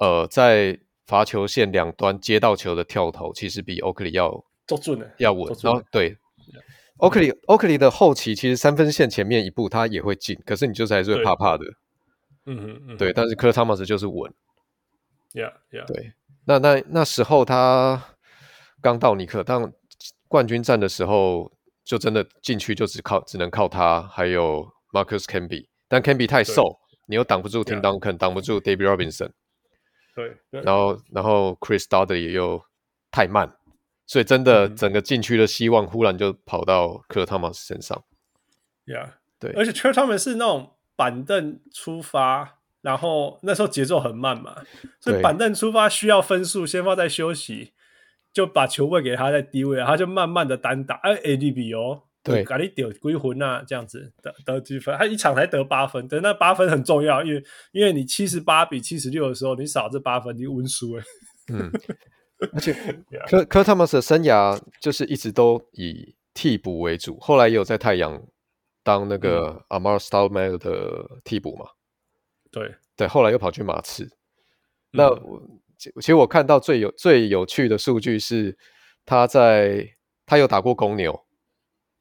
[0.00, 4.44] 呃，在罚球线两端接到球的跳投，其实比 Oakley 要
[5.16, 6.16] 要稳，然后对。
[6.98, 11.64] Oakley Oakley 的后期其实三分线前面一步他也会进，可是你就是还是会怕怕的。
[12.44, 13.12] 嗯哼，嗯对。
[13.12, 14.30] 但是 Kurt Thomas 就是稳。
[15.32, 15.86] Yeah, yeah。
[15.86, 16.12] 对，
[16.44, 18.02] 那那那时候他
[18.82, 19.72] 刚到尼克当
[20.26, 21.52] 冠军战的时候，
[21.84, 29.30] 就真的进去就只靠只能靠他，还有 Marcus Camby，但 Camby 太瘦，你又挡不住 Tim Duncan，挡不住 David Robinson。
[30.50, 30.62] 对。
[30.62, 32.62] 然后然后 Chris Dudley 又
[33.10, 33.54] 太慢。
[34.10, 38.02] 所以真的，整个禁区的希望忽然就跑到科尔·汤马斯身上。
[38.86, 44.62] Yeah，对，而且科特·汤马斯是那种板凳出发，然后那时候节奏很慢嘛，
[44.98, 47.74] 所以板凳出发需要分数，先放在休息，
[48.32, 50.94] 就把球位给他在低位，他就慢慢的单打。
[51.02, 54.96] 哎，ADB 哦，对，咖喱丢归魂啊，这样子得得积分？
[54.96, 61.04] 他一场才得八分，对，那八分很重要，因为因为你七十八比七十六的时候，你少这八分，你稳输哎。
[61.52, 61.72] 嗯。
[62.52, 62.72] 而且
[63.26, 68.22] 科科特·汤马斯的生涯就是一直都以替补为主，后来也有在太阳
[68.84, 71.66] 当那个 Amar'e Stoudemire 的替补嘛。
[72.52, 74.08] 对对，后来又跑去马刺。
[74.92, 75.42] 那我
[75.76, 78.56] 其实我看到最有最有趣的数据是
[79.04, 79.84] 他在
[80.24, 81.26] 他有打过公牛。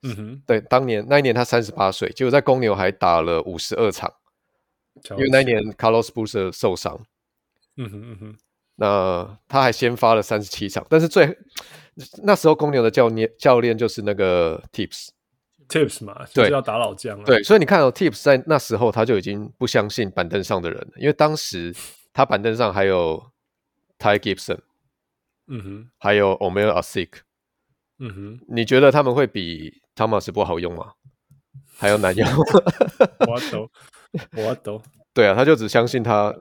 [0.03, 4.14] 嗯哼，对，当年那一年他三十八岁，结果在公牛还打了五十二场，
[5.11, 7.06] 因为那一年 Carlos Boozer 受伤。
[7.78, 8.38] 嗯哼嗯哼。
[8.80, 11.36] 那他还先发了三十七场，但是最
[12.22, 17.26] 那时候公牛的教练教练就是那个 Tips，Tips 嘛，就是要打老将了。
[17.26, 21.76] 对，所以你看到 Tips 在那时候他就已经不相信板凳上的人了，因为当时
[22.14, 23.32] 他板凳上还有
[23.98, 24.60] Ty Gibson，
[25.48, 27.22] 嗯哼，还有 Omer Asik，
[27.98, 30.94] 嗯哼，你觉得他们会比 Thomas 不好用吗？
[31.78, 32.26] 还有难用？
[33.28, 33.69] 我懂，
[34.38, 34.82] 我懂。
[35.14, 36.34] 对啊，他就只相信他。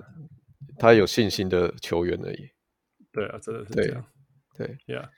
[0.78, 2.51] 他有信心的球员而已。
[3.11, 4.05] 对啊，真的是这样。
[4.59, 5.09] 对，对，Yeah。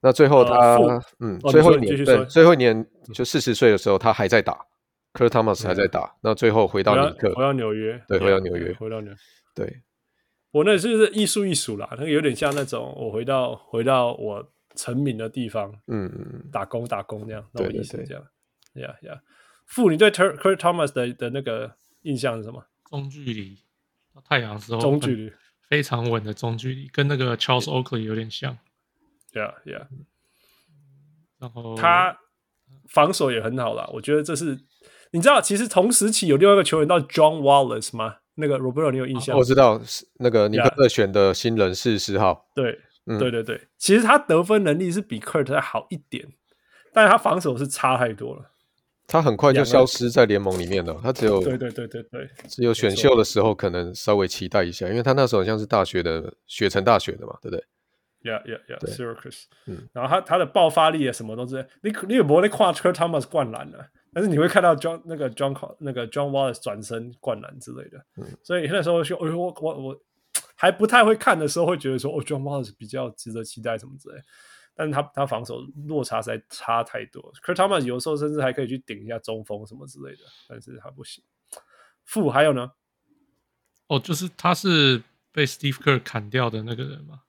[0.00, 4.58] 那最后他，呃、嗯，最后一年，对，最后一年就四十岁的时候，他还在打。
[5.12, 6.04] Kurt Thomas 还在打。
[6.04, 9.12] 嗯、那最后回到尼克，回到纽约，对，回到纽约，回到纽。
[9.54, 9.82] 对，
[10.52, 18.24] 我那是艺术艺术啦，那个有点像那种我回到回到我成名的地方，嗯嗯，打工打工这样，那种意思这样。
[18.74, 19.20] 呀呀，
[19.66, 22.64] 傅，你对 Kurt Thomas 的的那个印象是什么？
[22.88, 23.58] 中距离。
[24.28, 25.32] 太阳时候，中距离
[25.68, 28.58] 非常稳的中距离，跟那个 Charles Oakley 有点像。
[29.32, 29.86] Yeah, yeah。
[31.38, 32.18] 然后他
[32.88, 34.58] 防守也很好啦，我觉得这是
[35.12, 38.16] 你知道，其实同时期有另外一个球员叫 John Wallace 吗？
[38.34, 39.36] 那个 Roberto 你有印象？
[39.36, 42.48] 我知道，是那个尼克特选的新人四十号。
[42.54, 46.26] 对，对对对，其实他得分能力是比 Kurt 好一点，
[46.92, 48.50] 但是他防守是差太多了。
[49.08, 50.98] 他很快就消失在联盟里面了。
[51.02, 57.64] 他只有对对对对对，只有选秀的时候可能稍微期待一下，因为他那时候好像是大学的雪城大学的嘛，对不对
[58.22, 59.42] ？Yeah yeah yeah，Syracuse。
[59.66, 63.84] 嗯，然后他他的爆发力啊，什么都是你你有没有那跨 Kurt Thomas 灌篮的？
[64.14, 67.98] 但是你会看到 John 那个 John 那个 John Wallace 转身灌篮之类的。
[68.16, 70.00] 嗯，所以那时候就哎呦我我我
[70.62, 74.14] 还不太会看的时候，会觉得说哦，John Wall 是比较值得期待什么之类。
[74.76, 77.20] 但是他他防守落差实在差太多。
[77.44, 80.18] Kurt Thomas 有时候甚至还可以去顶一下中锋什么之类的，
[80.48, 81.24] 但是他不行。
[82.04, 82.70] 负还有呢？
[83.88, 85.02] 哦，就是他是
[85.32, 87.22] 被 Steve Kerr 砍掉的那个人吗？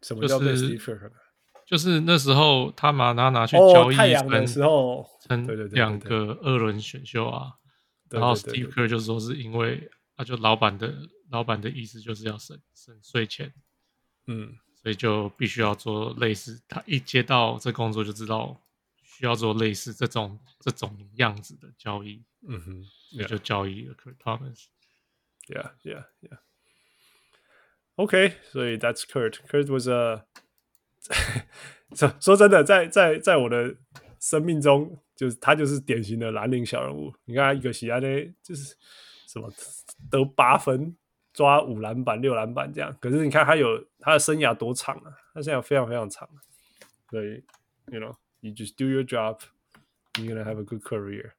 [0.00, 1.12] 什么叫被 Steve Kerr？
[1.66, 7.52] 就是那时候他把他拿去交易、的时候，成两个二轮选秀啊。
[8.08, 10.90] 然后 Steve Kerr 就说是因为，他就老板的
[11.32, 13.52] 老板的意思就是要省省税钱，
[14.26, 18.60] 嗯，所以就必须要做类似，他一接到这工作就知道
[19.02, 24.66] 需要做类似这种这种样子的交易，嗯哼，也就交易了 Kurt Thomas。
[25.48, 26.38] Yeah, yeah, yeah.
[27.96, 29.38] OK，所以 That's Kurt.
[29.48, 30.26] Kurt was a
[31.96, 33.74] 说说真的，在在在我的
[34.20, 37.12] 生命中，就是他就是典型的蓝领小人物。
[37.24, 38.76] 你看他一个喜安的，就是
[39.26, 39.52] 什么
[40.10, 40.96] 得八分、
[41.32, 42.94] 抓五篮板、六篮板这样。
[43.00, 45.12] 可是你看他有他的生涯多长啊？
[45.34, 46.28] 他生涯非常非常长。
[47.10, 47.42] 所以
[47.90, 49.38] ，you know, you just do your job,
[50.14, 51.32] you're gonna have a good career.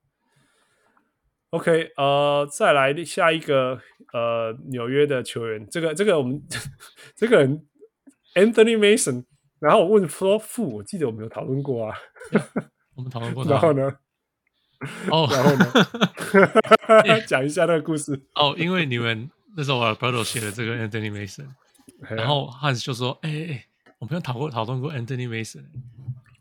[1.52, 3.80] OK，呃，再来下一个
[4.12, 6.42] 呃纽约的球员，这个这个我们
[7.16, 7.66] 这个人
[8.36, 9.26] Anthony Mason。
[9.60, 11.98] 然后我问说：“父，我记得我们有讨论过啊，
[12.96, 13.46] 我们讨论过。
[13.46, 13.98] 然后呢？
[15.10, 17.22] 哦，然后呢？
[17.26, 18.20] 讲一下那个故事。
[18.36, 21.48] 哦，因为你们那时候我 Alberto 写了这个 Anthony Mason，
[22.16, 23.66] 然后 Hans 就说：‘哎哎，
[24.00, 25.66] 我们有讨过讨论过 Anthony Mason。’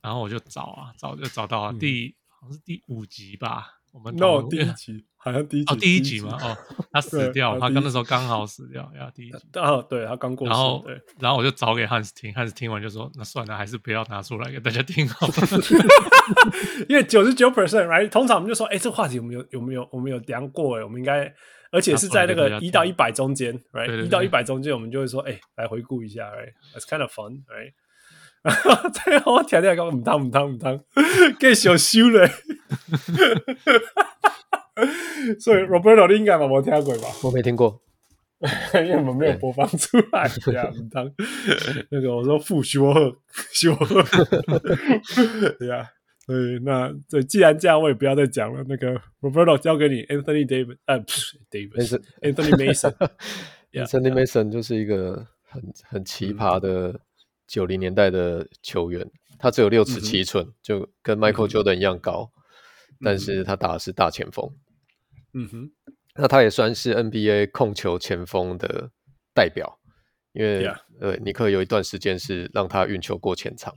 [0.02, 3.68] 然后我就找啊找，就找到了第好像是第五集吧。
[3.92, 6.58] 我们 no 第一集。”好像第一集哦，第一集嘛，哦，
[6.90, 15.32] 他死掉，他刚那时候刚好死掉呀，第一集， 哦，对他刚过世，然后，对，然后我就找给汉斯听，汉斯听完就说，那算了，还是不要拿出来给大家听好了，
[16.88, 20.76] 因为九十九 percent，right，通常我们就说，哎，这个话题我们有有没有我们有量过？
[20.76, 21.32] 哎，我们应该，
[21.72, 27.72] 而且是在那个一到一百中间，right，一到一百中间，我们就会说，哎，来回顾一下，right，it's kind of fun，right，
[28.42, 30.84] 然后最后我听听讲，唔汤唔汤唔汤，
[31.40, 32.28] 给小修了。
[35.40, 37.08] 所以 Roberto 你应该没听过吧？
[37.22, 37.80] 我没听过，
[38.74, 40.28] 因为我们没有播放出来。
[40.44, 41.10] 对呀，当
[41.90, 43.16] 那个我说复修贺
[43.52, 44.02] 修贺，
[45.58, 45.88] 对呀。
[46.24, 48.64] 所以那所以既然这样，我也不要再讲了。
[48.68, 50.98] 那个 Roberto 交给你，Anthony David，呃
[51.50, 57.00] ，Davis，Anthony Mason，Anthony Mason 就是一个很很奇葩的
[57.46, 62.30] 九零年代的球员，他只有六尺七寸，就跟 Michael Jordan 一样高。
[63.04, 64.48] 但是他打的是大前锋，
[65.34, 65.72] 嗯哼，
[66.14, 68.92] 那他也算是 NBA 控球前锋的
[69.34, 69.80] 代表，
[70.32, 70.64] 因为
[71.00, 73.74] 呃，尼克有一段时间是让他运球过前场。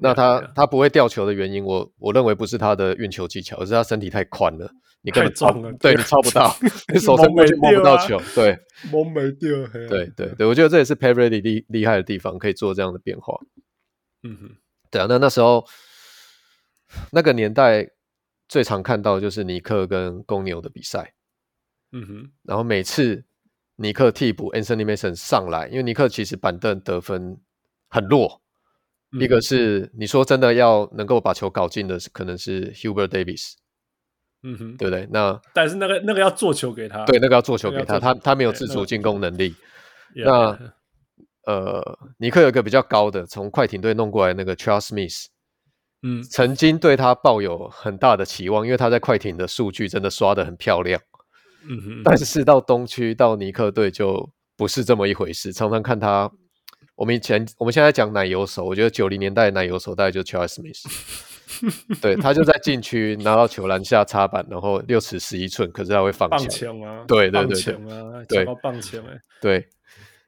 [0.00, 4.70] 那他他不会掉球的原因，我我认为不是他的运球技巧，而是他身体太宽了，
[5.02, 6.56] 你根本超对，对你抄不到，
[6.92, 8.58] 你手伸过去摸不到球，对，
[8.90, 9.50] 摸没掉，
[9.88, 13.38] 对对对，我觉得这也是 Pat Riley 厉厉害的地方，可以做这样的变化。
[14.22, 14.56] 嗯哼，
[14.90, 15.64] 对啊，那那时候
[17.12, 17.90] 那个年代。
[18.52, 21.14] 最常看到的就是尼克跟公牛的比赛，
[21.92, 23.24] 嗯哼，然后每次
[23.76, 27.38] 尼克替补 Anthony Mason 上来，因为尼克其实板凳得分
[27.88, 28.42] 很弱，
[29.18, 33.54] 一个是你说真的要能够把球搞进的，可能是 Hubert Davis，
[34.42, 35.08] 嗯哼，对不对？
[35.10, 39.54] 那但是那个那个要做球给他，对，那个要做球给他，他他没有自主进攻能力。
[40.14, 40.56] 那，
[41.46, 45.26] 呃，尼克有一个比较高的，从快艇队弄过来那个 Charles Smith。
[46.02, 51.00] 嗯，曾经对他抱有很大的期望，因为他在快艇的数据真的刷的很漂亮。
[51.68, 55.52] 嗯哼，但是到东区到尼克队就不是这么一回事。
[55.52, 56.30] 常常看他，
[57.00, 60.84] 我们以前我们现在讲奶油手，我觉得九零年代的奶油手大概就 Charles Smith。
[61.98, 67.62] 对，他就在禁区拿到球篮下插板，然后六尺十一寸，可是他会放球啊，对对对
[68.28, 69.66] 对，对，棒球哎，对。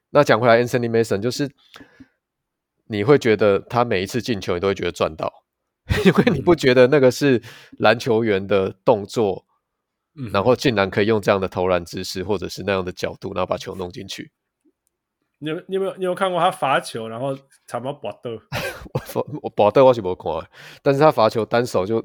[0.09, 1.47] 那讲回来，Anthony Mason 就是
[2.87, 5.31] 你会觉得他每一次进球，你都会觉得赚到。
[6.05, 7.39] 因为你不觉得那个是
[7.77, 9.45] 篮球员的动作，
[10.15, 14.31] 嗯、然后竟然可以用这样的投篮姿势，或者是那样的角度，然后把球弄进去。
[15.43, 17.37] 你有你有没有你有看过他罚球，然后
[17.67, 18.31] 他妈拔豆？
[19.13, 20.49] 我我拔豆我是没看，
[20.81, 22.03] 但是他罚球单手就，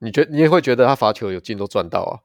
[0.00, 2.20] 你觉你也会觉得他罚球有进都赚到啊？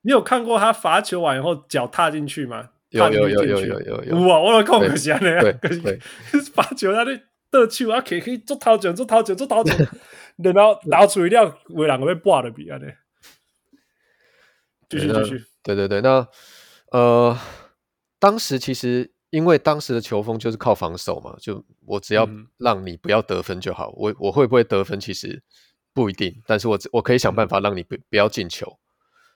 [0.00, 2.70] 你有看过他罚球完以后脚踏进去吗？
[2.88, 4.38] 有有有有有有有哇！
[4.40, 5.98] 我有看过这样的，对对，
[6.54, 7.20] 罚球他的
[7.50, 9.72] 得球啊，可以可以做头球做头球做头球。
[10.36, 12.86] 然后拿出一辆为两个被挂的比啊，呢，
[14.88, 16.26] 继续继续，对对对，那
[16.90, 17.38] 呃，
[18.18, 22.28] 当时其实因为当时的球风就是靠防守嘛，就我只要
[22.58, 25.42] 让你不要得分就好，嗯、我我会不会得分其实
[25.94, 28.78] 不一定，但是我我可以想办法让你不不要进球，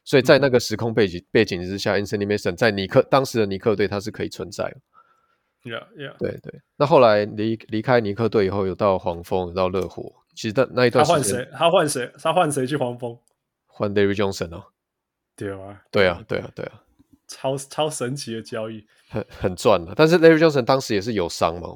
[0.04, 4.76] 所以在那个时空背景背景之下，Anthony Mason 在尼克当时的尼克队他是可以存在的。
[5.64, 6.16] Yeah, yeah.
[6.18, 6.60] 对对。
[6.76, 10.12] 那后来离离开尼克队以后，有到黄蜂，有到热火。
[10.34, 12.12] 其实那那一段换谁，他换谁？
[12.22, 13.18] 他换谁去黄蜂？
[13.66, 14.66] 换 David Johnson 哦。
[15.34, 16.82] 对啊，对啊，对啊，对啊。
[17.28, 19.92] 超超神奇的交易，很很赚的。
[19.96, 21.68] 但是 Larry Johnson 当时也是有伤嘛，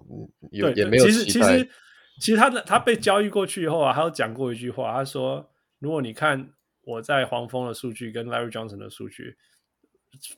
[0.53, 1.05] 有也没有。
[1.05, 1.69] 其实其实
[2.21, 5.51] 其实他的他被交易过去以后啊，他有讲过一句话，他说
[5.81, 6.51] ：“如果你看
[6.85, 9.37] 我在黄蜂的数据跟 Larry Johnson 的数据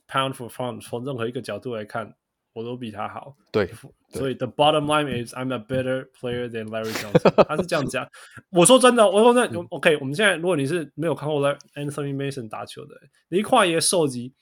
[0.07, 2.15] ，pound for pound 从任何一个角度来看，
[2.53, 3.69] 我都比他好。”对，
[4.09, 7.31] 所以 the bottom line is I'm a better player than Larry Johnson。
[7.45, 8.07] 他是这样讲。
[8.49, 11.39] 我说真的，我说那 OK，我们现在如果你是没有看过
[11.75, 12.95] Anthony Mason 打球的，
[13.29, 14.33] 你一跨页收集。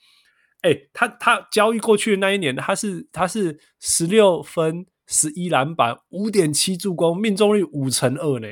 [0.62, 8.48] 哎、他他交易过去的那一年，他是他是十六分、十一篮板、五点七助攻，命中率五成二呢。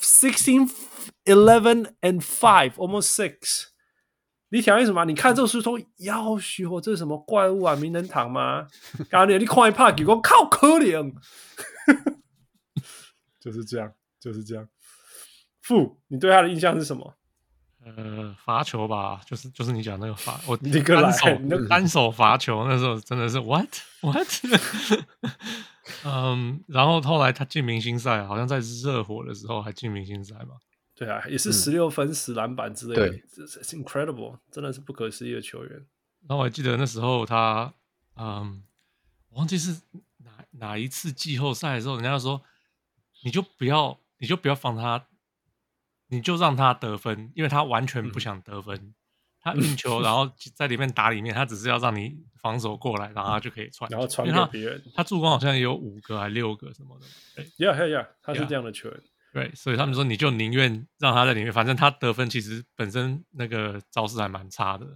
[0.00, 0.70] Sixteen,
[1.24, 3.66] eleven and five, almost six。
[4.48, 5.04] 你想为什么？
[5.04, 7.74] 你看这个书说，要许我这是什么怪物啊？
[7.74, 8.66] 名人堂吗？
[9.10, 11.12] 刚刚你你看一帕给我靠可怜，
[13.40, 14.68] 就是这样，就是这样。
[15.60, 17.16] 傅，你对他的印象是什么？
[17.84, 23.68] 呃，罚球吧，就是就是你讲那个罚，我 你单手你单手罚球，那时候真的是 what
[24.00, 24.26] what，
[26.04, 30.56] 嗯，然后后来他进明星赛，好像在热火的时候还进明星赛嘛，
[30.94, 35.72] 对啊，也是十六分十篮板之类的，对，it's incredible，真的是不可思议的球员。
[36.26, 37.74] 然后我还记得那时候他，
[38.16, 38.62] 嗯，
[39.28, 39.82] 我忘记是
[40.18, 42.40] 哪哪一次季后赛的时候，人家说
[43.24, 45.04] 你就不要你就不要放他。
[46.14, 48.76] 你就让他得分，因为他完全不想得分。
[48.76, 48.94] 嗯、
[49.40, 54.82] 他运球， 然后在里面打里面，他只是要让你防守过来，然后他就可以传，然后传给别人。
[54.94, 57.06] 他助攻好像也有五个还六个什么的。
[57.34, 59.02] 对，Yeah, Yeah, Yeah，他是这样的球员。
[59.32, 64.86] 对，所以他们说你就宁愿让他在里面，反正他得分其实本身那个招式还蛮差的。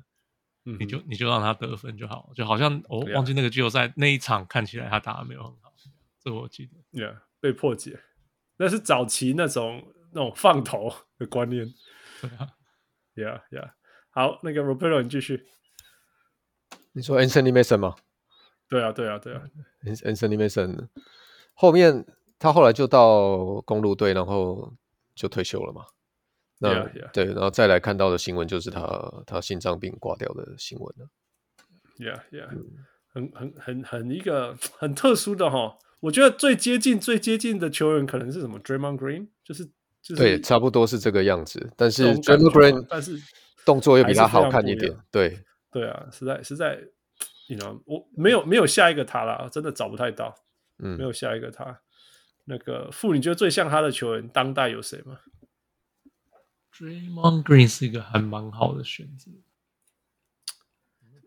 [0.65, 5.73] 嗯、你就你就让他得分就好，就好像我、哦、忘记那个季后赛那一场看起来他打的没有很好，
[6.23, 7.03] 这我记得。
[7.03, 7.99] Yeah，被破解，
[8.57, 9.83] 那是早期那种。
[10.13, 11.67] 那种放头的观念，
[12.21, 12.49] 对啊
[13.15, 13.71] ，Yeah Yeah，
[14.11, 15.47] 好，那个 Roberto 你继续。
[16.93, 17.97] 你说 Anthony Mason 吗？
[18.69, 19.43] 对啊，对啊，对啊
[19.85, 20.89] ，Anthony Mason
[21.53, 22.07] 后面
[22.39, 24.75] 他后来就到公路队，然后
[25.15, 25.85] 就退休了嘛。
[26.59, 27.11] 那 yeah, yeah.
[27.13, 31.09] 对，然后再来看到的新闻就是他他心脏病挂掉的新闻了。
[31.99, 32.67] Yeah Yeah，、嗯、
[33.13, 39.71] 很很很很一个很特殊的哈，我觉得最接近最接近的球员可能是什么 Draymond Green，就是。
[40.03, 43.21] 就是、对，差不多是这个样子，但是 Draymond Green 但是
[43.65, 44.97] 动作又比他好看一点。
[45.11, 46.79] 对，对啊，实在实在，
[47.49, 50.35] 你知道，我没有没有下一个他了，真的找不太到。
[50.79, 51.81] 嗯，没有下一个他。
[52.45, 55.19] 那个傅，你觉得最像他的球员，当代有谁吗
[56.73, 59.31] ？Draymond Green 是一个还蛮好的选择。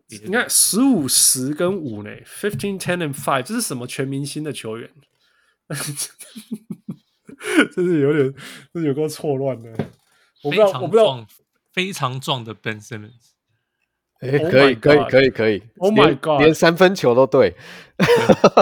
[0.08, 4.90] 你看十五十跟五呢，fifteen ten and five，这是什么全明星的球员？
[7.74, 8.34] 真是有点，
[8.74, 9.70] 是有够错乱的。
[10.42, 11.26] 我不知道，我不知道，
[11.72, 13.32] 非常壮的 Ben Simmons。
[14.20, 15.62] 哎、欸，可以，可以，可以，可以。
[15.78, 17.56] Oh my god，连三分球都对，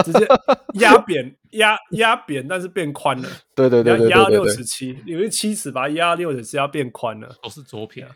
[0.03, 0.25] 直接
[0.81, 3.29] 压扁，压压扁，但是变宽了。
[3.55, 7.35] 对对对对，压六十七，有一七尺把它压六十七，要变宽了。
[7.43, 8.07] 都是左撇。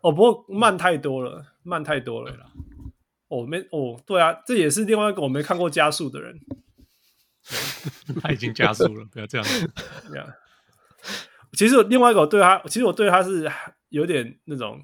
[0.00, 2.34] 哦，不过慢太多了，慢太多了。
[3.28, 6.34] 哦，没，哦，对啊，这也是另外一个我没看过加速的人。
[8.22, 9.70] 他已经加速了，不要这样子。
[10.10, 10.32] Yeah.
[11.52, 13.50] 其实另外一个我对他，其实我对他是
[13.90, 14.82] 有点那种，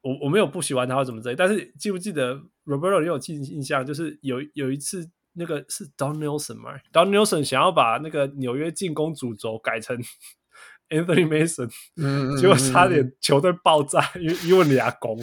[0.00, 1.36] 我我没有不喜欢他或怎么之类。
[1.36, 2.34] 但是记不记得
[2.64, 9.96] Roberto 你有记印象，就是有有一次那个是 Don Nelson 嘛，Don Nelson 想要把那个纽约进攻主轴改成
[10.90, 15.16] Anthony Mason，嗯，结果差点球队爆炸，因为因为俩攻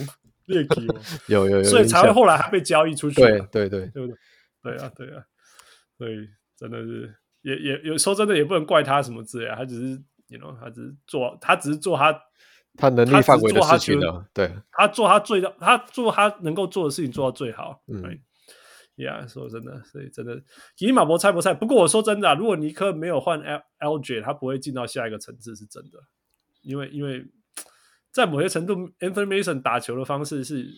[0.46, 0.86] 猎奇，
[1.26, 3.16] 有有有，所以才会后来还被交易出去。
[3.16, 4.16] 对对对，对不对？
[4.62, 5.22] 对啊对啊。
[5.96, 12.22] 所以真的是，也也有说真的，也不能怪他什么之类，他只是，you know，他只是做，他只是做他
[12.76, 14.28] 他能力范围的事情了。
[14.34, 17.82] 对，他做他最，他做他能够做的事情做到最好。
[17.86, 18.02] 嗯
[18.96, 20.42] ，Yeah，说真的，所以真的，
[20.74, 21.54] 吉马博菜不菜？
[21.54, 25.98] 不过我说真的，啊，如果尼克没有换 L L J，他不会进到下一个层次，是真的。
[26.62, 27.24] 因为因为
[28.12, 30.68] 在某些程度 Mason 打球的方式是，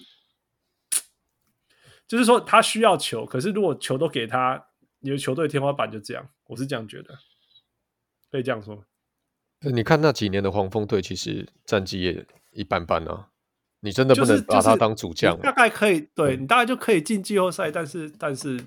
[2.06, 4.67] 就是说他需要球，可是如果球都给他。
[5.00, 7.18] 你的球队天花板就这样，我是这样觉得，
[8.30, 8.84] 可以这样说。
[9.60, 13.28] 你看那几年的黄蜂队，其实战绩也一般般啊。
[13.80, 18.58] 你真的不能把他当主将，就是就是，大概可以，对，你大概就可以进季后赛，但是但是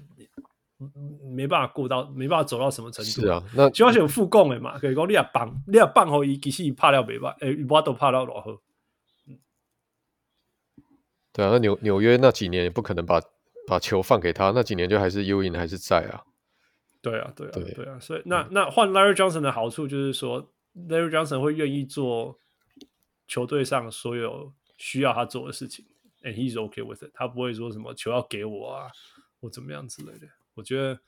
[1.35, 3.11] 没办法过到，没办法走到什么程度。
[3.11, 8.61] 是啊，那主要是有副攻的嘛，可以讲你也棒，你也棒后伊其实怕了没办，诶，我都怕了落后。
[11.33, 13.21] 对啊，那纽纽约那几年也不可能把
[13.67, 16.23] 把球放给他，那几年就还是 Ewing 还是在啊。
[17.01, 22.37] 对啊，对啊，对对啊，所以那那换 Larry Johnson 的好处就是说，Larry Johnson 会愿意做
[23.27, 25.83] 球队上所有需要他做的事情
[26.21, 27.09] ，and he's okay with it。
[27.13, 28.87] 他不会说什么球要给我啊，
[29.39, 30.27] 或怎么样之类的。
[30.53, 30.99] 我觉得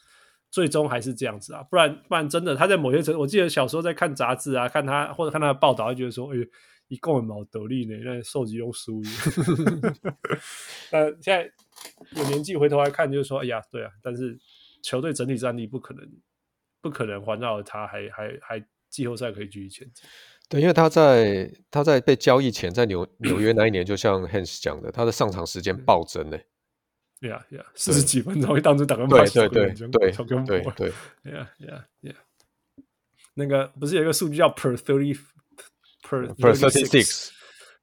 [0.50, 6.38] 最终还是这样子啊，不然不然真的他在某些程度，我记得小时候在看杂志啊，看他或者看他的报道，就觉得说，哎，
[6.88, 9.12] 一共很毛得力呢，那受级用输赢。
[10.90, 11.52] 呃现在
[12.16, 14.40] 有年纪回头来看，就是说，哎呀，对啊，但是。
[14.86, 16.06] 球队整体战力不可能，
[16.82, 20.06] 不可能环绕着他还还还季后赛可以继续前进。
[20.50, 26.38] 对，因为他在他在被交易前，在纽纽约那一年，就像 Hans 讲的，他的上场时间暴增呢。
[27.22, 30.92] 对呀对呀，四十几分钟，一当初打个对对对对对对，
[31.24, 32.16] Yeah Yeah Yeah。
[33.36, 35.18] 那个不是有一个数据叫 per thirty
[36.02, 37.30] per per thirty six，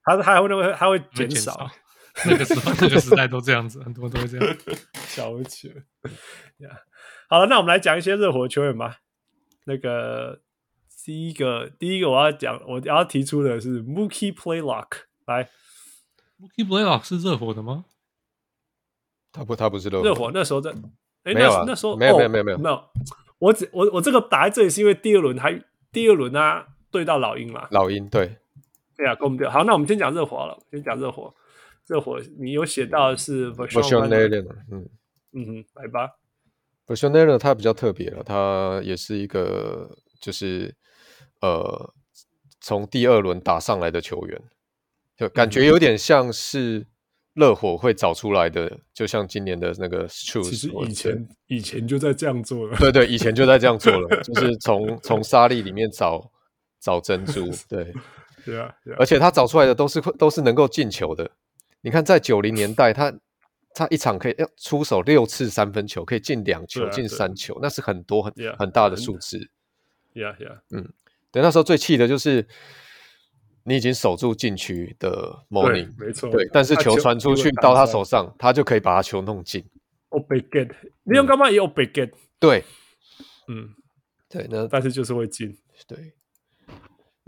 [0.04, 1.70] 他他还会那个他会减少。
[2.26, 4.56] 那个时候那个时代都这样子，很多都会这样，
[5.08, 5.74] 瞧不起呀。
[6.58, 6.76] Yeah.
[7.28, 8.98] 好了，那我们来讲一些热火球员吧。
[9.64, 10.40] 那个
[11.04, 15.04] 第一个，第一个我要讲，我要提出的是 Mookie Blaylock。
[15.26, 15.48] 来
[16.40, 17.84] ，Mookie Blaylock 是热火的吗？
[19.32, 20.04] 他不，他不是热火。
[20.04, 20.70] 热火那时候在，
[21.22, 22.84] 哎、欸，没有啊，那时候没有，没有，没有，没有，没有。
[23.38, 25.58] 我只我我这个打在这里是因为第二轮还
[25.92, 27.68] 第二轮啊对到老鹰嘛。
[27.70, 28.36] 老鹰对，
[28.96, 29.50] 对啊，攻不掉。
[29.50, 31.32] 好，那我们先讲热火了，先讲热火。
[31.90, 34.88] 热火，你有写到的是 Voshon Lenard 嗯
[35.32, 36.08] 嗯哼，来吧。
[36.86, 39.90] Voshon Lenard 他比较特别了，他也是一个
[40.20, 40.72] 就是
[41.40, 41.92] 呃
[42.60, 44.40] 从第二轮打上来的球员，
[45.16, 46.86] 就感觉有点像是
[47.34, 50.50] 热火会找出来的，嗯、就像今年的那个 Strus。
[50.50, 56.30] 其实以前以前就在这样做了，对对，以前就在这样做了， 就是从从沙粒里面找
[56.80, 57.92] 找珍珠， 对
[58.44, 61.28] 对啊，而且他找出来的都是都是能够进球的。
[61.82, 63.12] 你看，在九零年代，他
[63.74, 69.50] 他一场可以要出手六次三分球，可以进两球、进三球，那是很多很很大的数字。
[70.12, 70.92] Yeah, yeah，嗯，
[71.30, 72.46] 对，那时候最气的就是
[73.64, 79.64] 你已经守住禁区的 Mourning，没错，对，但是球传出去到他手上，他就可以把他球弄进。
[80.08, 80.72] Oh, big get！
[81.04, 82.10] 你用干嘛也有 big get？
[82.40, 82.64] 对，
[83.46, 83.74] 嗯，
[84.28, 85.56] 对，那但是就是会进。
[85.86, 86.12] 对，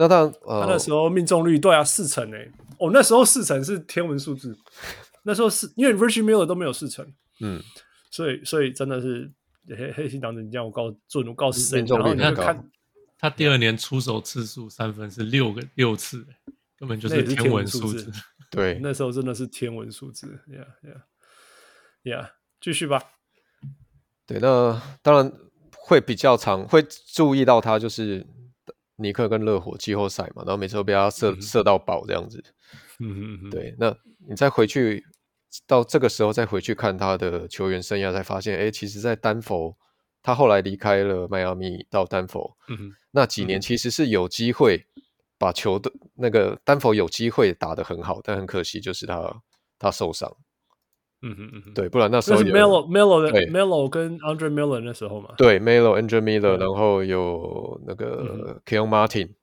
[0.02, 2.50] 那当然，呃，他那时候命中率对啊，四成诶。
[2.78, 4.58] 哦，那时候四成是天文数字。
[5.22, 7.06] 那时候是因为 Miller 都没有四成，
[7.38, 7.62] 嗯，
[8.10, 9.30] 所以所以真的是
[9.68, 12.68] 黑黑心党子，你这样我告准我告诉你，然后你看
[13.16, 16.26] 他第二年出手次数三分是六个六次，
[16.76, 18.10] 根本就是天文数字。
[18.50, 20.40] 对，那时候真的是天文数字。
[20.48, 21.02] Yeah, yeah,
[22.02, 22.30] yeah，
[22.60, 23.00] 继续吧。
[24.26, 25.32] 对，那当然
[25.76, 26.84] 会比较常会
[27.14, 28.26] 注意到他，就是
[29.02, 32.42] 尼克跟热火季后赛嘛，然后每次都被他射、嗯、射到爆这样子。
[33.00, 33.94] 嗯嗯对，那
[34.28, 35.04] 你再回去
[35.66, 39.76] 到这个时候再回去看他的球员生涯，才发现，哎，其实，在丹佛，
[40.22, 44.86] 他后来离开了迈阿密到丹佛，嗯哼，那几年其实是有机会
[45.36, 49.42] 把球队那个丹佛有机会打得很好，但很可惜就是他
[49.78, 50.34] 他受伤，
[51.22, 59.34] 嗯哼嗯哼，对，不然那时候有 Melo Melo 的 Melo 跟 Andre Miller 那时候嘛，对，Melo Andre Miller，然后有那个 Kion Martin。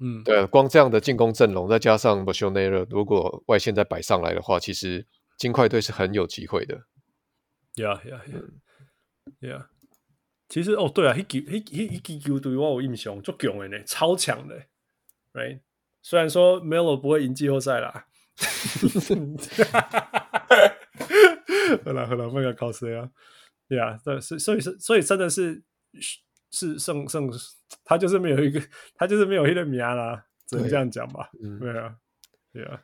[0.00, 5.06] 嗯，对，光这样的进攻阵容，再加上 Lenard，如果外线再摆上来的话，其实
[5.38, 6.82] 金块队是很有机会的。
[7.76, 8.50] Yeah, yeah, yeah,
[9.40, 9.66] yeah.
[10.48, 14.56] 其实哦，对啊，迄球、迄、迄、迄支球队我有印象，足强的呢，超强的
[15.32, 15.60] ，Right？
[16.02, 18.06] 虽然说 Melo 不会赢季后赛啦。
[21.84, 23.10] 好了好了，不要搞谁啊
[23.68, 25.62] ？Yeah，对，所以所以是所以真的是。
[26.56, 27.28] 是胜胜，
[27.84, 28.62] 他就是没有一个，
[28.94, 31.28] 他就是没有一个名啦，只能这样讲吧。
[31.58, 31.96] 对啊，
[32.52, 32.80] 对啊。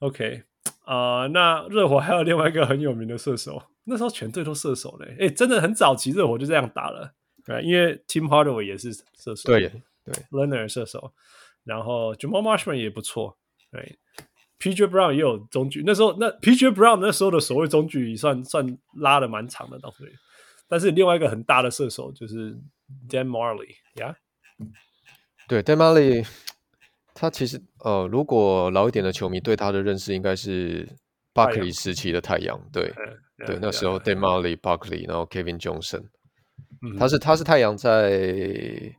[0.00, 0.42] OK
[0.84, 5.16] 啊、呃，那热火还有另外一个很有名的射手，那时候全队都射手嘞。
[5.20, 7.14] 哎，真的很早期热火就这样打了，
[7.44, 9.70] 对，因为 Tim Hardaway 也是射手，对
[10.04, 11.14] 对，Leonard 射手，
[11.62, 13.38] 然后 Jamal Marshman 也不错，
[13.70, 13.96] 对
[14.58, 20.12] ，PJ Brown 也有中距，那时候那 PJ Brown 那时候的所谓中距算算拉的蛮长的，当时。
[20.68, 22.52] 但是另外一个很大的射手就是
[23.08, 23.64] Dan Majerle
[24.00, 24.16] 呀，
[25.46, 26.26] 对 Dan Majerle
[27.14, 30.88] 他其实呃，如果老一点的球迷对他的认识应该是
[31.32, 36.02] Barkley 时期的太阳，对、yeah, 对，yeah, 那时候 Dan Majerle、yeah, Barkley，然后 Kevin Johnson，、
[36.82, 38.92] 嗯、他是他是太阳在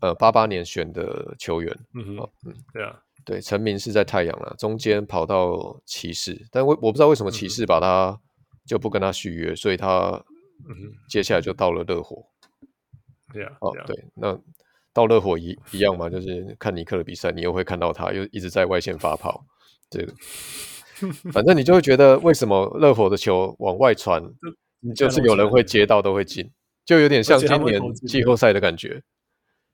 [0.00, 8.20] 呃八八年选的球员，嗯哼，嗯，对啊，对，成名是在太阳了，中间跑到骑士，但我我不知道为什么骑士把他
[8.66, 10.24] 就不跟他续约，所以他。
[10.64, 12.24] 嗯，接下来就到了热火。
[13.32, 14.38] 对啊，哦，对，那
[14.92, 19.44] 到热火一一样嘛，就 是看尼克的比赛，你又会看到他又一直在外线发跑。
[19.90, 20.14] 这个，
[21.34, 24.22] 反正你就会觉得为什么热火的球往外传，
[24.94, 26.48] 就是有人会接到都会进，
[26.84, 29.02] 就有点像今年季后赛的感觉。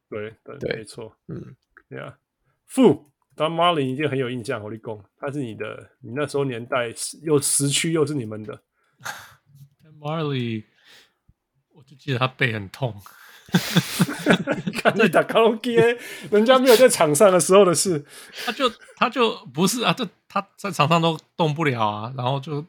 [0.08, 1.14] 对对对，没错。
[1.26, 1.54] 嗯，
[1.90, 2.16] 对啊。
[2.64, 6.92] 负，Don Marlin 一定很有印象，我立功，他是你的，你那时候年代
[7.22, 8.60] 又时区又是你们的。
[9.98, 10.64] Marley，
[11.72, 13.00] 我就记得他背很痛。
[14.82, 15.70] 看你打卡拉 OK，
[16.30, 18.04] 人家没有在场上的时候的事，
[18.44, 22.62] 他就他就不是啊，这他在场上都动不了啊，然后就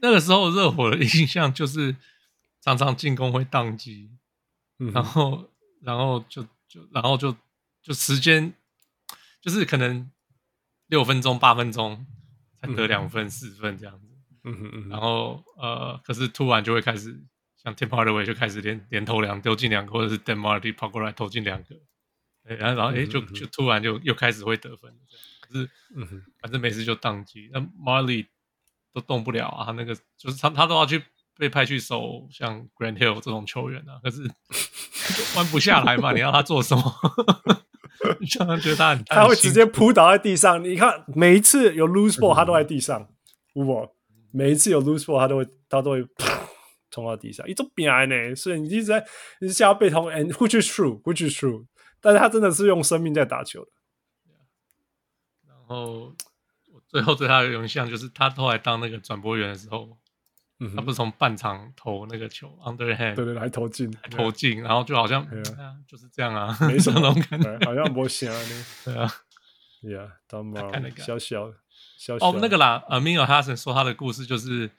[0.00, 1.94] 那个时候热火的印象就是
[2.62, 4.10] 常常进攻会宕机，
[4.78, 5.44] 嗯，然后
[5.82, 7.36] 然后就就然后就
[7.82, 8.50] 就时间
[9.40, 10.10] 就是可能
[10.86, 12.06] 六分钟八分钟
[12.60, 14.06] 才得两分四分这样子，
[14.44, 17.22] 嗯哼嗯，然后呃，可是突然就会开始。
[17.60, 21.74] 像 Tim Hardaway 就开始连连投两丢进两个，或者是 Dan Marley 跑过来投进两个，
[22.44, 24.96] 然后然后哎就就突然就又开始会得分，
[25.40, 25.68] 可是
[26.40, 28.28] 反正每次就宕机，那 Marley
[28.92, 31.02] 都动不了啊，他那个就是他他都要去
[31.36, 34.22] 被派去守像 Grand Hill 这种球员啊，可是
[35.36, 36.82] 弯不下来嘛，你让他做什么？
[38.38, 40.62] 让他觉得他很他会直接扑倒在地上。
[40.62, 43.08] 你看每一次有 lose ball，他都在地上，
[43.54, 43.94] 我，
[44.32, 46.06] 每一次有 lose ball，他都会他都会。
[46.90, 49.06] 冲到地上，一种病呢，所以你一直在，
[49.42, 51.66] 你是想要被通，and which is true，which is true，
[52.00, 53.70] 但是他真的是用生命在打球的。
[55.46, 56.14] 然后
[56.72, 59.98] 我最后对他的印象就是他后来当那个转播员的时候，
[60.60, 65.62] 嗯、他不是从半场投那个球，underhand，对对，还投进，还投进，然后就好像，啊。
[65.62, 69.14] 啊、就是这样啊，没什么 那种感觉，好像没啥呢，对啊
[69.82, 71.52] ，Yeah，当猫小小
[71.96, 74.70] 小哦，那个啦，Amin Elhassan 说他的故事就是。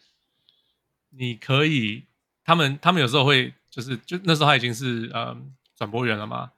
[1.11, 2.05] 你可以，
[2.45, 5.35] 他们他们有时候会就是就那时候他已经是呃
[5.75, 6.51] 转播员了嘛，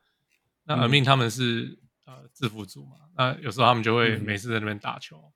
[0.65, 5.31] 那 Amin 他们是、嗯、呃制服组嘛，那有时候他们就会每次在那边打球。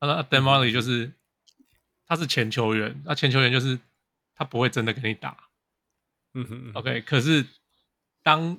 [0.00, 1.12] 那、嗯、Dan Majerle 就是
[2.06, 3.78] 他是前球员，那前球员就是
[4.34, 5.36] 他不会真的跟你打，
[6.34, 7.44] 嗯哼，OK，可是
[8.22, 8.58] 当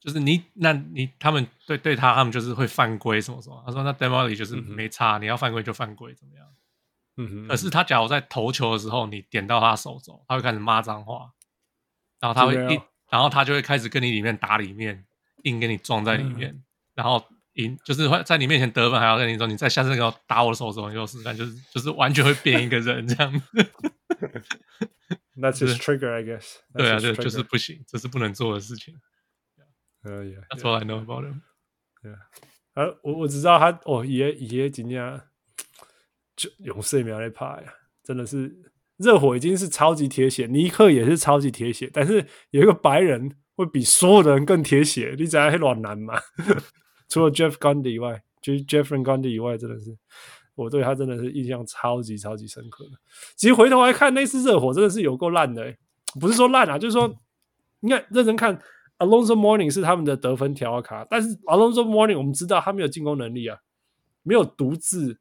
[0.00, 6.46] 就是你那你他们对对他他们就是会犯规什么什么，他说那 Dan Majerle 就是没差，嗯、你要犯规就犯规怎么样？
[7.18, 11.30] 嗯哼，可是他假如在投球的时候，你点到他手肘，他会开始骂脏话，
[12.18, 12.80] 然后他会一，
[13.10, 15.04] 然后他就会开始跟你里面打里面，
[15.44, 16.64] 硬跟你撞在里面，嗯、
[16.94, 23.32] 然后赢就是会在你面前得分，还要跟你说，你再下次给我打我的手肘，你就试试看，就是就是完全会变一个人这样。
[25.36, 26.56] That's his trigger, I guess.
[26.74, 28.94] 对啊，就就是不行，这是不能做的事情。
[30.02, 31.40] 呃，yeah, That's all I know about him.
[32.02, 32.18] Yeah.
[32.74, 35.22] 啊，我我只知道他哦，爷爷今天。
[36.34, 38.50] 就勇士也没有来怕呀，真的是
[38.96, 46.18] 热火已经是超级铁血，尼克也是超级铁血，但是有一个白人会比所有的人更铁血，你知道黑暖男吗？
[47.12, 49.94] 除了 Jeff Gundy 以外，就是 Jeff Gundy 以外，真的是
[50.54, 52.90] 我对他真的是印象超级超级深刻的。
[53.36, 55.74] 其实回头来看，那次热火真的是有够烂的，
[56.18, 57.14] 不是说烂啊，就是说
[57.80, 58.58] 你看认真看
[58.98, 63.58] ，Alonzo Morning 是他们的得分条卡，但是 Alonzo Morning 我们知道他没有进攻能力啊，
[64.22, 65.18] 没有独自。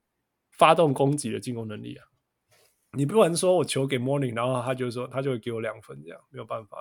[0.57, 2.05] 发动攻击的进攻能力啊！
[2.97, 6.77] 你不能说我球给 Morning，然后他就说他就会给我两分，这样没有办法。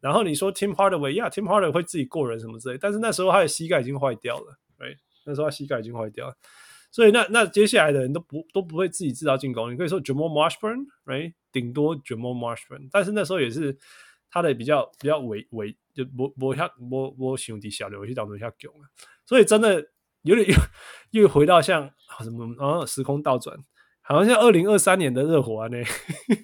[0.00, 4.98] 然后你说 Tim Hardaway，呀，Tim Hardaway 会自己过人什么之类，但是那时候他的膝盖已经坏掉了，right？
[5.24, 6.36] 那时候他膝盖已经坏掉了，
[6.90, 9.72] 所以那那接下来的人都不都不会自己制造进攻。
[9.72, 11.32] 你可以说 Jamal Marshburn，right？
[11.50, 13.76] 顶多 Jamal Marshburn，但是那时候也是
[14.30, 18.88] 他的比较比较微微，就我我下我我兄弟小刘去找一下囧了，
[19.24, 19.90] 所以真的。
[20.22, 20.46] 有点
[21.12, 21.88] 又又回到像
[22.24, 23.56] 什么啊，时空倒转，
[24.08, 25.84] 好像像二零二三年的热火啊，那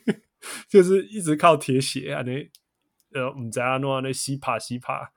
[0.69, 2.51] 就是一直靠铁血啊，那
[3.19, 5.09] 呃，我们在阿诺那西帕西帕，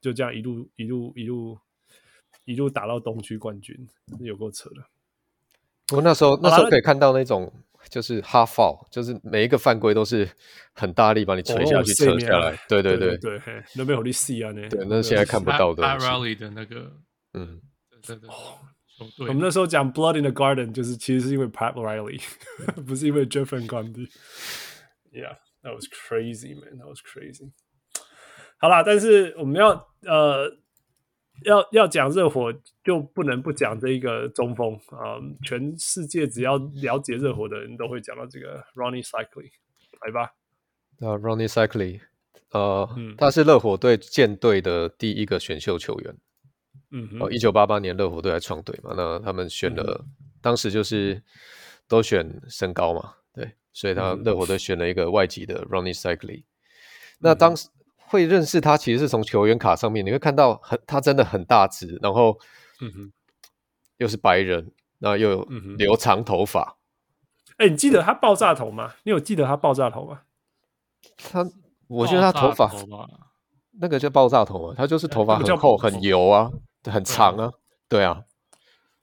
[0.00, 1.58] 就这样一路一路一路
[2.44, 3.88] 一路打到东区冠军，
[4.20, 4.76] 有够扯的。
[5.88, 7.52] 不过那时候那时候可以看到那种
[7.88, 10.30] 就是 half foul，就是每一个犯规都是
[10.72, 12.56] 很大力把你吹下去，扯下来。
[12.68, 13.40] 对对对对，
[13.74, 15.82] 那边有力 C 啊，那对，那现在看不到的。
[15.82, 16.92] Rally 的那个，
[17.34, 17.60] 嗯。
[18.02, 18.30] 对对对
[19.00, 22.22] 哦，我们那时候讲 Blood in the Garden，就是其实是因为 Pat Riley，
[22.86, 24.08] 不是因为 Jeff Van Gundy。
[25.10, 26.78] Yeah, that was crazy, man.
[26.78, 27.50] That was crazy.
[28.58, 29.70] 好啦，但是我们要
[30.02, 30.48] 呃
[31.44, 32.52] 要要讲热火，
[32.84, 35.22] 就不能不讲这一个中锋啊、呃。
[35.42, 39.50] 全世界只要了解热火的人都会讲到这个 Rony Seikaly，
[40.04, 40.34] 来吧。
[41.00, 42.00] 啊、uh,，Rony Seikaly，
[42.50, 46.14] 呃、uh, 嗯，他是热火队舰队的第一个选秀球员。
[46.90, 50.10] 嗯，哦，一九八八年热火队来创队嘛，那他们选了、嗯，
[50.40, 51.22] 当时就是
[51.86, 56.44] 都选身高嘛，对，所以他热火队选了一个外籍的 Seikaly、嗯。
[57.20, 62.38] 那当时会认识他，其实是从球员卡上面你会看到很，他真的很大只，然后，
[62.80, 63.12] 嗯哼，
[63.98, 65.42] 又是白人，那又有
[65.78, 66.78] 留长头发。
[67.58, 68.94] 哎、欸，你记得他爆炸头吗？
[69.04, 70.22] 你有记得他爆炸头吗？
[71.16, 71.48] 他，
[71.86, 72.70] 我觉得他头发
[73.78, 76.50] 那个叫爆炸头啊，他就是头发很厚很油啊，
[76.84, 77.52] 很长啊，
[77.88, 78.24] 对啊。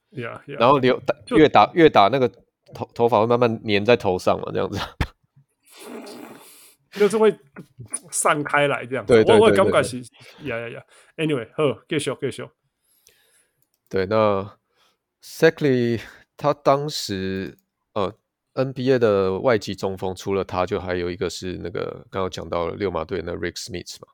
[0.09, 0.57] Yeah, yeah.
[0.59, 0.99] 然后留
[1.35, 2.29] 越打越打那个
[2.73, 4.79] 头头发会慢慢粘在头上嘛，这样子。
[6.97, 7.37] 就是会
[8.09, 9.05] 散开来这样。
[9.05, 9.99] 对对对，对，我我感觉是
[10.45, 10.83] 呀呀呀。
[11.17, 12.49] Anyway，好，继续继续。
[13.89, 14.57] 对，那
[15.21, 16.01] Exactly
[16.37, 17.57] 他当时
[17.93, 18.13] 呃
[18.53, 24.07] NBA 的外籍中锋，除了他就还有一个是那个刚刚讲到了六马队那 Rick Smith 嘛。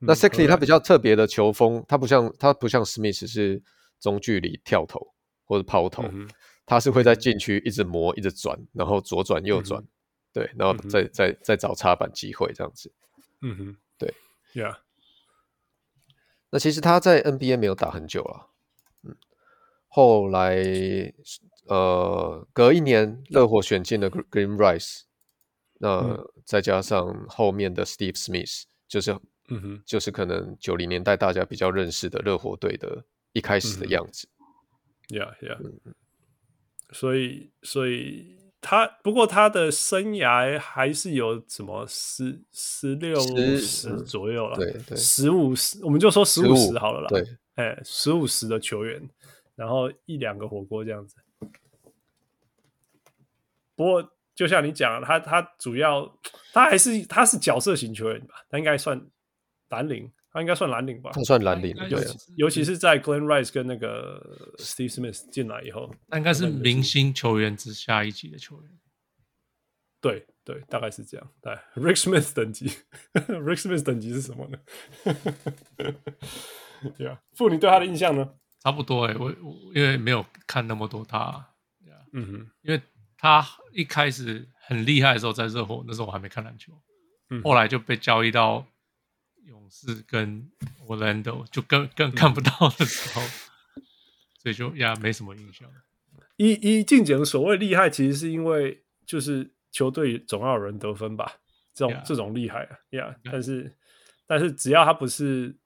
[0.00, 3.62] 嗯、那 Exactly 他比较特别的球风，他不像他不像 Smith 是
[4.00, 5.14] 中距离跳投
[5.44, 6.28] 或者抛投，嗯、
[6.64, 9.82] 他是会在禁区一直磨一直转，然后左转右转。
[9.82, 9.88] 嗯
[10.36, 12.92] 对，然后再、嗯、再再找插板机会这样子。
[13.40, 14.12] 嗯哼，对
[14.52, 14.76] ，Yeah。
[16.50, 18.50] 那其实他在 NBA 没有打很久了。
[19.04, 19.16] 嗯，
[19.88, 20.62] 后来
[21.68, 25.04] 呃，隔一年热火选进了 Green Rice，
[25.78, 29.18] 那、嗯、再加上后面的 Steve Smith，就是
[29.48, 34.28] 嗯哼，就是可能九零年代大家比较认识的热火队的一开始的样子。
[35.10, 35.94] 嗯、Yeah Yeah、嗯。
[36.92, 38.36] 所以所以。
[38.58, 43.14] 他不过他的生涯还是有什么十十六
[43.60, 47.24] 十左右了，对对，十五十我们就说十五十好了啦，对，
[47.54, 49.08] 哎，十五十的球员，
[49.54, 51.14] 然后一两个火锅这样子。
[53.76, 56.18] 不过就像你讲，他他主要
[56.52, 59.00] 他还是他是角色型球员吧，他应该算
[59.68, 60.10] 蓝领。
[60.32, 61.12] 他应该算蓝领吧？
[61.14, 62.04] 他算蓝领，对，
[62.36, 68.70] 尤其是在 Glenn Rice 跟那个 Steve Smith 进来以后，那应该是明星球员之下一级的球员。
[69.98, 71.26] 对对，大概是这样。
[71.40, 72.68] 对，Rick Smith 等级
[73.14, 74.58] ，Rick Smith 等级是什么呢？
[76.98, 78.34] 对啊，傅，你对他的印象呢？
[78.62, 81.48] 差不多哎、欸，我我因为没有看那么多他，啊
[82.12, 82.82] 嗯哼，因为
[83.16, 86.78] 他一开始很厉害的时候在热火，那时候我还没看篮球，
[87.30, 88.66] 嗯，后来就被交易到。
[89.46, 90.50] 勇士跟
[90.86, 93.82] Orlando 就更更看不到的时候，嗯、
[94.38, 95.68] 所以就呀没什么印象。
[96.36, 101.40] 一一进讲所谓厉害，其实是因为就是球队总要有人得分吧，
[101.72, 103.16] 这种这种厉害啊呀。
[103.22, 103.74] Yeah, 但是
[104.26, 105.56] 但是只要他不是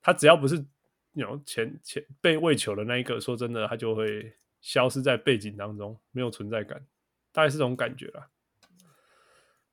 [0.00, 0.64] 他只要不是
[1.12, 6.80] 那种前前被喂球的那一个，说真的，他就会消失在背景当中，没有存在感，
[7.32, 8.28] 大概是这种感觉啦。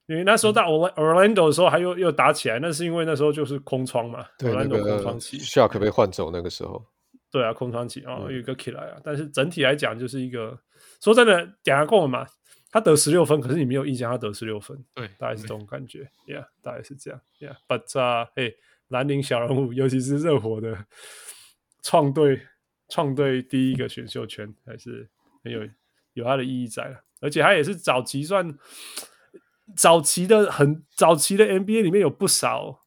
[0.07, 4.25] 因为那时候到 Orlando 的时候，还又又打起来，那是因为那时候就是空窗嘛。
[4.39, 6.85] 对，Orlando 空窗期，Shaq 被换走那个时候。
[7.29, 8.97] 对啊，空窗期啊，有一个起来啊。
[9.03, 10.57] 但是整体来讲，就是一个
[11.01, 12.25] 说真的，讲下过嘛，
[12.71, 18.55] 他得十六分，可是你没有印象他得十六分，对，大概是这种感觉，Yeah，大概是这样，Yeah，But 啊，嘿，
[18.88, 20.85] 兰陵小人物，尤其是热火的
[21.84, 22.41] 创队
[22.88, 25.09] 创队第一个选秀权，还是
[25.43, 25.67] 很有
[26.13, 28.57] 有它的意义在了，而且他也是早期算。
[29.76, 32.85] 早期的很早期的 NBA 里面有不少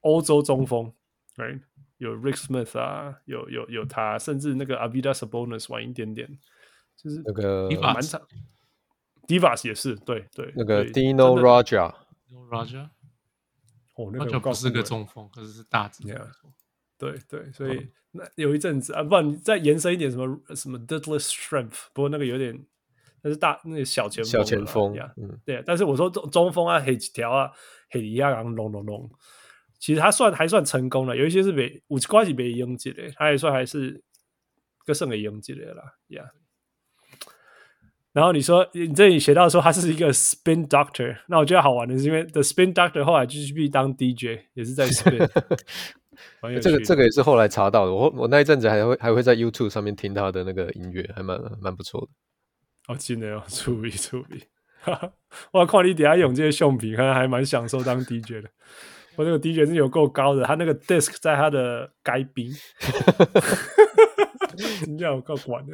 [0.00, 0.92] 欧洲中锋
[1.36, 1.60] ，right?
[1.98, 6.38] 有 Rick Smith 啊，有有有他，甚至那个 Arvydas Sabonis 晚一点点，
[6.96, 8.20] 就是那个蛮长
[9.28, 12.88] ，Divas 也是，对对，那个 Dino Radja，Dino Radja，
[13.94, 16.26] 哦，那个不是个中锋，可是是大只，yeah.
[16.98, 22.66] 对对，所以、哦、那有一阵子啊，不然你再延伸一点，什么什么 Deadlift Strength，不过那个有点。
[23.24, 25.62] 那是大那个小前锋，小前锋呀，嗯，对。
[25.64, 27.50] 但是我说中中锋啊，黑几条啊，
[27.88, 29.10] 黑里亚刚隆隆隆，
[29.78, 31.16] 其实他算还算成功了。
[31.16, 34.02] 有一些是被五十块钱被拥挤的，他也算还是
[34.84, 36.24] 个胜给拥挤的啦，呀。
[38.12, 45.26] 然后你说你这里写到说他是一个 spin doctor，那我觉得好玩的是因为 the spin doctor 后来继续去当 DJ，也是在 spin。
[46.62, 52.08] 这个这个也是后来查到的，我我那一阵子还会还会在 YouTube 上面听他的那个音乐，还蛮蛮不错的。
[52.88, 54.42] 哦，真的哦， 注意注意，
[55.52, 58.50] 我看你底下用这些橡皮，可能还蛮享受当 DJ 的。
[59.16, 62.50] 我这个 DJ 是有够高的，他那个 disk 在他的该边，
[64.86, 65.72] 你叫我够管的。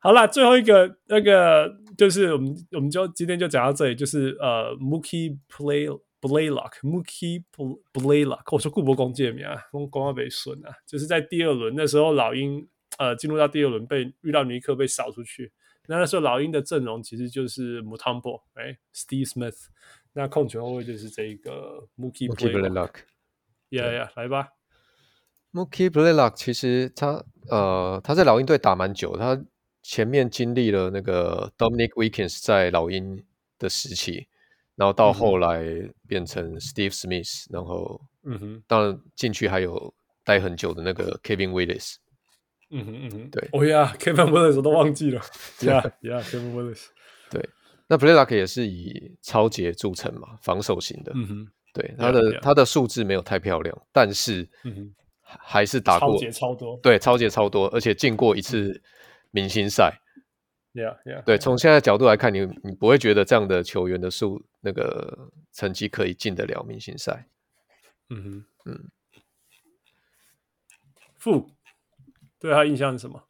[0.00, 5.86] 好了，最后一个那个就是我们我们就今天就讲到这里，就是呃，Mookie Play
[6.20, 7.44] Blaylock，Mookie
[7.92, 12.66] Blaylock，我说顾博公介名啊，公公要被损啊，就是在第二轮那时候老鹰。
[13.00, 15.50] 呃，进入到第二轮被遇到尼克被扫出去，
[15.88, 19.56] 那那时候老鹰的阵容其实就是 Mutombo 哎，Steve Smith，
[20.12, 24.50] 那控球后卫就是这个 Mookie Blaylock，Yeah Yeah，来吧
[25.50, 29.42] ，Mookie Blaylock 其实他呃他在老鹰队打蛮久，他
[29.82, 33.24] 前面经历了那个 Dominic Weekins 在老鹰
[33.58, 34.28] 的时期，
[34.76, 35.64] 然后到后来
[36.06, 41.94] 变成 Steve Smith，然后嗯哼，当然进去还有待很久的那个 Kevin Willis。
[42.70, 43.48] 嗯哼嗯哼，对。
[43.52, 45.20] 哦呀，Kevin Willis 我都忘记了。
[45.62, 46.86] 呀呀，Kevin Willis。
[47.28, 47.48] 对，
[47.88, 51.12] 那 Blaylock 也是以抄截著称嘛，防守型的。
[51.14, 56.76] 嗯哼，对，他的.他的数字没有太漂亮，但是嗯哼，还是打过抄截超多。
[56.82, 58.80] 对，抄截超多，而且进过一次
[59.30, 60.00] 明星赛。
[60.72, 61.24] Yeah, yeah.
[61.24, 67.26] 对，从现在角度来看，你你不会觉得这样的球员的数那个成绩可以进得了明星赛。
[68.10, 68.90] 嗯哼，嗯。
[71.16, 71.50] 负
[72.40, 73.28] 对他印象是什么？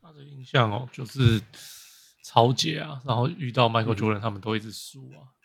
[0.00, 1.42] 他的印象哦，就是
[2.24, 5.36] 超姐啊，然后遇到 Michael Jordan，他们都一直输啊。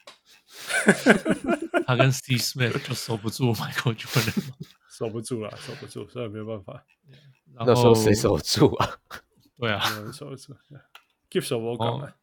[1.86, 4.53] 他跟 Steve Smith 就守不住 Michael Jordan，
[4.90, 6.86] 守不住了，守不住，所以没有办法。
[7.53, 8.99] 然后那时候谁守住啊？
[9.57, 10.56] 对啊，守不住。
[11.30, 12.15] Give 手我讲了。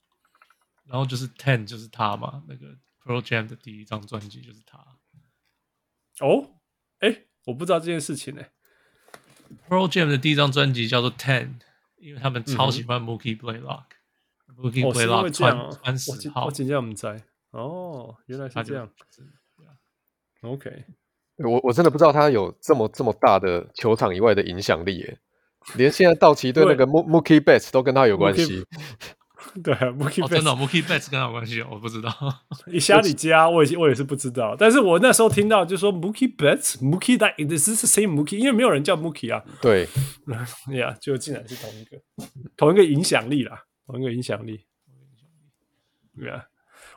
[0.84, 2.68] 然后就是 Ten，就是他嘛，那个
[3.04, 4.78] Pearl Jam 的第一张专辑就是他。
[6.20, 6.60] 哦，
[7.00, 8.52] 哎，我不知道这件事情呢、欸。
[9.68, 11.54] Pearl Jam 的第一张专辑叫做 Ten，
[11.96, 13.84] 因为他们超喜欢 Mookie Blaylock。
[14.56, 16.46] Mookie Blaylock 穿穿十号。
[16.46, 18.90] 我今天我们在哦，原来是这样。
[20.42, 20.84] OK，
[21.36, 25.18] 我我真的不知道他有这么这么大的球场以外的影响力耶，
[25.76, 28.64] 连现在道奇队那个 Mookie Betts 都跟他有关系。
[29.62, 32.12] 对啊，Mookie Betts 真的 Mookie Betts 跟他有关系，我不知道。
[32.66, 34.54] 你瞎你加，我也我也是不知道。
[34.58, 39.42] 但是我那时候听到就说 Mookie Betts，Mookie that this is the same Mookie，因为没有人叫 Mookie 啊。
[39.60, 39.88] 对，
[40.72, 41.98] 呀，就竟然是同一个，
[42.56, 44.66] 同一个影响力啦，同一个影响力。
[46.18, 46.44] 对啊，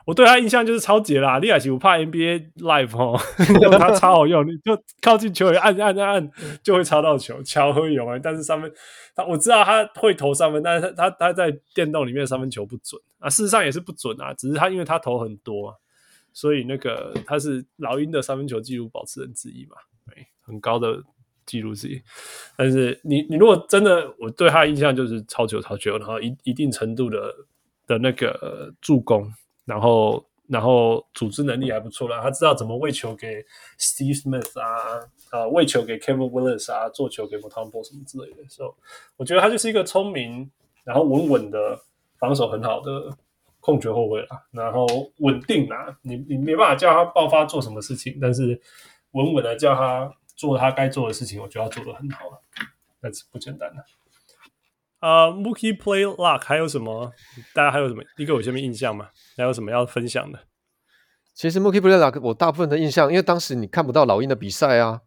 [0.06, 3.18] 我对他印象就是超级啦，你也是不怕 NBA Live 哦，
[3.62, 6.30] 用他超好用，你就靠近球员按按按按
[6.62, 8.18] 就会抄到球，巧合有啊。
[8.22, 8.70] 但是三分，
[9.14, 15.74] 他我知道他会投三分，但是他他他在电动里面三分球不准啊，事实上也是不准啊，只是他因为他投很多啊，
[16.34, 19.76] 所以那个他是老鹰的三分球纪录保持人之一嘛，
[20.06, 21.02] 对，很高的
[21.46, 22.02] 纪录之一。
[22.58, 27.34] 但是你你如果真的，我对他的印象就是超球超球，然后一一定程度的。
[27.86, 29.30] 的那个助攻，
[29.64, 33.42] 然后然后组织能力还不错啦，他知道怎么喂球给
[33.78, 35.00] Steve Smith 啊，
[35.30, 38.70] 啊喂球给 Kevin Willis 啊，做球给 Mutombo 什么之类的，所以
[39.16, 40.50] 我觉得他就是一个聪明，
[40.84, 41.80] 然后稳稳的
[42.18, 43.16] 防守很好的
[43.60, 44.86] 控球后卫啦，然后
[45.20, 48.60] 稳定啦，你你没办法叫他爆发做什么事情，但是
[49.12, 52.38] 稳稳的叫他做他该做的事情，我觉得他做得很好了，
[53.00, 53.82] 但是不简单的。
[55.04, 57.12] 呃、uh,，Mookie Play Luck 还有什么？
[57.52, 58.02] 大家还有什么？
[58.16, 59.08] 一个我下面印象吗？
[59.36, 60.38] 还有什么要分享的？
[61.34, 65.00] 其实 Mookie Play Luck 我大部分的印象，因为当时你看不到老鹰的比赛啊，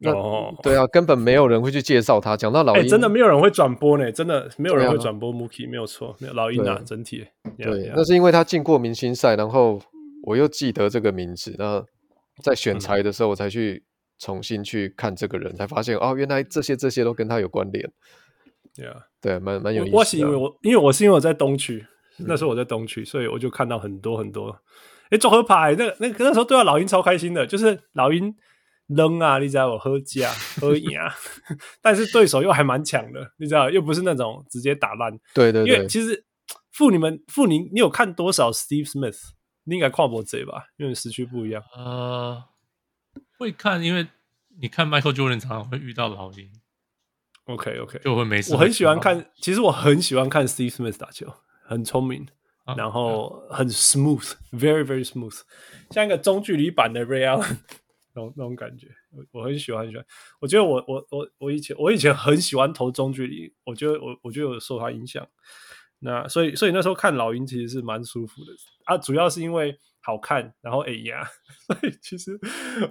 [0.00, 0.54] 那、oh.
[0.62, 2.36] 对啊，根本没有人会去介绍他。
[2.36, 7.26] 讲到老鹰、欸，真的没有人会转播呢，真的没有人会转播 Mookie，没有错，没有老鹰啊，整体。
[7.56, 7.92] 对，yeah, yeah.
[7.96, 9.80] 那是因为他进过明星赛，然后
[10.24, 11.82] 我又记得这个名字，那
[12.42, 13.82] 在选材的时候，我才去
[14.18, 17.90] 重新去看这个人，嗯、才发现哦，原来这些这些都跟他有关联。
[18.76, 19.02] Yeah.
[19.20, 19.96] 对，蛮蛮有意思的。
[19.98, 21.86] 我是因为我因为我是因为我在东区，
[22.18, 24.56] 那时候我在东区，所以我就看到很多很多。
[25.10, 28.34] 哎，综合牌那个那个那时候对啊，老鹰超开心的，就是老鹰
[28.86, 31.14] 扔啊，你知道我喝架喝赢啊，
[31.82, 35.12] 但是对手又还蛮强的，你知道，又不是那种直接打烂。
[35.34, 35.74] 对对对。
[35.74, 36.24] 因为其实
[36.70, 39.18] 傅你们傅你你有看多少 Steve Smith？
[39.64, 41.62] 你应该跨过这吧，因为时区不一样。
[41.76, 42.42] 呃，
[43.38, 44.06] 会看，因为
[44.60, 46.50] 你看 Michael Jordan 常常会遇到老鹰。
[47.46, 48.52] OK OK，就会没事。
[48.54, 51.26] 我很喜欢看，其实我很喜欢看 Steve Smith 打球，
[51.64, 52.26] 很聪明，
[52.64, 55.40] 啊、然后很 smooth，very very smooth，
[55.90, 57.56] 像一个中距离版的 Ray Allen
[58.14, 60.06] 那种那种感觉，我我很喜欢很喜欢。
[60.40, 65.26] 我觉得我我我我以前我以前很喜欢投中距离，我觉得我我觉得有受他影响。
[65.98, 68.52] 那所以所以那时候看老鹰其实是蛮舒服的
[68.84, 71.28] 啊，主要是因为好看，然后哎呀，
[71.66, 72.38] 所以其实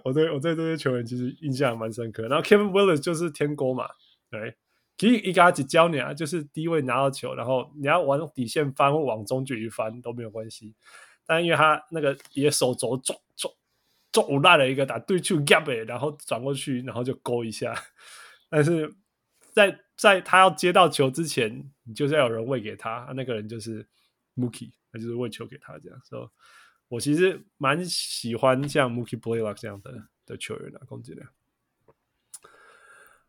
[0.03, 2.23] 我对我对这些球员其实印象蛮深刻。
[2.27, 3.87] 然后 Kevin Willis 就是天勾嘛。
[4.31, 4.55] 对，
[4.97, 10.73] 其实一个只教你啊，就是低位拿到球，然后你要往底线翻或往中距离翻都没有关系。
[11.25, 13.53] 但因为他那个也手肘撞撞
[14.11, 17.75] 撞烂了一个打对球 gap，然后转过去，然后就勾一下。
[18.49, 18.93] 但是
[19.51, 23.85] 在在他要接到球之前，你就是要有人喂给他，那个人就是
[24.35, 26.01] Mookie，那就是喂球给他这样。
[26.03, 26.29] 所以，
[26.89, 31.29] 我其实蛮喜欢像 Mookie Blaylock 这样的的球员的攻击量。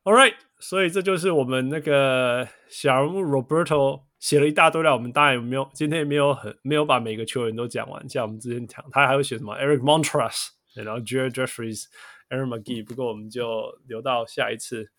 [0.05, 4.93] All right，所以这就是我们那个小人物 Roberto 写了一大堆了。
[4.95, 11.85] 我们当然有没有今天也没有很没有把每个球员都讲完，像我们之前讲，他还会写什么 Eric Montross，然后 Jared Jeffries、
[12.31, 12.85] Aaron McGee。
[12.85, 14.91] 不过我们就留到下一次，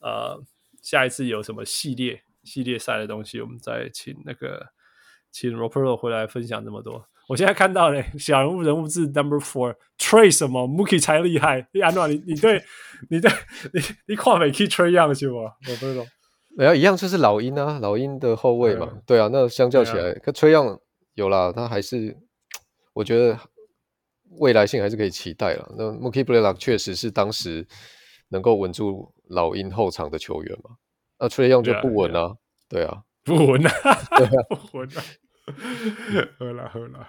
[0.00, 0.38] 呃，
[0.82, 4.68] 下一次有什么系列系列赛的东西，我们再请那个
[5.30, 7.08] 请 Roberto 回来分享这么多。
[7.30, 11.64] 我现在看到嘞，小人物人物志 Number Four，Trae 什么 Mookie 才厉害。
[11.80, 12.60] 安诺，你你对，
[13.08, 13.30] 你对，
[13.72, 15.36] 你你跨美 Key Trae 样是不？
[15.36, 16.04] 我不懂。
[16.56, 18.98] 没有一样，就是老鹰啊，老鹰的后卫嘛。
[19.06, 20.76] 对啊，那相较起来，可崔样
[21.14, 22.16] 有啦，他还是
[22.94, 23.38] 我觉得
[24.40, 25.72] 未来性还是可以期待了。
[25.78, 27.64] 那 Mookie Blaylock 确实是当时
[28.30, 30.70] 能够稳住老鹰后场的球员嘛。
[31.20, 32.32] 那崔样就不稳啊，
[32.68, 33.70] 对啊，不稳啊，
[34.18, 35.04] 对啊，不稳啊。
[36.38, 37.08] 喝了喝了，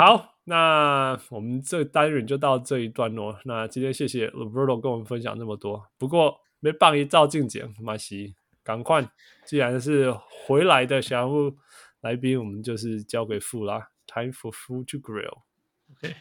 [0.00, 3.38] 好，那我们这单元就到这一段落。
[3.44, 5.90] 那今天谢谢 Roberto 跟我们分享那么多。
[5.98, 9.06] 不过没棒一照镜检，马西赶快，
[9.44, 11.54] 既然是回来的小人物
[12.00, 13.90] 来宾，我们就是交给富啦。
[14.06, 15.42] Time for food to grill。
[15.90, 16.16] OK，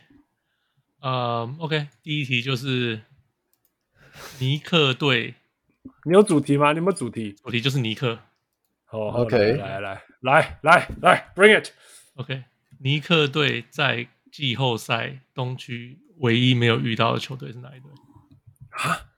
[1.00, 3.00] 呃、um,，OK，第一题就是
[4.40, 5.36] 尼克队。
[6.04, 6.74] 你有主题吗？
[6.74, 7.32] 你有没有主题？
[7.32, 8.20] 主题就是尼克。
[8.90, 11.70] 哦、oh,，OK，来来来来来，Bring it。
[12.16, 12.44] OK，
[12.80, 17.92] 尼克队在季后赛东区唯一没有遇到的球队是哪一队？
[18.70, 19.10] 啊？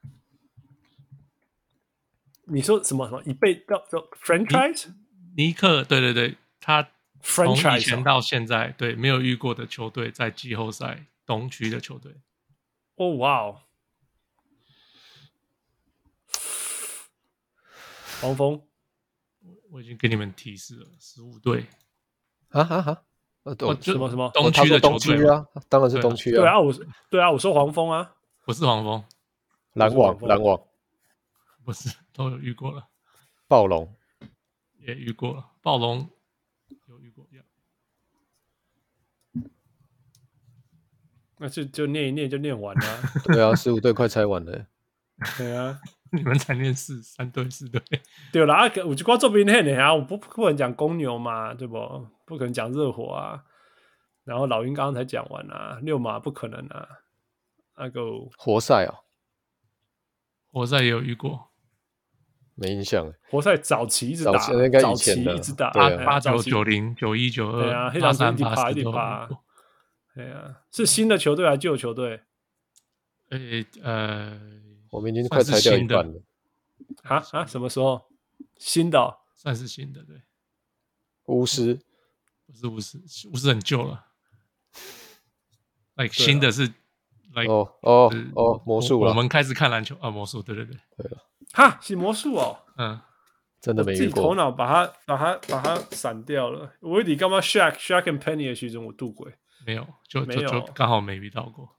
[2.46, 3.24] 你说什么什么？
[3.24, 4.94] 一辈叫叫 Franchise？
[5.38, 6.90] 尼克，对对对，他
[7.22, 12.16] 从以前到现在，对没有遇过的球队在季后赛东区的球队。
[12.96, 13.62] 哦，哇哦！
[18.22, 18.68] 黄蜂。
[19.70, 21.68] 我已经给你们提示了，十五队
[22.50, 23.04] 啊啊啊！
[23.44, 25.46] 呃，什么什么东区的球队啊？
[25.68, 26.40] 当然是东区啊！
[26.40, 26.74] 对啊，我
[27.10, 28.14] 对啊，我说黄蜂啊，
[28.46, 29.04] 不是黄蜂，
[29.74, 30.62] 篮网，篮网
[31.64, 32.88] 不是都有遇过了，
[33.48, 33.96] 暴龙
[34.80, 36.10] 也遇过了，暴龙
[36.88, 37.42] 有遇过呀？
[41.40, 43.02] 那就就念一念就念完了。
[43.26, 44.68] 对啊，十五队快拆完了。
[45.38, 45.80] 对啊。
[46.14, 47.82] 你们才念四三队四队，
[48.34, 52.06] 对啦，我就光做别人啊，我不不能讲公牛嘛，对不？
[52.32, 53.44] 不可能讲热火啊。
[54.24, 56.88] 然后老鹰刚刚才讲完啊，六马不可能啊。
[57.78, 58.02] 那个
[58.38, 59.03] 活塞哦，
[60.52, 61.52] 活塞也有遇过，
[62.56, 63.12] 没印象。
[63.30, 69.44] 活塞早期一直打，早期应该以前的，一直打八八九九零九一九二，对啊，八三八四都有过。
[70.16, 72.22] 对啊，是新的球队还是旧球队？
[73.30, 74.40] 诶，呃。
[74.91, 76.22] 我们已经快拆掉一半了，
[77.03, 77.45] 啊啊！
[77.45, 78.02] 什么时候？
[78.58, 80.22] 新的、哦，算是新的，对。
[81.28, 81.80] 巫师
[82.52, 84.07] 不是巫师，巫师很旧了。
[85.95, 86.65] like 新的是
[87.34, 88.99] ，like 哦哦哦，魔术。
[88.99, 91.18] 我们开始看篮球啊，魔术，对对对，对了。
[91.53, 92.99] 哈，是魔术哦，嗯，
[93.60, 94.23] 真的没遇过。
[94.23, 96.73] 头脑把它把它把它闪掉了。
[96.82, 99.30] 我以为刚刚 Shaq Shaq and Penny 的其中我度过，
[99.65, 101.78] 没有，就就就刚好没遇到过。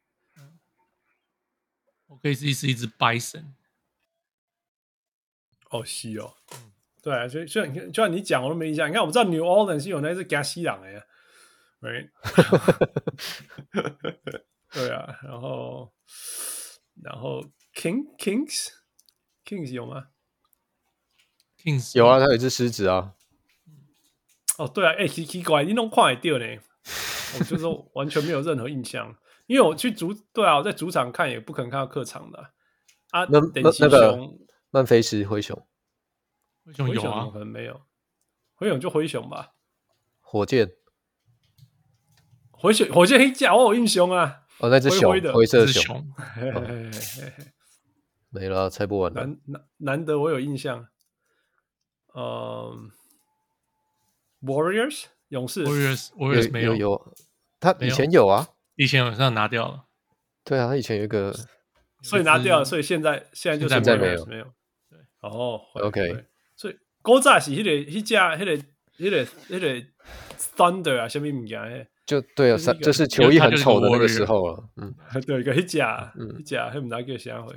[2.08, 3.54] 我可以是一只 Bison，
[5.70, 6.36] 哦，是哦。
[7.04, 8.90] 对啊，所以虽然你看，就像你讲，我都没印象。
[8.90, 11.06] 你看，我知道 New Orleans 是有那只加西朗的呀
[11.82, 12.10] ，right？
[14.72, 15.94] 对啊，然后
[17.04, 17.42] 然后
[17.74, 18.70] King Kings
[19.46, 20.08] Kings 有吗
[21.62, 23.14] ？Kings 有啊，他有一只狮子啊。
[24.58, 26.46] 哦，对啊，哎、欸，奇奇怪，你弄快掉呢？
[27.38, 29.16] 我就说完全没有任何印象。
[29.46, 32.40] 因为我去主对啊，我在主场看也不可能看到客场的
[33.12, 33.26] 啊。
[33.26, 34.40] 那那个熊
[34.72, 35.56] 曼菲斯灰熊、
[36.66, 37.82] 灰熊有啊，可能没有，
[38.56, 39.54] 灰熊就灰熊吧。
[40.20, 40.72] 火箭，
[42.52, 44.42] 灰熊火箭黑甲，我有印象啊。
[44.60, 47.46] 哦，那只熊灰灰的灰色熊，熊，嘿嘿嘿嘿嘿
[48.30, 49.22] 没了，猜不完了。
[49.22, 50.88] 难难难得我有印象。
[52.19, 52.89] 嗯
[54.41, 56.73] ，Warriors 勇士，Warriors Warriors 没有。
[56.73, 57.15] 有，有，
[57.60, 59.85] 他以前有啊，以前好像拿掉了，
[60.44, 61.31] 对啊，他以前有一个，
[62.02, 64.15] 所以拿掉了，所以现在现在就是现在没有。
[64.15, 64.45] Warriors 没有。
[64.89, 66.26] 对，哦会 OK 会。
[66.56, 68.57] 所以古早是迄个迄只迄个
[68.98, 69.88] 迄个迄个
[70.56, 71.88] Thunder 啊，什么物件诶？
[72.07, 74.95] 就对啊，就是球衣很丑的那个时候了，嗯，
[75.27, 76.34] 对，个迄只，嗯。
[76.39, 77.53] 迄只，迄毋知叫啥货。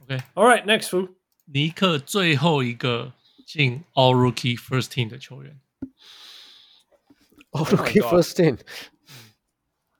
[0.00, 1.14] OK，All right, next who?
[1.44, 3.12] 尼克最后一个
[3.46, 5.60] 进 All Rookie First Team 的球员
[7.50, 8.34] ，All Rookie First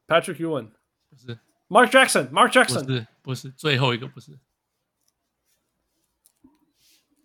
[0.06, 0.70] Team，Patrick Ewing,
[1.10, 1.38] 不是
[1.68, 2.92] Mark Jackson, Mark Jackson 不。
[2.92, 4.38] 是不是最后一个不是，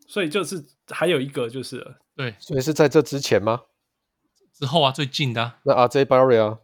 [0.08, 3.64] 所以就是还有一个就是对，所以是在这之前吗？
[4.54, 6.60] 之后啊最近的啊，那 RJ Barry 啊，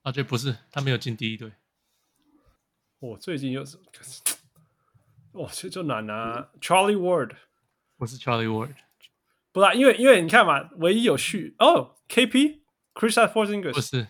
[0.00, 1.52] 啊这不是他没有进第一队，
[3.00, 3.76] 我最近又是，
[5.32, 6.50] 哇，这就难啊。
[6.60, 7.32] Charlie Ward
[7.96, 8.74] 不是 Charlie Ward，
[9.52, 12.60] 不啦，因为因为你看嘛，唯一有续哦，KP
[12.94, 14.08] Chris Porzingis 不是。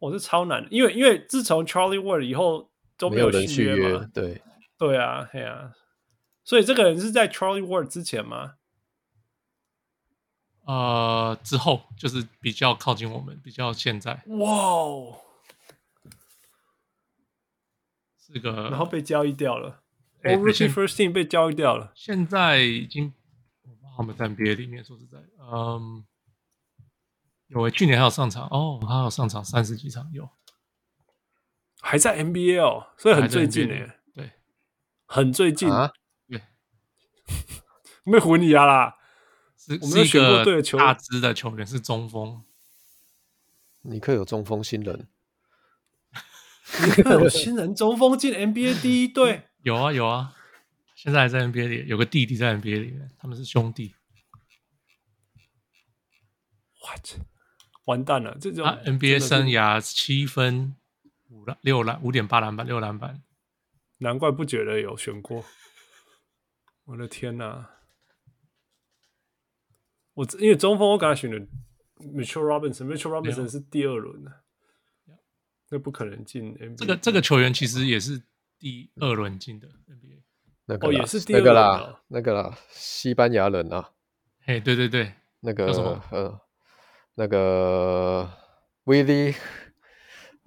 [0.00, 4.42] 我是超难的，因为因为自从 Charlie Ward 以后都没没有人续续约嘛约，，对，
[4.78, 5.72] 对啊，对啊，
[6.44, 8.54] 所以这个人是在 Charlie Ward 之前吗？
[10.66, 14.22] 呃之后就是比较靠近我们，比较现在。
[14.26, 15.20] 哇哦，
[18.18, 19.82] 是个，然后被交易掉了。
[20.22, 23.12] 哎 All Rookie First Team 被交易掉了，现在已经
[23.62, 26.04] 我不知道他们在 NBA 里面，说实在，嗯，
[27.48, 30.28] 有诶，去年还有上场哦，还有上场三十几场有，
[31.80, 34.32] 还在 NBA 哦，所以很最近诶，对，
[35.06, 35.92] 很最近，啊，
[38.04, 38.96] 没混你啊啦！
[39.56, 40.86] 是我们选是一个过对的球员。
[40.86, 42.42] 大只的球员，是中锋，
[43.82, 45.08] 尼克有中锋新人，
[47.10, 50.34] 有新人中锋进 NBA 第一队，有啊有啊，
[50.94, 53.94] 现在还在 NBA 里，有个弟弟在 NBA 里面，他们是兄弟。
[56.82, 57.20] What？
[57.86, 60.76] 完蛋了，这种他 NBA 生涯七分
[61.30, 63.22] 五篮六篮五点八篮板六篮板，
[63.98, 65.44] 难怪不觉得有选过。
[66.84, 67.70] 我的天哪！
[70.14, 71.38] 我因为中锋我刚才选的
[71.98, 74.42] Mitchell Robinson，Mitchell Robinson 是第二轮的，
[75.70, 76.76] 那不可能进 NBA。
[76.76, 78.22] 这个这个球员其实也是
[78.58, 80.18] 第二轮进的 NBA。
[80.18, 80.22] 哦
[80.70, 83.88] 那个啦也是第二轮那个啦哦，那个啦，西班牙人啊，
[84.44, 86.38] 嘿，对对对，那个叫什么呃，
[87.14, 88.30] 那个
[88.84, 89.34] Willie，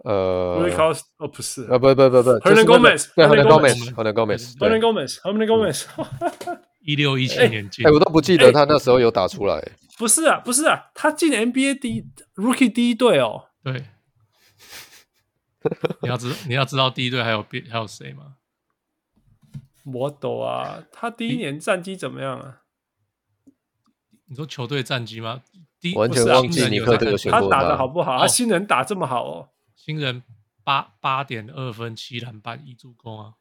[0.03, 9.59] 呃 Willie Cauley 哦不是呃，不不不不 Hernan Gomez，对 Hernan Hernan Gomez Gomez，Hernan Gomez，Hernan 对 Gomez，Hernan Gomez， 一六一七年进哎，，我都不记得他那时候有打出来，
[9.97, 13.45] 不是啊不是啊，他进 NBA 第一 Rookie 第一队哦。
[13.63, 13.85] 对。
[16.01, 18.35] 你要知你要知道第一队还有别还有谁吗？
[19.85, 22.61] 我懂啊，他第一年战绩怎么样啊？
[24.25, 25.41] 你说球队战绩吗？
[25.79, 28.17] 第一完全不是啊忘记尼克这个选他打的好不好？
[28.17, 29.49] 哦他新人打这么好哦。
[29.75, 30.21] 新人
[30.63, 33.33] 八八点二分七篮板一助攻啊！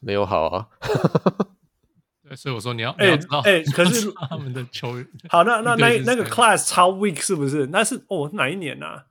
[0.00, 0.68] 没有好啊，
[2.24, 7.66] 对，所以我说你要哎哎可是 他们的球员好，那那那那个 class 超 weak 是不是？
[7.66, 9.04] 那是哦哪一年啊？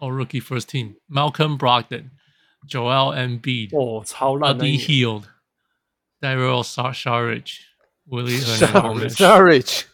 [0.00, 5.08] All Rookie First Team Malcolm Brogdon、Joel Embiid、哦，超烂那 Buddy 一年。
[5.20, 9.16] Hield、Daryl Saric、Willie Saric Hernandez。
[9.16, 9.84] Saric，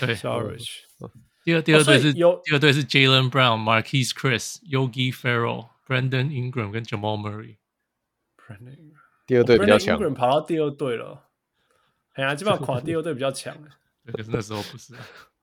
[0.00, 0.58] 对， Sorry，
[1.44, 7.56] 第二第二队是哦所以有第二队是 Jalen Brown、Marquise Chris、Yogi Ferrell、Brandon Ingram 跟 Jamal Murray。
[9.26, 11.28] 第二队比较强 Brandon Ingram 跑到第二队了。
[12.14, 13.56] 哎呀，基本上垮第二队比较强。
[14.04, 15.00] 对，可是那时候不是啊。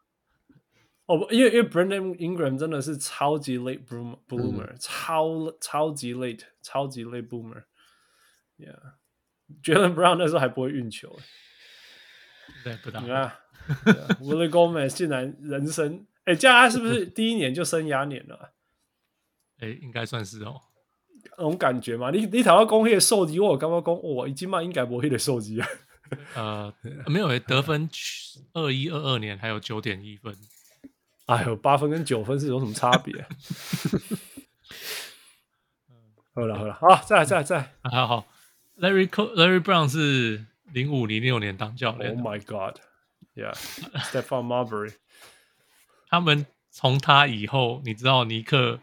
[1.12, 7.64] 哦，不因为因为 Brandon Ingram 真的是超级 late 嗯超超级 late，超级 late bloomer。
[8.56, 11.18] Yeah，Jalen Brown 那时候还不会运球。
[12.64, 13.08] 对，不大你。
[13.08, 13.32] 看
[13.84, 18.48] 对啊，Willie Gomez 竟然人生，哎，这样他是不是第一年就生涯年了啊？
[19.60, 20.60] 哎，应该算是哦。
[21.36, 25.68] 那种感觉嘛，你你谈到讲迄个数字，我有感觉讲，哇，伊即马应该无迄个数字啊。
[26.34, 26.74] 呃，
[27.06, 27.88] 没有诶，得分
[28.54, 30.34] 二一二二年还有九点一分。
[31.26, 33.14] 哎呦，八分跟九分是有什么差别？
[36.34, 37.72] 好了好了，好，再来再来再来。
[37.82, 38.26] 还 好
[38.78, 44.94] ，Larry Co Larry Brown 是零五零六年当教练 Oh，my God，Yeah，Stephon Marbury。
[46.08, 48.80] 他们从他以后，你知道尼克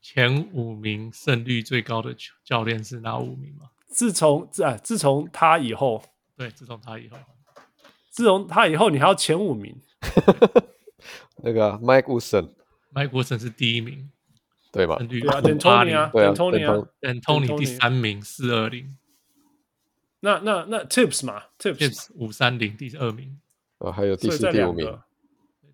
[0.00, 3.70] 前五名胜率最高的教练是哪五名吗？
[3.88, 6.02] 自从自啊，自从他以后，
[6.36, 7.18] 对，自从他以后，
[8.10, 9.76] 自从他以后，你还要前五名。
[11.42, 14.10] 那个、啊、Mike Woodson，Mike Woodson 是第一名，
[14.72, 14.96] 对吧？
[14.98, 18.96] 对啊，D'Antoni 啊，D'Antoni 啊，D'Antoni 第三名四二零。
[20.20, 23.38] 那那那 Tips 嘛，Tips 五三零第二名。
[23.78, 24.86] 啊，还有第四、第五名。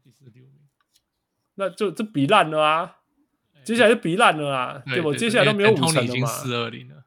[0.03, 0.55] 第四、第五名。
[1.55, 2.99] 那就这比烂了啊！
[3.65, 4.83] 接下来就比烂了啊！
[4.87, 5.15] 对不？
[5.15, 6.27] 接下来都没有五成了嘛。
[6.27, 7.05] 四二零了。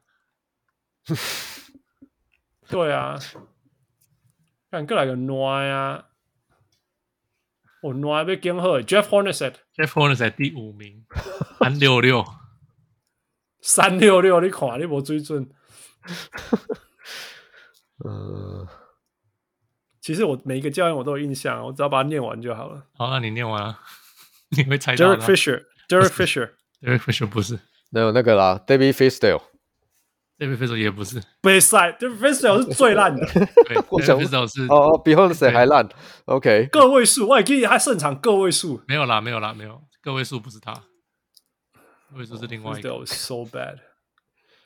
[2.68, 3.18] 对啊，
[4.70, 6.06] 看过来个暖啊！
[7.86, 11.04] 我暖被跟好，Jeff Hornacek，Jeff Hornacek 第五名，
[11.60, 12.24] 三六六，
[13.60, 15.48] 三六六，你看你没追准。
[18.04, 18.66] 呃，
[20.00, 22.84] 其实我每一个教练我都有印象，我只要把它念完就好了。
[22.94, 23.78] 好，那你念完了，
[24.50, 27.58] 你会猜到 Derek Fisher，Derek Fisher，Derek Fisher 不是，
[27.90, 29.42] 没有那个啦，David Fizdale。
[30.38, 33.26] David Fizdale 也不是，比赛 David Fizdale 是最烂的。
[33.26, 35.88] 对，David Fizdale 是哦哦，比 Hornacek 还烂。
[36.26, 38.82] OK，个位数，我也记得他胜场个位数。
[38.86, 42.90] 没有啦，没有啦，没有个位数不是他，个位数是另外一个。
[42.90, 43.78] Fizdale was so bad.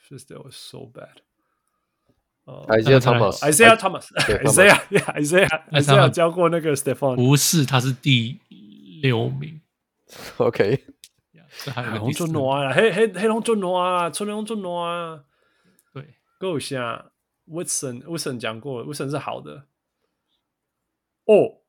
[0.09, 1.23] Fisdale was so bad.
[2.69, 7.15] Isaiah Thomas，Isaiah Thomas，Isaiah，Isaiah，Isaiah 教过那个 Stephon。
[7.15, 8.41] 不是，他是第
[9.03, 9.61] 六名。
[10.39, 10.85] OK，
[11.65, 15.21] 黑龙俊诺啊，黑黑黑龙俊诺啊，春龙俊诺啊。
[16.41, 17.12] 对，够下
[17.47, 19.67] Woodson，Woodson 讲过，Woodson 是好的。
[21.27, 21.61] 哦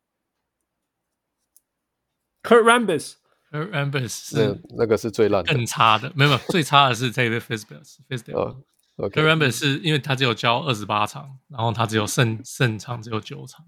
[2.41, 8.63] ，Kurt Rambis，Kurt Rambis 是那个是最烂，更差的，没有没有，最差的是 David Fizdale，Fizdale。
[8.95, 13.65] Kurt Rambis 是因为他只有交二十八场，然后他只有胜胜场只有九场。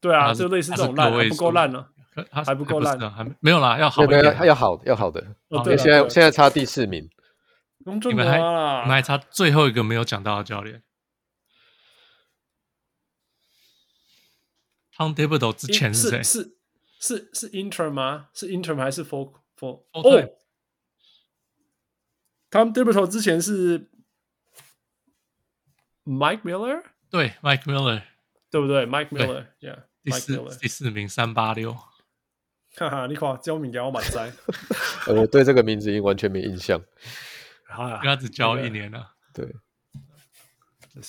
[0.00, 1.90] 对啊，就类似这种烂，还不够烂了，
[2.30, 5.24] 他还不够烂，还没有啦，要好一点，要好要好的。
[5.78, 7.08] 现在现在差第四名。
[7.84, 10.82] 你们还你们还差最后一个没有讲到的教练
[14.96, 16.22] ，Tom Thibodeau 之前是谁？
[16.22, 16.56] 是
[16.98, 18.28] 是是 Interim 吗？
[18.32, 19.84] 是 Interim 还是 For For？
[19.92, 20.30] 哦
[22.50, 23.90] ，Tom Thibodeau 之前是
[26.04, 28.02] Mike Miller，对，Mike Miller，
[28.50, 31.74] 对不对？Mike Miller，Yeah，第四第四名三八六，
[32.76, 34.32] 哈哈，你看教名给我满栽，
[35.08, 36.82] 我对这个名字已经完全没印象。
[37.78, 39.46] 因为他只教一年了，对。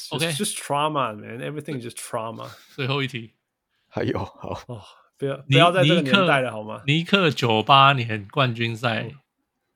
[0.09, 2.49] OK，just trauma man，everything just trauma。
[2.73, 3.35] 最后一题，
[3.87, 4.81] 还有好哦，
[5.15, 6.81] 不要不要在这个年代了好吗？
[6.87, 9.11] 尼克九八年冠军赛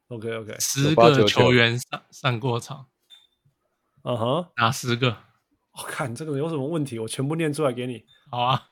[0.08, 2.88] ，OK OK，十个球员上上过场，
[4.02, 5.16] 嗯哼，哪十个？
[5.74, 8.04] 我看这个有什么问题，我全部念出来给你。
[8.32, 8.68] 好啊，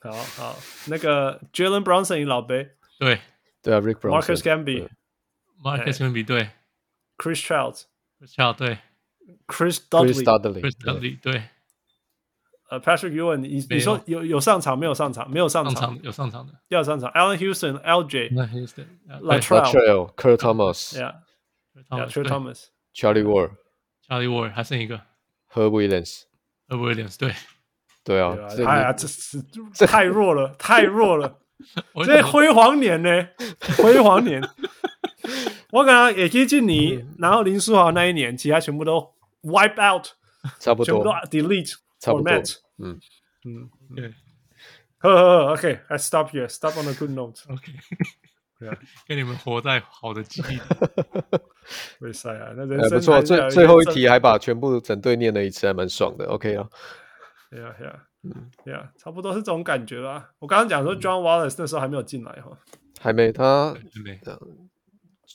[0.00, 0.56] 好好，
[0.86, 3.20] 那个 Jalen Brunson 你老贝，对
[3.60, 6.48] 对啊，Rick Brunson，Marcus Camby，Marcus Camby 对。
[7.16, 8.78] Chris Childs，Chris Childs 对
[9.46, 11.44] ，Chris Dudley，Chris Dudley 对，
[12.70, 15.30] 呃，Patrick Ewing，你你说有有上场没有上场？
[15.30, 17.10] 没有上场，有上场的，要上场。
[17.12, 25.00] Allen Houston，LJ，Latrell，Kurt Thomas，Yeah，Kurt Thomas，Charlie Ward，Charlie Ward 还剩一个
[25.52, 27.34] ，Herb Williams，Herb Williams 对，
[28.02, 28.36] 对啊，
[28.66, 31.38] 哎呀，这是这太弱了，太弱了，
[32.04, 33.28] 这辉煌年呢，
[33.78, 34.42] 辉煌年。
[35.74, 39.12] 我刚刚也接近你，嗯、然后林书豪那一年，其他全部都
[39.42, 40.06] wipe out，
[40.60, 42.32] 差不多，全部都 delete，差不多，
[42.78, 43.00] 嗯。
[43.44, 44.14] 嗯，对，
[44.98, 47.72] 呵呵，OK，I stop here，stop on a good note，OK，
[48.60, 48.78] 对啊，
[49.08, 50.60] 跟 你们活在好的记忆里，
[51.98, 56.68] 没事啊，那人生不错，最最后一题还把全部整队念了一次，还蛮爽的，OK 啊，
[57.50, 60.30] 对啊，对啊，嗯，对啊，差不多是这种感觉啦。
[60.38, 62.56] 我刚刚讲说 John Wallace 那时候还没有进来哈，
[63.00, 64.20] 还没，他还没。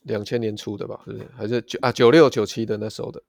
[0.04, 1.28] 两千年初的吧，是不是？
[1.36, 3.22] 还是九啊九六九七的那时候的？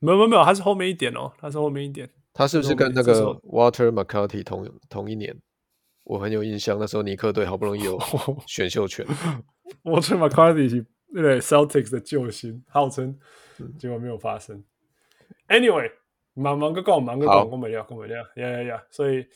[0.00, 2.08] 没有没有没有，他是后面一点哦，他是后面一点。
[2.32, 5.34] 他是不是跟那个 Walter McCarty 同同一年？
[6.04, 7.98] 我很有印象，那时候尼克队好不容易有
[8.46, 9.06] 选秀权。
[9.82, 13.18] Walter McCarty 是那个 Celtics 的救星，号称，
[13.78, 14.62] 结果没有发生。
[15.48, 15.90] Anyway，
[16.34, 18.84] 忙忙个够，忙个够，跟我们聊，跟我们聊，呀呀呀！
[18.90, 19.26] 所以。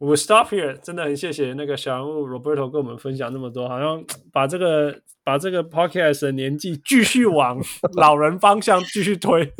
[0.00, 7.60] 我 stop here，真的很谢谢那个小人物 Roberto 跟我们分享那么多，好像把这个把这个 podcast 的年纪继续往
[8.00, 9.52] 老人方向继续推。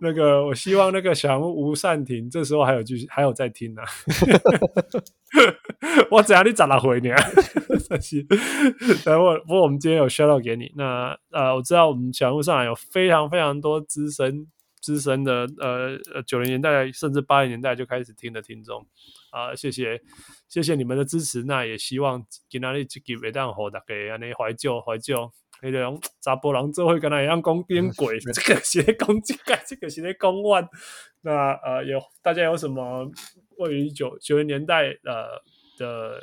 [0.00, 3.86] 那个我希望那个小人物吴善庭这时候还有继续还有在听呢、 啊。
[6.12, 7.18] 我只要你找他回你啊，
[7.90, 8.24] 可惜。
[9.04, 10.70] 等我不过我们今天有 shout out 给你。
[10.76, 14.46] 那呃，我知道我们小人物上来有非常非常多资深
[14.80, 18.86] 资深的呃呃九零年代甚至八零年代就开始听的听众
[19.32, 20.00] 啊、呃，谢谢
[20.48, 21.42] 谢谢你们的支持。
[21.42, 25.28] 那也希望今仔日这集会当好大家安尼怀旧怀旧，
[25.62, 30.68] 那种查甫人做伙跟他一样讲变鬼， 这个是在讲这个，这个是在讲万。
[31.22, 33.10] 那呃有大家有什么
[33.58, 35.42] 位于九九零年代呃
[35.78, 36.22] 的？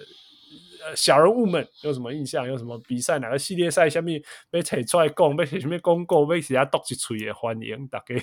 [0.81, 2.47] 呃，小人物们有什么印象？
[2.47, 3.19] 有什么比赛？
[3.19, 3.89] 哪个系列赛？
[3.89, 6.25] 下面被扯出来讲，被什么公告？
[6.25, 8.15] 被谁家读一嘴也欢迎大家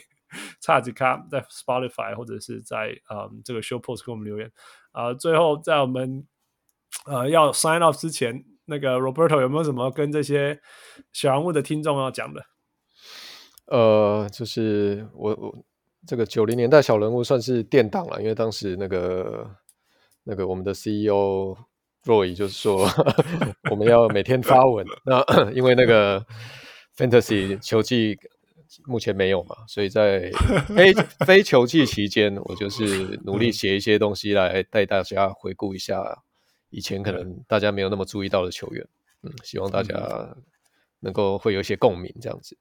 [0.60, 4.50] 差几卡在 Spotify 或者是在嗯这个 Show Post 给我们留言
[4.92, 6.26] 啊、最后，在我们
[7.06, 10.60] 呃要 sign off 之前，那个 Roberto 有没有什么跟这些
[11.12, 12.42] 小人物的听众要讲的？
[13.66, 15.64] 呃，就是我我
[16.06, 19.50] 这个九零年代小人物算是垫档了，因为当时那个
[20.24, 21.56] 那个我们的 CEO。
[22.06, 22.86] Roy 就是说，
[23.68, 24.86] 我们要每天发文。
[25.04, 26.24] 那 因为那个
[26.96, 28.16] Fantasy 球季
[28.84, 30.30] 目前没有嘛，所以在
[30.66, 30.92] 非
[31.24, 36.22] 非球季期间，我就是努力写一些东西来带大家回顾一下
[36.70, 38.86] 以前可能大家没有那么注意到的球员。
[39.22, 40.36] 嗯，希望大家
[41.00, 42.56] 能够会有一些共鸣，这样子。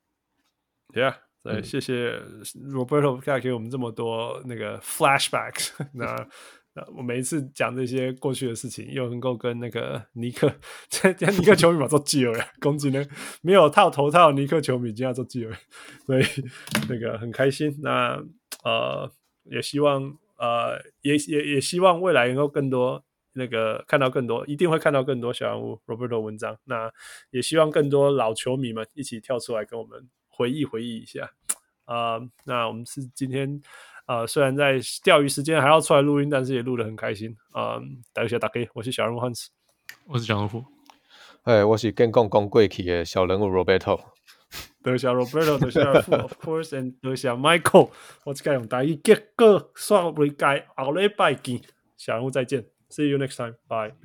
[0.93, 2.19] Yeah，对，谢谢
[2.71, 5.71] Roberto 带给我们这么多那个 flashbacks。
[5.93, 6.27] 那
[6.95, 10.53] 我每一次讲这些过去的事情，又能够跟那个 尼克，
[10.89, 13.05] 这尼克球迷嘛做基友呀，攻击呢
[13.41, 15.49] 没有套头套尼克球迷经常做基友，
[16.05, 16.23] 所以
[16.89, 17.73] 那个很开心。
[17.81, 18.21] 那
[18.63, 19.09] 呃，
[19.43, 20.03] 也希望
[20.37, 26.57] 呃，也也也希望未来能够更多那个看到更多，一定会看到更多小人物 Roberto 文章。
[26.65, 26.91] 那
[27.31, 31.31] 也希望更多老球迷们一起跳出来跟我们回忆回忆一下
[31.85, 32.29] 啊、呃。
[32.43, 33.61] 那我们是今天。
[34.05, 37.79] 啊、呃，虽然在钓鱼时间还要出来录音，但是也录得很开心啊！
[38.13, 39.49] 大家打给，我是小人物汉斯，
[40.05, 40.63] 我是小人物，
[41.41, 43.99] 哎，我是跟公公贵气的小人物 Roberto，
[44.83, 47.89] 德小 Roberto，德小富， of course，and 德小 Michael，
[48.25, 51.61] 我只该用大一结个双尾街，后礼拜见，
[51.97, 53.95] 小人物再见，see you next time，bye。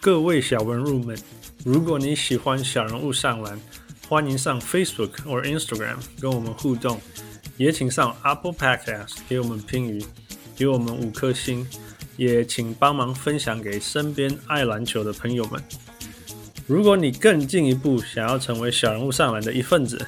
[0.00, 1.14] 各位小人物们，
[1.62, 3.60] 如果你喜欢小人物上篮。
[4.10, 7.00] 欢迎上 Facebook 或 Instagram 跟我们互动，
[7.56, 10.04] 也请上 Apple Podcast 给我们评语，
[10.56, 11.64] 给我们五颗星，
[12.16, 15.62] 也请帮忙分享给身边爱篮球的朋友们。
[16.66, 20.04] 如果你更进一步想要成为小人物上篮的一份子，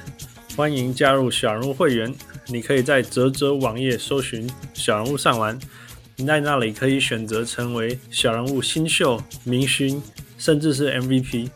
[0.57, 2.13] 欢迎加入小人物会员。
[2.47, 5.57] 你可以在啧啧网页搜寻小人物上篮，
[6.17, 10.03] 你在那里可以选择成为小人物新秀、明星，
[10.37, 11.49] 甚至是 MVP。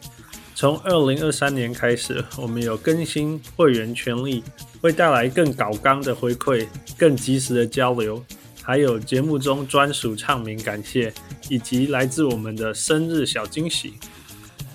[0.58, 4.44] 从二零二三年开始，我们有更新会员权利，
[4.82, 6.66] 会带来更高纲的回馈、
[6.98, 8.26] 更及时的交流，
[8.64, 11.14] 还有节目中专属唱名感谢，
[11.48, 13.94] 以及来自我们的生日小惊喜。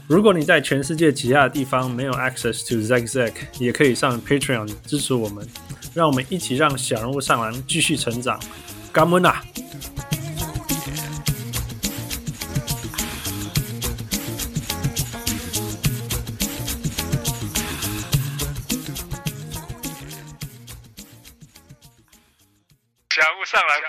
[0.07, 5.45] 如果你在全世界其他的地方没有 access to Zack Zack，也可以上 Patreon 支持我们，
[5.93, 8.39] 让我们一起让小人物上篮继续成长。
[8.93, 9.43] 感恩啊！
[23.23, 23.81] 感悟上来。